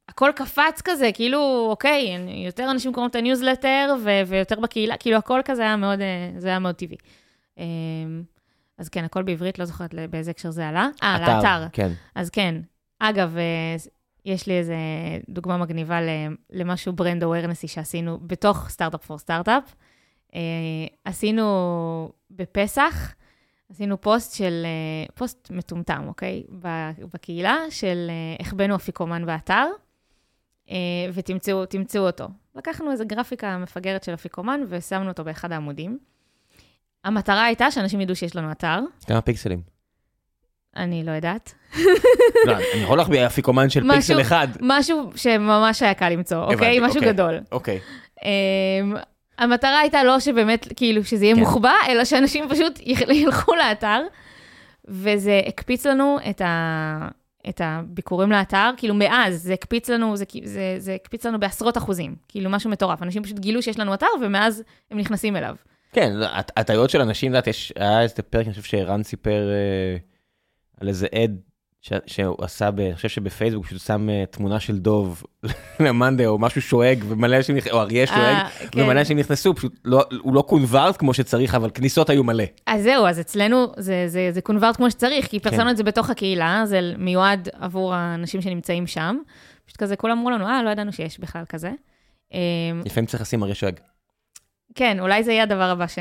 [0.08, 2.16] הכל קפץ כזה, כאילו, אוקיי,
[2.46, 3.94] יותר אנשים קוראים את הניוזלטר,
[4.26, 6.96] ויותר בקהילה, כאילו, הכל כזה היה מאוד, אה, זה היה מאוד טבעי.
[7.58, 8.22] אמ,
[8.78, 10.88] אז כן, הכל בעברית, לא זוכרת באיזה הקשר זה עלה.
[11.02, 11.66] אה, לאתר.
[11.72, 11.92] כן.
[12.14, 12.54] אז כן.
[12.98, 13.76] אגב, אה,
[14.28, 14.76] יש לי איזה
[15.28, 15.98] דוגמה מגניבה
[16.50, 19.74] למשהו brand awareness י שעשינו בתוך Startup for Startup.
[21.04, 23.14] עשינו בפסח,
[23.70, 24.66] עשינו פוסט של,
[25.14, 26.42] פוסט מטומטם, אוקיי?
[27.14, 28.10] בקהילה של
[28.40, 29.66] החבאנו אפיקומן באתר,
[31.12, 32.28] ותמצאו אותו.
[32.54, 35.98] לקחנו איזו גרפיקה מפגרת של אפיקומן ושמנו אותו באחד העמודים.
[37.04, 38.80] המטרה הייתה שאנשים ידעו שיש לנו אתר.
[39.06, 39.77] כמה פיקסלים?
[40.78, 41.54] אני לא יודעת.
[42.44, 44.48] לא, אני יכול להחביא אפיקומן של פיקסל אחד.
[44.60, 46.80] משהו שממש היה קל למצוא, אוקיי?
[46.80, 47.40] משהו אוקיי, גדול.
[47.52, 47.78] אוקיי.
[48.24, 48.96] אמ,
[49.38, 51.40] המטרה הייתה לא שבאמת, כאילו, שזה יהיה כן.
[51.40, 52.80] מוחבא, אלא שאנשים פשוט
[53.22, 54.02] ילכו לאתר,
[54.88, 57.08] וזה הקפיץ לנו את, ה...
[57.48, 62.16] את הביקורים לאתר, כאילו מאז זה הקפיץ לנו, זה, זה, זה הקפיץ לנו בעשרות אחוזים,
[62.28, 63.02] כאילו משהו מטורף.
[63.02, 65.54] אנשים פשוט גילו שיש לנו אתר, ומאז הם נכנסים אליו.
[65.92, 66.12] כן,
[66.56, 69.96] הטעויות של אנשים, את יודעת, היה איזה פרק, אני חושב שערן סיפר אה,
[70.80, 71.40] על איזה עד
[71.80, 75.22] ש, שהוא עשה, ב, אני חושב שבפייסבוק, פשוט שם uh, תמונה של דוב
[75.80, 78.80] למאנדה, או משהו שואג, ומלא אנשים, או אריה אה, שואג, כן.
[78.82, 82.44] ומלא אנשים נכנסו, פשוט לא, הוא לא קונברט כמו שצריך, אבל כניסות היו מלא.
[82.66, 85.68] אז זהו, אז אצלנו זה, זה, זה קונברט כמו שצריך, כי פרסמנו כן.
[85.70, 89.16] את זה בתוך הקהילה, זה מיועד עבור האנשים שנמצאים שם.
[89.66, 91.70] פשוט כזה, כולם אמרו לנו, אה, לא ידענו שיש בכלל כזה.
[92.84, 93.74] לפעמים צריך לשים אריה שואג.
[94.74, 95.98] כן, אולי זה יהיה הדבר הבא ש...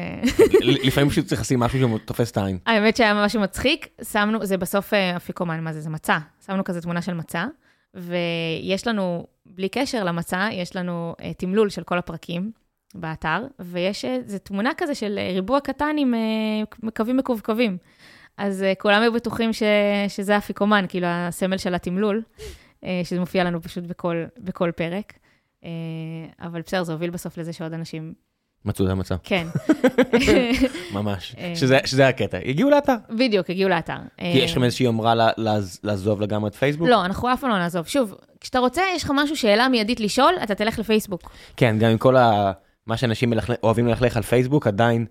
[0.62, 2.58] לפעמים פשוט צריך לשים משהו שתופס את העין.
[2.66, 5.82] האמת שהיה משהו מצחיק, שמנו, זה בסוף אה, אפיקומן, מה זה?
[5.82, 6.18] זה מצה.
[6.46, 7.46] שמנו כזה תמונה של מצה,
[7.94, 12.52] ויש לנו, בלי קשר למצה, יש לנו uh, תמלול של כל הפרקים
[12.96, 16.14] באתר, ויש איזו אה, תמונה כזה של ריבוע קטן עם
[16.86, 17.78] uh, קווים מקווקווים.
[18.38, 19.64] אז uh, כולם היו בטוחים ש,
[20.08, 25.14] שזה אפיקומן, כאילו הסמל של התמלול, uh, שזה מופיע לנו פשוט בכל, בכל פרק.
[25.62, 25.66] Uh,
[26.40, 28.14] אבל בסדר, זה הוביל בסוף לזה שעוד אנשים
[28.68, 29.16] מצאו את המצב.
[29.24, 29.48] כן.
[30.94, 31.56] ממש, אה.
[31.56, 32.38] שזה, שזה הקטע.
[32.46, 32.96] הגיעו לאתר.
[33.10, 33.98] בדיוק, הגיעו לאתר.
[34.18, 35.14] כי יש לכם איזושהי אמרה
[35.84, 36.88] לעזוב לגמרי את פייסבוק?
[36.88, 37.88] לא, אנחנו אף פעם לא נעזוב.
[37.88, 41.32] שוב, כשאתה רוצה, יש לך משהו, שאלה מיידית לשאול, אתה תלך לפייסבוק.
[41.58, 42.52] כן, גם עם כל ה...
[42.88, 43.34] מה שאנשים.
[43.64, 45.06] אוהבים ללכלך על פייסבוק, עדיין...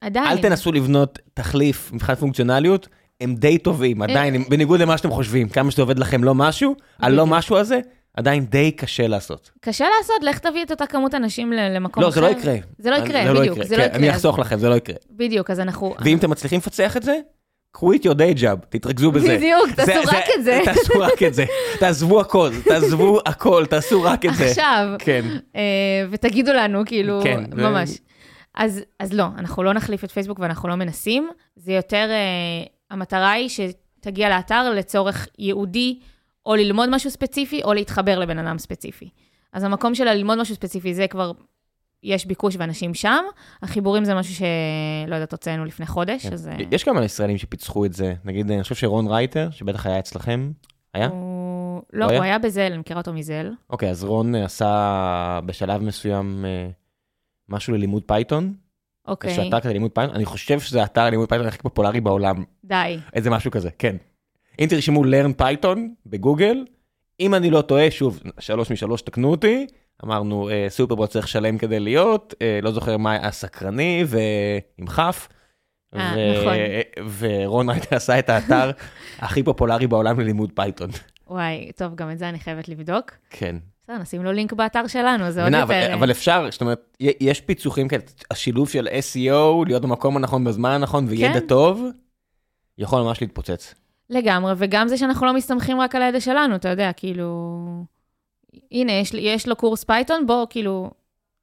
[0.00, 0.26] עדיין.
[0.26, 2.88] אל תנסו לבנות תחליף מבחינת פונקציונליות,
[3.20, 4.44] הם די טובים, עדיין, הם...
[4.48, 7.80] בניגוד למה שאתם חושבים, כמה שזה עובד לכם לא משהו, הלא משהו הזה,
[8.16, 9.50] עדיין די קשה לעשות.
[9.60, 10.16] קשה לעשות?
[10.22, 12.20] לך תביא את אותה כמות אנשים למקום לא, אחר.
[12.20, 12.54] לא, זה לא יקרה.
[12.78, 13.58] זה לא יקרה, זה לא בדיוק.
[13.58, 13.98] לא זה כן, לא יקרה.
[13.98, 14.96] אני אחסוך לכם, זה לא יקרה.
[15.10, 15.94] בדיוק, אז אנחנו...
[16.04, 17.18] ואם אתם מצליחים לפצח את זה,
[17.72, 19.36] קחו את your day job, תתרכזו בזה.
[19.36, 20.60] בדיוק, תעשו רק את זה.
[20.64, 21.44] תעשו רק את זה.
[21.78, 24.44] תעזבו הכל, תעזבו הכל, תעשו רק את זה.
[24.44, 24.86] עכשיו.
[24.98, 25.24] כן.
[25.56, 25.60] אה,
[26.10, 27.98] ותגידו לנו, כאילו, כן, ממש.
[28.54, 31.30] אז, אז לא, אנחנו לא נחליף את פייסבוק ואנחנו לא מנסים.
[31.56, 35.98] זה יותר, uh, המטרה היא שתגיע לאתר לצורך ייעודי
[36.46, 39.08] או ללמוד משהו ספציפי, או להתחבר לבן אדם ספציפי.
[39.52, 41.32] אז המקום של ללמוד משהו ספציפי, זה כבר,
[42.02, 43.24] יש ביקוש ואנשים שם.
[43.62, 46.32] החיבורים זה משהו שלא יודעת, הוצאנו לפני חודש, כן.
[46.32, 46.48] אז...
[46.48, 48.14] אה, יש כמה ישראלים שפיצחו את זה.
[48.24, 50.52] נגיד, אני חושב שרון רייטר, שבטח היה אצלכם,
[50.94, 51.06] היה?
[51.06, 51.82] הוא...
[51.92, 53.50] לא, לא הוא היה בזל, אני מכירה אותו מזל.
[53.70, 56.68] אוקיי, אז רון עשה בשלב מסוים אה,
[57.48, 58.54] משהו ללימוד פייתון.
[59.06, 59.30] אוקיי.
[59.30, 62.44] יש אתר כזה ללימוד פייתון, אני חושב שזה אתר ללימוד פייתון הכי פופולרי בעולם.
[62.64, 62.98] די.
[63.12, 63.96] איזה משהו כזה, כן.
[64.60, 66.64] אם תרשמו learn python בגוגל,
[67.20, 69.66] אם אני לא טועה, שוב, שלוש משלוש תקנו אותי,
[70.04, 75.28] אמרנו סופרבוט צריך לשלם כדי להיות, לא זוכר מה היה סקרני ועם כף.
[75.96, 76.54] אה, נכון.
[77.18, 78.70] ורון רייטר עשה את האתר
[79.18, 80.90] הכי פופולרי בעולם ללימוד פייתון.
[81.26, 83.10] וואי, טוב, גם את זה אני חייבת לבדוק.
[83.30, 83.56] כן.
[83.82, 85.94] בסדר, נשים לו לינק באתר שלנו, זה עוד יותר...
[85.94, 91.06] אבל אפשר, זאת אומרת, יש פיצוחים כאלה, השילוב של SEO, להיות במקום הנכון בזמן הנכון
[91.08, 91.46] וידע כן.
[91.46, 91.84] טוב,
[92.78, 93.74] יכול ממש להתפוצץ.
[94.10, 97.58] לגמרי, וגם זה שאנחנו לא מסתמכים רק על הידע שלנו, אתה יודע, כאילו...
[98.72, 100.90] הנה, יש, יש לו קורס פייתון, בוא, כאילו,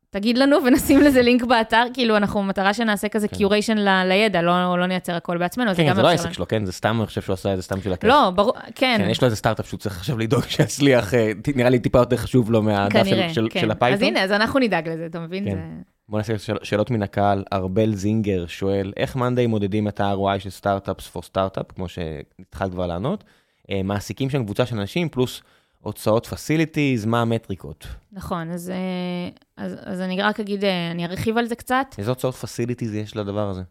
[0.10, 3.36] תגיד לנו ונשים לזה לינק באתר, כאילו, אנחנו מטרה שנעשה כזה כן.
[3.36, 6.48] curation ל, לידע, לא, לא נייצר הכל בעצמנו, כן, זה גם זה לא העסק שלו,
[6.48, 8.10] כן, זה סתם, אני חושב שהוא עשה את זה סתם של הכיף.
[8.10, 8.96] לא, ברור, כן.
[8.98, 12.18] כן, יש לו איזה סטארט-אפ שהוא צריך עכשיו לדאוג שיצליח, אה, נראה לי טיפה יותר
[12.18, 13.60] חשוב לו מהדף של, של, כן.
[13.60, 13.96] של הפייתון.
[13.96, 15.46] אז הנה, אז אנחנו נדאג לזה, אתה מבין?
[15.46, 15.52] כן.
[15.52, 15.97] זה...
[16.10, 17.44] בוא נעשה שאל, שאלות מן הקהל.
[17.54, 22.88] ארבל זינגר שואל, איך monday מודדים את ה-ROI של Startup for Startup, כמו שהתחלת כבר
[22.88, 23.24] לענות?
[23.72, 25.42] אה, מעסיקים שם קבוצה של אנשים, פלוס
[25.82, 27.88] הוצאות facilities, מה המטריקות?
[28.12, 31.86] נכון, אז, אה, אז, אז אני רק אגיד, אה, אני ארחיב על זה קצת.
[31.98, 33.62] איזה הוצאות facilities יש לדבר הזה?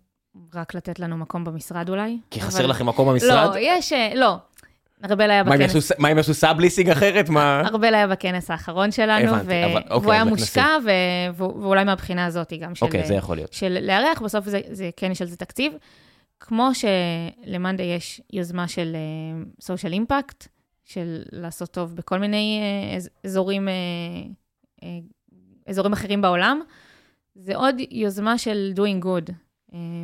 [0.55, 2.19] רק לתת לנו מקום במשרד אולי.
[2.31, 2.71] כי חסר אבל...
[2.71, 3.55] לכם מקום במשרד?
[3.55, 4.37] לא, יש, לא.
[5.05, 5.93] ארבל היה בכנס.
[5.99, 7.29] מה אם יעשו subleasing אחרת?
[7.29, 7.63] מה?
[7.67, 10.77] ארבל היה בכנס האחרון שלנו, אוקיי, והוא היה מושקע.
[11.37, 12.87] ואולי מהבחינה הזאת גם של...
[12.87, 13.53] אוקיי, זה יכול להיות.
[13.53, 15.73] של לארח, בסוף זה, כן יש על זה תקציב.
[16.41, 18.97] כמו שלמאנדה יש יוזמה של
[19.61, 20.47] סושיאל uh, אימפקט,
[20.85, 22.61] של לעשות טוב בכל מיני
[22.97, 23.69] uh, אזורים,
[24.79, 24.85] uh,
[25.67, 26.61] אזורים אחרים בעולם,
[27.35, 29.33] זה עוד יוזמה של doing good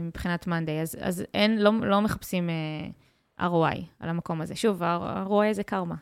[0.02, 0.72] מבחינת מאנדה.
[0.72, 2.50] אז, אז אין, לא, לא מחפשים...
[3.42, 4.56] ROI על המקום הזה.
[4.56, 5.94] שוב, ה-ROI זה קרמה.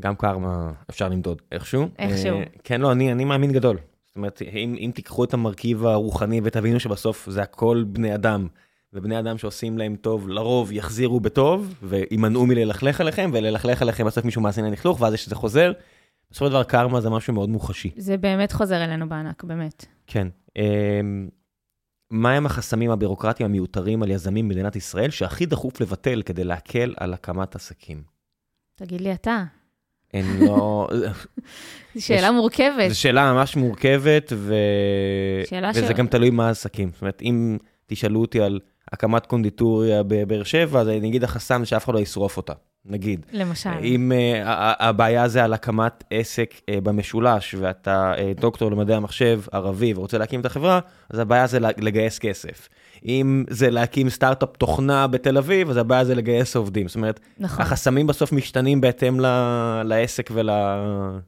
[0.00, 1.88] גם קרמה אפשר למדוד איכשהו.
[1.98, 2.42] איכשהו.
[2.42, 3.78] Uh, כן, לא, אני, אני מאמין גדול.
[4.06, 8.46] זאת אומרת, אם, אם תיקחו את המרכיב הרוחני ותבינו שבסוף זה הכל בני אדם,
[8.92, 14.42] ובני אדם שעושים להם טוב, לרוב יחזירו בטוב, וימנעו מללכלך עליכם, וללכלך עליכם בסוף מישהו
[14.42, 15.72] מאזין ללכלוך, ואז יש שזה חוזר.
[16.30, 17.90] בסופו של דבר קרמה זה משהו מאוד מוחשי.
[17.96, 19.86] זה באמת חוזר אלינו בענק, באמת.
[20.06, 20.28] כן.
[20.56, 21.28] אמ,
[22.12, 27.54] מהם החסמים הבירוקרטיים המיותרים על יזמים במדינת ישראל שהכי דחוף לבטל כדי להקל על הקמת
[27.54, 28.02] עסקים?
[28.74, 29.44] תגיד לי אתה.
[30.14, 30.88] אין לא...
[31.94, 32.32] זו שאלה יש...
[32.32, 32.88] מורכבת.
[32.88, 34.54] זו שאלה ממש מורכבת, ו...
[35.74, 35.90] וזה ש...
[35.90, 36.90] גם תלוי מה העסקים.
[36.92, 38.60] זאת אומרת, אם תשאלו אותי על
[38.92, 42.52] הקמת קונדיטוריה בבאר שבע, אז אני אגיד החסם שאף אחד לא ישרוף אותה.
[42.86, 43.26] נגיד.
[43.32, 43.70] למשל.
[43.82, 44.46] אם uh,
[44.78, 50.40] הבעיה זה על הקמת עסק uh, במשולש, ואתה uh, דוקטור למדעי המחשב ערבי ורוצה להקים
[50.40, 50.80] את החברה,
[51.10, 52.68] אז הבעיה זה לגייס כסף.
[53.06, 56.88] אם זה להקים סטארט-אפ תוכנה בתל אביב, אז הבעיה זה לגייס עובדים.
[56.88, 57.62] זאת אומרת, נכון.
[57.62, 59.26] החסמים בסוף משתנים בהתאם ל...
[59.84, 60.50] לעסק ול...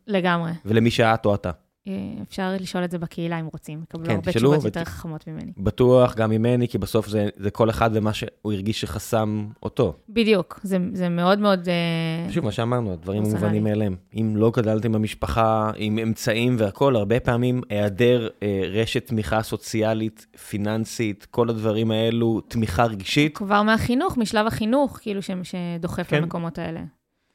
[0.06, 0.50] לגמרי.
[0.64, 1.50] ולמי שאת או אתה.
[1.88, 1.92] אה,
[2.28, 4.64] אפשר לשאול את זה בקהילה אם רוצים, יקבלו כן, הרבה תשאלו, תשובות ות...
[4.64, 5.52] יותר חכמות ממני.
[5.58, 9.94] בטוח, גם ממני, כי בסוף זה, זה כל אחד ומה שהוא הרגיש שחסם אותו.
[10.08, 11.68] בדיוק, זה, זה מאוד מאוד...
[11.68, 13.96] אה, שוב, מה שאמרנו, הדברים מובנים מאליהם.
[14.14, 21.26] אם לא גדלתם במשפחה עם אמצעים והכול, הרבה פעמים היעדר אה, רשת תמיכה סוציאלית, פיננסית,
[21.30, 23.36] כל הדברים האלו, תמיכה רגשית.
[23.36, 26.22] כבר מהחינוך, משלב החינוך, כאילו, שדוחף כן.
[26.22, 26.80] למקומות האלה.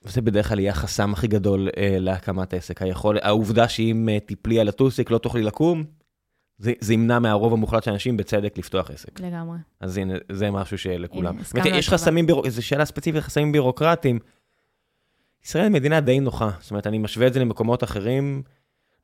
[0.09, 2.81] וזה בדרך כלל יהיה החסם הכי גדול אה, להקמת עסק.
[2.81, 5.83] היכול, העובדה שאם אה, תיפלי על הטוסיק לא תוכלי לקום,
[6.57, 9.19] זה, זה ימנע מהרוב המוחלט של אנשים בצדק לפתוח עסק.
[9.19, 9.57] לגמרי.
[9.79, 11.37] אז הנה, זה משהו שלכולם.
[11.53, 12.47] הנה, יש חסמים, בירוק...
[12.47, 14.19] זו שאלה ספציפית, חסמים בירוקרטיים.
[15.45, 16.49] ישראל היא מדינה די נוחה.
[16.59, 18.43] זאת אומרת, אני משווה את זה למקומות אחרים.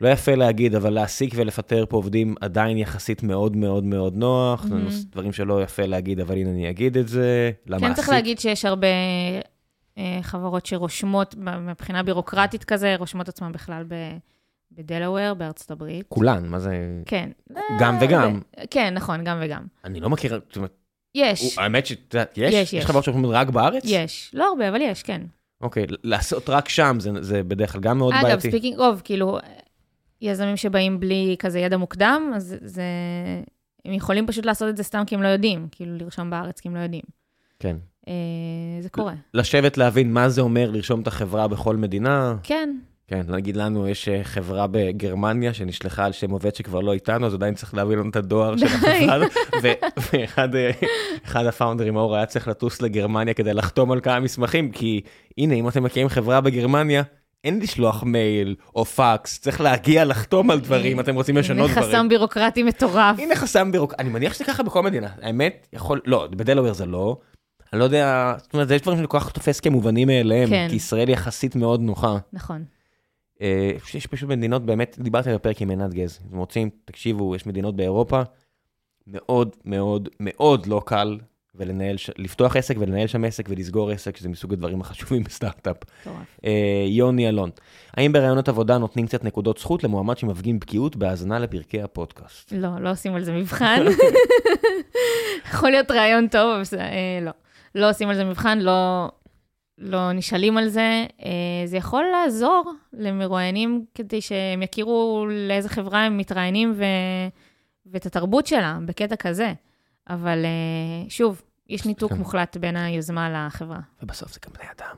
[0.02, 4.66] לא יפה להגיד, אבל להעסיק ולפטר פה עובדים עדיין יחסית מאוד מאוד מאוד נוח.
[4.66, 5.12] Mm-hmm.
[5.12, 7.52] דברים שלא יפה להגיד, אבל הנה אני אגיד את זה.
[7.66, 7.88] למעסיק.
[7.88, 8.88] כן צריך להגיד שיש הרבה
[10.22, 13.96] חברות שרושמות, מבחינה בירוקרטית כזה, רושמות עצמן בכלל ב...
[14.72, 16.06] בדלאוור, בארצות הברית.
[16.10, 17.02] כולן, מה זה?
[17.06, 17.30] כן.
[17.80, 18.42] גם וגם.
[18.70, 19.66] כן, נכון, גם וגם.
[19.84, 20.74] אני לא מכיר, זאת אומרת...
[21.16, 21.58] יש.
[21.58, 22.54] האמת שאת יודעת, יש?
[22.54, 22.86] יש, יש.
[22.86, 23.84] חברות שרושמות רק בארץ?
[23.86, 24.32] יש.
[24.34, 25.22] לא הרבה, אבל יש, כן.
[25.62, 28.32] אוקיי, לעשות רק שם, זה, זה בדרך כלל גם מאוד בעייתי.
[28.32, 29.38] אגב, speaking of, כאילו,
[30.22, 32.84] יזמים שבאים בלי כזה ידע מוקדם, אז זה...
[33.86, 36.68] הם יכולים פשוט לעשות את זה סתם כי הם לא יודעים, כאילו, לרשום בארץ כי
[36.68, 37.04] הם לא יודעים.
[37.60, 37.76] כן.
[38.08, 38.14] אה,
[38.82, 39.14] זה קורה.
[39.34, 42.36] לשבת להבין מה זה אומר לרשום את החברה בכל מדינה.
[42.44, 42.76] כן.
[43.08, 47.34] כן, נגיד לנו, יש אה, חברה בגרמניה שנשלחה על שם עובד שכבר לא איתנו, אז
[47.34, 49.18] עדיין צריך להביא לנו את הדואר של החברה,
[50.12, 50.56] ואחד
[51.36, 55.02] אה, הפאונדרים, אור, היה צריך לטוס לגרמניה כדי לחתום על כמה מסמכים, כי
[55.38, 57.04] הנה, אם אתם מקימים חברה בגרמניה,
[57.44, 61.84] אין לשלוח מייל או פקס, צריך להגיע לחתום על דברים, אתם רוצים לשנות דברים.
[61.84, 63.20] הנה חסם בירוקרטי מטורף.
[63.20, 67.18] הנה חסם בירוקרטי, אני מניח שזה ככה בכל מדינה, האמת, יכול, לא, בדלוור זה לא,
[67.74, 70.68] אני לא יודע, זאת אומרת, יש דברים שאני כל כך תופס כמובנים מאליהם, כן.
[70.70, 72.18] כי ישראל יחסית מאוד נוחה.
[72.34, 72.64] נכון.
[73.42, 76.20] אה, יש פשוט מדינות, באמת, דיברתי על הפרק עם עינת גז.
[76.28, 78.22] אתם רוצים, תקשיבו, יש מדינות באירופה,
[79.08, 81.20] מאוד מאוד מאוד לא קל
[81.58, 85.78] ולנהל, לפתוח עסק ולנהל שם עסק ולסגור עסק, שזה מסוג הדברים החשובים בסטארט-אפ.
[86.46, 87.50] אה, יוני אלון,
[87.98, 92.52] האם בראיונות עבודה נותנים קצת נקודות זכות למועמד שמפגין בקיאות בהאזנה לפרקי הפודקאסט?
[92.52, 93.86] לא, לא עושים על זה מבחן.
[95.54, 97.32] יכול להיות רעיון טוב, אבל אה, לא.
[97.76, 99.10] לא עושים על זה מבחן, לא,
[99.78, 101.06] לא נשאלים על זה.
[101.24, 101.32] אה,
[101.66, 106.84] זה יכול לעזור למרואיינים כדי שהם יכירו לאיזה חברה הם מתראיינים ו...
[107.86, 109.54] ואת התרבות שלה, בקטע כזה.
[110.10, 112.18] אבל אה, שוב, יש ניתוק כן.
[112.18, 113.80] מוחלט בין היוזמה לחברה.
[114.04, 114.96] ובסוף זה גם בני אדם.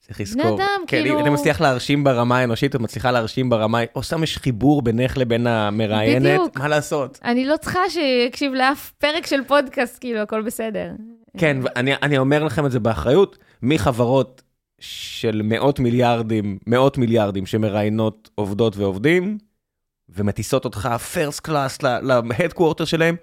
[0.00, 0.42] צריך לזכור.
[0.42, 1.16] בני אדם, כן, כאילו...
[1.16, 5.16] אם אתה מצליח להרשים ברמה האנושית, את מצליחה להרשים ברמה, או סתם יש חיבור בינך
[5.16, 6.58] לבין המראיינת, בדיוק.
[6.58, 7.18] מה לעשות?
[7.24, 10.90] אני לא צריכה שיקשיב לאף פרק של פודקאסט, כאילו, הכל בסדר.
[11.36, 14.42] כן, אני, אני אומר לכם את זה באחריות, מחברות
[14.80, 19.38] של מאות מיליארדים, מאות מיליארדים שמראיינות עובדות ועובדים,
[20.08, 23.16] ומטיסות אותך פרסט קלאס להדקוורטר שלהם,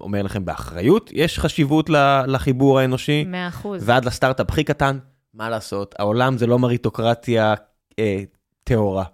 [0.00, 1.90] אומר לכם באחריות, יש חשיבות
[2.26, 3.24] לחיבור האנושי.
[3.24, 3.88] מאה אחוז.
[3.88, 4.98] ועד לסטארט-אפ הכי קטן,
[5.34, 7.54] מה לעשות, העולם זה לא מריטוקרטיה
[7.98, 8.22] אה,
[8.64, 9.04] טהורה.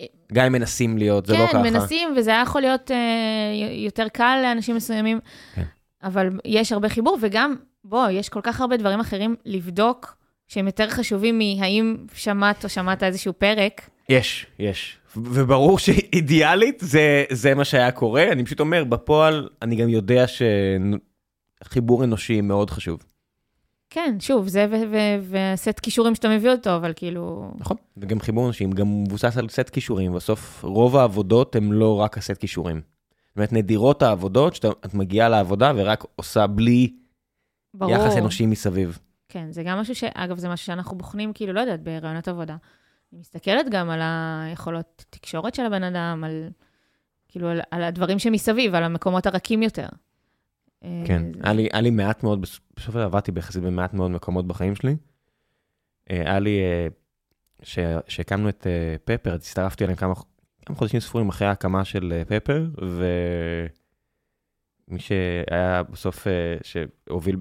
[0.00, 1.62] אה, גם אם מנסים להיות, זה כן, לא ככה.
[1.62, 2.96] כן, מנסים, וזה היה יכול להיות אה,
[3.84, 5.20] יותר קל לאנשים מסוימים,
[5.54, 5.62] כן.
[6.02, 7.54] אבל יש הרבה חיבור, וגם,
[7.84, 10.16] בוא, יש כל כך הרבה דברים אחרים לבדוק,
[10.48, 13.88] שהם יותר חשובים מהאם שמעת או שמעת איזשהו פרק.
[14.08, 14.96] יש, יש.
[15.16, 20.24] וברור שאידיאלית זה, זה מה שהיה קורה, אני פשוט אומר, בפועל, אני גם יודע
[21.64, 23.02] שחיבור אנושי מאוד חשוב.
[23.90, 24.66] כן, שוב, זה
[25.30, 27.50] וסט כישורים שאתה מביא אותו, אבל כאילו...
[27.58, 32.18] נכון, וגם חיבור אנשים, גם מבוסס על סט כישורים, בסוף רוב העבודות הן לא רק
[32.18, 32.80] הסט כישורים.
[33.32, 36.94] זאת אומרת, נדירות העבודות, שאת מגיעה לעבודה ורק עושה בלי
[37.74, 37.92] ברור.
[37.92, 38.98] יחס אנושי מסביב.
[39.28, 40.04] כן, זה גם משהו ש...
[40.04, 42.56] אגב, זה משהו שאנחנו בוחנים, כאילו, לא יודעת, ברעיונות עבודה.
[43.12, 46.48] אני מסתכלת גם על היכולות תקשורת של הבן אדם, על,
[47.28, 49.86] כאילו, על, על הדברים שמסביב, על המקומות הרכים יותר.
[50.80, 52.46] כן, היה לי, היה לי מעט מאוד,
[52.76, 54.96] בסוף עבדתי ביחסית במעט מאוד מקומות בחיים שלי.
[56.08, 56.60] היה לי,
[58.06, 58.66] כשהקמנו את
[59.04, 60.14] פפר, הצטרפתי אליהם כמה,
[60.66, 62.66] כמה חודשים ספורים אחרי ההקמה של פפר,
[64.88, 66.26] ומי שהיה בסוף,
[66.62, 67.36] שהוביל,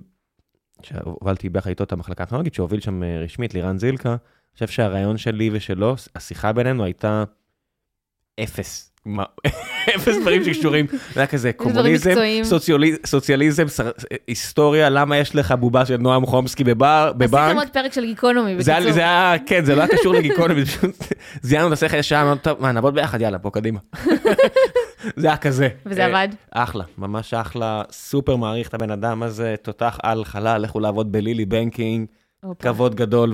[0.83, 4.17] שהובלתי ביחד איתו את המחלקה הטכנולוגית, שהוביל שם רשמית, לירן זילקה, אני
[4.53, 7.23] חושב שהרעיון שלי ושלו, השיחה בינינו הייתה
[8.39, 8.90] אפס.
[9.95, 12.13] אפס דברים שקשורים, זה היה כזה קומוניזם,
[13.05, 13.65] סוציאליזם,
[14.27, 17.21] היסטוריה, למה יש לך בובה של נועם חומסקי בבנק.
[17.21, 18.91] עשיתם עוד פרק של גיקונומי בקיצור.
[18.91, 20.95] זה היה, כן, זה לא היה קשור לגיקונומי, פשוט
[21.41, 23.79] זיינו את השכל ישר, אמרנו, טוב, מה, נעבוד ביחד, יאללה, בוא קדימה.
[25.15, 25.69] זה היה כזה.
[25.85, 26.27] וזה עבד?
[26.51, 31.45] אחלה, ממש אחלה, סופר מעריך את הבן אדם הזה, תותח על חלל, לכו לעבוד בלילי
[31.45, 32.07] בנקינג,
[32.59, 33.33] כבוד גדול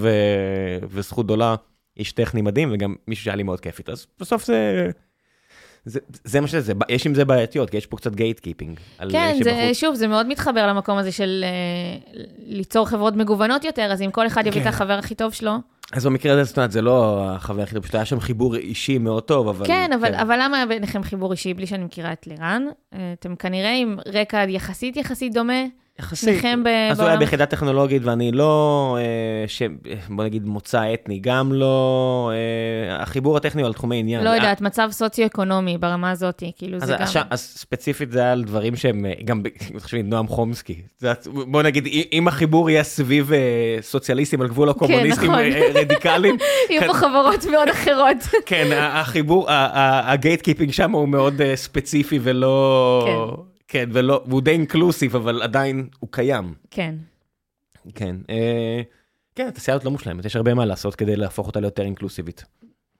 [0.89, 1.56] וזכות גדולה,
[1.98, 4.89] איש טכני מדהים, וגם מישהו שהיה לי מאוד כיף איתו, אז בסוף זה...
[5.88, 8.80] זה, זה מה שזה, יש עם זה בעייתיות, כי יש פה קצת gate keeping.
[9.09, 14.01] כן, זה, שוב, זה מאוד מתחבר למקום הזה של אה, ליצור חברות מגוונות יותר, אז
[14.01, 14.69] אם כל אחד יביא כן.
[14.69, 15.51] את החבר הכי טוב שלו.
[15.93, 18.97] אז במקרה הזה, זאת אומרת, זה לא החבר הכי טוב שלו, היה שם חיבור אישי
[18.97, 19.68] מאוד טוב, אבל...
[19.68, 20.14] כן, אבל, כן.
[20.14, 22.64] אבל למה ביניכם חיבור אישי בלי שאני מכירה את לירן?
[22.93, 25.64] אה, אתם כנראה עם רקע יחסית יחסית דומה.
[25.99, 26.30] יחסית.
[26.30, 26.68] שניכם ב...
[26.91, 29.61] אז הוא היה ביחידה טכנולוגית ואני לא, אה, ש...
[30.10, 34.24] בוא נגיד מוצא אתני, גם לא, אה, החיבור הטכני הוא על תחומי עניין.
[34.24, 37.24] לא יודעת, מצב סוציו-אקונומי ברמה הזאת, כאילו זה גם...
[37.30, 39.41] אז ספציפית זה היה על דברים שהם, אה, גם,
[39.80, 40.82] תחשבי, נועם חומסקי.
[41.26, 43.32] בוא נגיד, אם החיבור יהיה סביב
[43.82, 45.82] סוציאליסטים על גבול הקומוניסטים כן, נכון.
[45.82, 46.38] רדיקליים.
[46.69, 48.18] יהיו פה חברות מאוד אחרות.
[48.45, 53.44] כן, החיבור, ה gate keeping שם הוא מאוד ספציפי ולא...
[53.68, 53.89] כן.
[53.94, 56.53] ולא, והוא די inclusive, אבל עדיין הוא קיים.
[56.72, 56.95] כן.
[57.95, 58.15] כן.
[58.30, 58.81] אה,
[59.35, 62.45] כן, התעשייה הזאת לא מושלמת, יש הרבה מה לעשות כדי להפוך אותה ליותר אינקלוסיבית.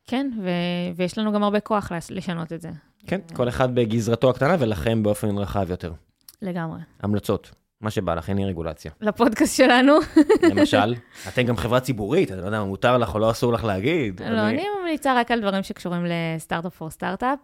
[0.07, 0.49] כן, ו...
[0.95, 2.69] ויש לנו גם הרבה כוח לשנות את זה.
[3.07, 5.94] כן, כל אחד בגזרתו הקטנה ולכם באופן רחב יותר.
[6.41, 6.80] לגמרי.
[6.99, 8.91] המלצות, מה שבא לך, אין לי רגולציה.
[9.02, 9.94] לפודקאסט שלנו.
[10.52, 10.95] למשל,
[11.27, 14.22] אתם גם חברה ציבורית, אני לא יודע מה מותר לך או לא אסור לך להגיד.
[14.22, 17.39] לא, אני, אני ממליצה רק על דברים שקשורים לסטארט-אפ פור סטארט-אפ.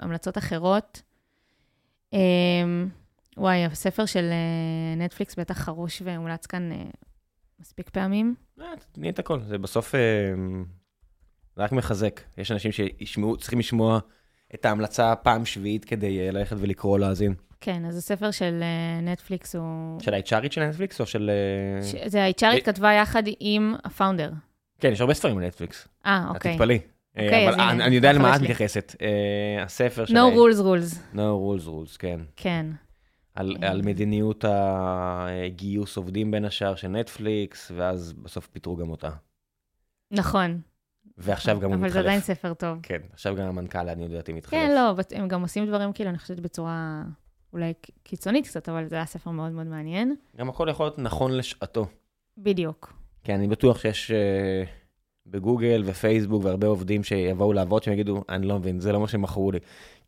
[0.00, 1.02] המלצות אחרות,
[3.36, 6.84] וואי, הספר של אה, נטפליקס בטח חרוש והומלץ כאן אה,
[7.60, 8.34] מספיק פעמים.
[8.60, 9.94] אה, תני את הכל, זה בסוף
[11.56, 12.20] רק מחזק.
[12.38, 13.98] יש אנשים שצריכים לשמוע
[14.54, 17.34] את ההמלצה פעם שביעית כדי ללכת ולקרוא, להאזין.
[17.60, 18.62] כן, אז הספר של
[19.02, 20.00] נטפליקס הוא...
[20.00, 21.30] של ה-HRית של נטפליקס או של...
[22.06, 24.32] זה ה-HRית כתבה יחד עם הפאונדר.
[24.80, 25.88] כן, יש הרבה ספרים בנטפליקס.
[26.06, 26.50] אה, אוקיי.
[26.50, 26.78] את תתפלאי.
[27.18, 28.96] אה, אוקיי, אבל אני יודע למה את מתייחסת.
[29.02, 30.14] אה, הספר של...
[30.14, 31.14] No rules rules.
[31.14, 32.20] No rules rules, כן.
[32.36, 32.66] כן.
[33.34, 39.10] על, על מדיניות הגיוס עובדים בין השאר של נטפליקס, ואז בסוף פיטרו גם אותה.
[40.10, 40.60] נכון.
[41.18, 41.92] ועכשיו גם הוא מתחלף.
[41.92, 42.78] אבל זה עדיין ספר טוב.
[42.82, 44.60] כן, עכשיו גם המנכ"ל, אני יודעת, אם מתחלף.
[44.60, 47.02] כן, לא, הם גם עושים דברים כאילו, אני חושבת בצורה
[47.52, 47.72] אולי
[48.02, 50.16] קיצונית קצת, אבל זה היה ספר מאוד מאוד מעניין.
[50.36, 51.86] גם הכל יכול להיות נכון לשעתו.
[52.38, 52.92] בדיוק.
[53.24, 54.10] כן, אני בטוח שיש...
[54.10, 54.75] Uh...
[55.30, 59.52] בגוגל ופייסבוק והרבה עובדים שיבואו לעבוד, שהם יגידו, אני לא מבין, זה לא מה שמכרו
[59.52, 59.58] לי.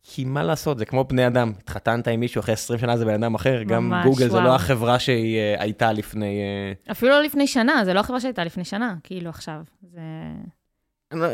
[0.03, 3.23] כי מה לעשות, זה כמו בני אדם, התחתנת עם מישהו אחרי 20 שנה זה בן
[3.23, 4.31] אדם אחר, ממש, גם גוגל וואו.
[4.31, 6.41] זה לא החברה שהיא uh, הייתה לפני...
[6.87, 6.91] Uh...
[6.91, 10.01] אפילו לא לפני שנה, זה לא החברה שהייתה לפני שנה, כאילו עכשיו, זה...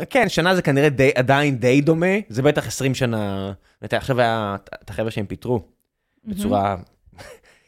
[0.09, 4.89] כן, שנה זה כנראה די, עדיין די דומה, זה בטח 20 שנה, עכשיו היה את
[4.89, 5.61] החבר'ה שהם פיטרו,
[6.25, 6.75] בצורה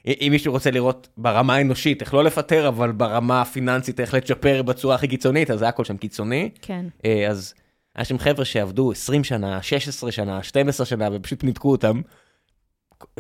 [0.07, 4.95] אם מישהו רוצה לראות ברמה האנושית, איך לא לפטר, אבל ברמה הפיננסית, איך לצ'פר בצורה
[4.95, 6.49] הכי קיצונית, אז זה הכל שם קיצוני.
[6.61, 6.85] כן.
[7.05, 7.53] אה, אז
[7.95, 12.01] היה שם חבר'ה שעבדו 20 שנה, 16 שנה, 12 שנה, ופשוט ניתקו אותם.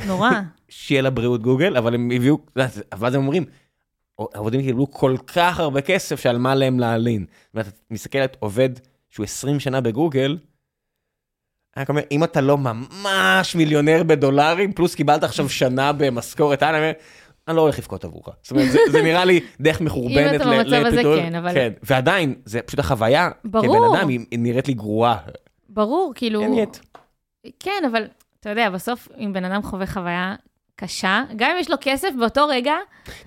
[0.05, 0.29] נורא.
[0.69, 3.45] שיהיה לבריאות גוגל, אבל הם הביאו, ואז הם אומרים,
[4.19, 7.25] העובדים קיבלו כל כך הרבה כסף שעל מה להם להלין.
[7.53, 8.69] ואתה מסתכלת, עובד
[9.09, 10.37] שהוא 20 שנה בגוגל,
[11.77, 16.91] אני אומר, אם אתה לא ממש מיליונר בדולרים, פלוס קיבלת עכשיו שנה במשכורת, אני אומר,
[17.47, 18.29] אני לא הולך לבכות עבורך.
[18.41, 20.31] זאת אומרת, זה, זה נראה לי דרך מחורבנת.
[20.31, 21.53] אם אתה במצב הזה, כן, אבל...
[21.53, 23.65] כן, ועדיין, זה פשוט החוויה, ברור.
[23.65, 25.17] כבן אדם, היא, נראית לי גרועה.
[25.69, 26.41] ברור, כאילו...
[26.41, 26.77] אין יט.
[27.59, 28.07] כן, אבל
[28.39, 30.35] אתה יודע, בסוף, אם בן אדם חווה חוויה
[30.75, 32.73] קשה, גם אם יש לו כסף באותו רגע...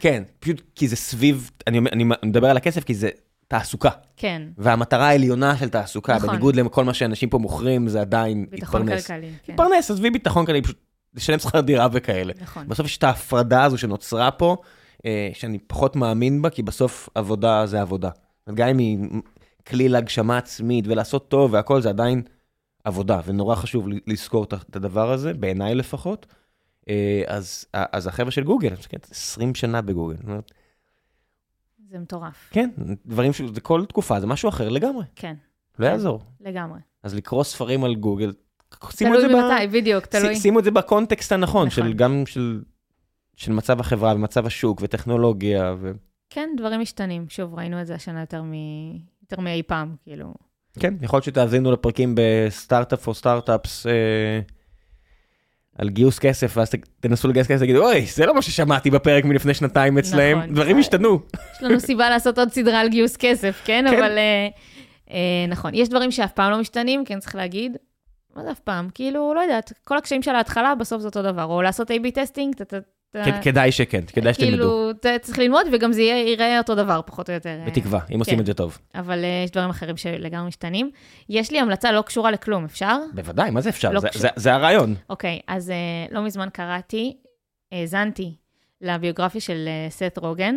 [0.00, 3.08] כן, פשוט כי זה סביב, אני, אני מדבר על הכסף כי זה
[3.50, 3.90] תעסוקה.
[4.16, 4.42] כן.
[4.58, 6.28] והמטרה העליונה של תעסוקה, נכון.
[6.28, 9.00] בניגוד לכל מה שאנשים פה מוכרים, זה עדיין ביטחון התפרנס.
[9.00, 9.52] ביטחון כלכלי, כן.
[9.52, 10.78] התפרנס, עזבי ביטחון כלכלי, פשוט
[11.14, 12.32] לשלם שכר דירה וכאלה.
[12.40, 12.68] נכון.
[12.68, 14.56] בסוף יש את ההפרדה הזו שנוצרה פה,
[15.06, 18.10] אה, שאני פחות מאמין בה, כי בסוף עבודה זה עבודה.
[18.54, 18.98] גם אם היא
[19.66, 22.22] כלי להגשמה עצמית ולעשות טוב והכל, זה עדיין
[22.84, 26.26] עבודה, ונורא חשוב לזכור את הדבר הזה, בעיניי לפחות.
[26.88, 28.74] אה, אז, אז החבר'ה של גוגל,
[29.10, 30.16] 20 שנה בגוגל.
[31.90, 32.48] זה מטורף.
[32.50, 32.70] כן,
[33.06, 33.42] דברים ש...
[33.42, 35.04] זה כל תקופה, זה משהו אחר לגמרי.
[35.16, 35.34] כן.
[35.78, 36.22] לא כן, יעזור.
[36.40, 36.80] לגמרי.
[37.02, 38.32] אז לקרוא ספרים על גוגל,
[38.90, 39.72] שימו את זה, ב...
[39.72, 40.36] בדיוק, תלוי.
[40.36, 41.84] שימו את זה בקונטקסט הנכון, נכון.
[41.84, 42.62] של גם של
[43.36, 45.74] של מצב החברה ומצב השוק וטכנולוגיה.
[45.80, 45.92] ו...
[46.30, 47.26] כן, דברים משתנים.
[47.28, 48.52] שוב, ראינו את זה השנה יותר, מ...
[49.22, 50.34] יותר מאי פעם, כאילו.
[50.78, 54.40] כן, יכול להיות שתאזינו לפרקים ב Startup for Startup אה,
[55.78, 56.70] על גיוס כסף, ואז
[57.00, 60.78] תנסו לגייס כסף ותגידו, אוי, זה לא מה ששמעתי בפרק מלפני שנתיים אצלהם, נכון, דברים
[60.78, 61.20] השתנו.
[61.56, 63.84] יש לנו סיבה לעשות עוד סדרה על גיוס כסף, כן?
[63.90, 63.96] כן.
[63.96, 64.48] אבל אה,
[65.10, 67.76] אה, נכון, יש דברים שאף פעם לא משתנים, כן צריך להגיד.
[68.36, 68.88] מה זה אף פעם?
[68.94, 71.44] כאילו, לא יודעת, כל הקשיים של ההתחלה, בסוף זה אותו דבר.
[71.44, 72.76] או לעשות A-B testing, אתה
[73.42, 74.56] כדאי שכן, כדאי שתלמדו.
[74.56, 77.58] כאילו, צריך ללמוד וגם זה ייראה אותו דבר, פחות או יותר.
[77.66, 78.40] בתקווה, אם עושים כן.
[78.40, 78.78] את זה טוב.
[78.94, 80.90] אבל אה, יש דברים אחרים שלגמרי משתנים.
[81.28, 82.96] יש לי המלצה לא קשורה לכלום, אפשר?
[83.14, 83.92] בוודאי, מה זה אפשר?
[83.92, 84.00] לא
[84.36, 84.94] זה הרעיון.
[85.10, 85.76] אוקיי, אז אה,
[86.10, 87.16] לא מזמן קראתי,
[87.72, 88.34] האזנתי
[88.80, 90.56] לביוגרפיה של אה, סט רוגן,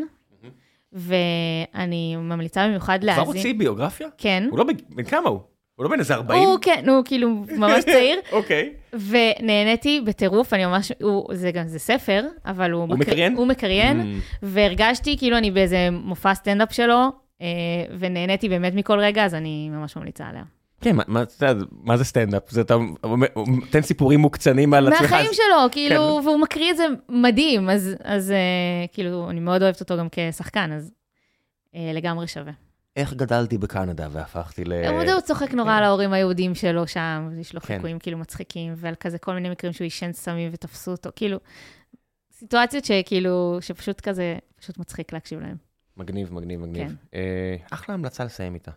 [0.93, 3.23] ואני ממליצה במיוחד להאזין.
[3.23, 4.07] כבר הוציא ביוגרפיה?
[4.17, 4.47] כן.
[4.51, 5.39] הוא לא, בן כמה הוא?
[5.75, 6.43] הוא לא בן איזה 40?
[6.43, 8.19] הוא כן, הוא כאילו ממש צעיר.
[8.31, 8.73] אוקיי.
[8.93, 12.81] ונהניתי בטירוף, אני ממש, הוא, זה גם, זה ספר, אבל הוא...
[12.81, 13.35] הוא מקריין?
[13.35, 14.37] הוא מקריין, mm.
[14.43, 17.47] והרגשתי כאילו אני באיזה מופע סטנדאפ שלו, אה,
[17.99, 20.43] ונהניתי באמת מכל רגע, אז אני ממש ממליצה עליה.
[20.81, 21.23] כן, מה, מה,
[21.71, 22.49] מה זה סטנדאפ?
[22.49, 22.75] זה אתה
[23.47, 25.01] נותן סיפורים מוקצנים על עצמך.
[25.01, 25.35] מהחיים אז...
[25.35, 26.27] שלו, כאילו, כן.
[26.27, 30.71] והוא מקריא את זה מדהים, אז, אז אה, כאילו, אני מאוד אוהבת אותו גם כשחקן,
[30.71, 30.91] אז
[31.75, 32.51] אה, לגמרי שווה.
[32.95, 34.73] איך גדלתי בקנדה והפכתי ל...
[34.73, 37.75] הוא הוא צוחק נורא על ההורים היהודים שלו שם, יש לו כן.
[37.75, 41.37] חיקויים כאילו מצחיקים, ועל כזה כל מיני מקרים שהוא עישן סמים ותפסו אותו, כאילו,
[42.31, 45.55] סיטואציות שכאילו, שפשוט כזה, פשוט מצחיק להקשיב להם.
[45.97, 46.87] מגניב, מגניב, מגניב.
[46.87, 46.95] כן.
[47.13, 48.71] אה, אחלה המלצה לסיים איתה.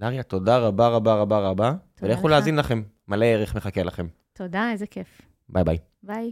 [0.00, 4.06] דריה, תודה רבה רבה רבה רבה, ולכו להאזין לכם, מלא ערך מחכה לכם.
[4.32, 5.22] תודה, איזה כיף.
[5.48, 5.78] ביי ביי.
[6.02, 6.30] ביי.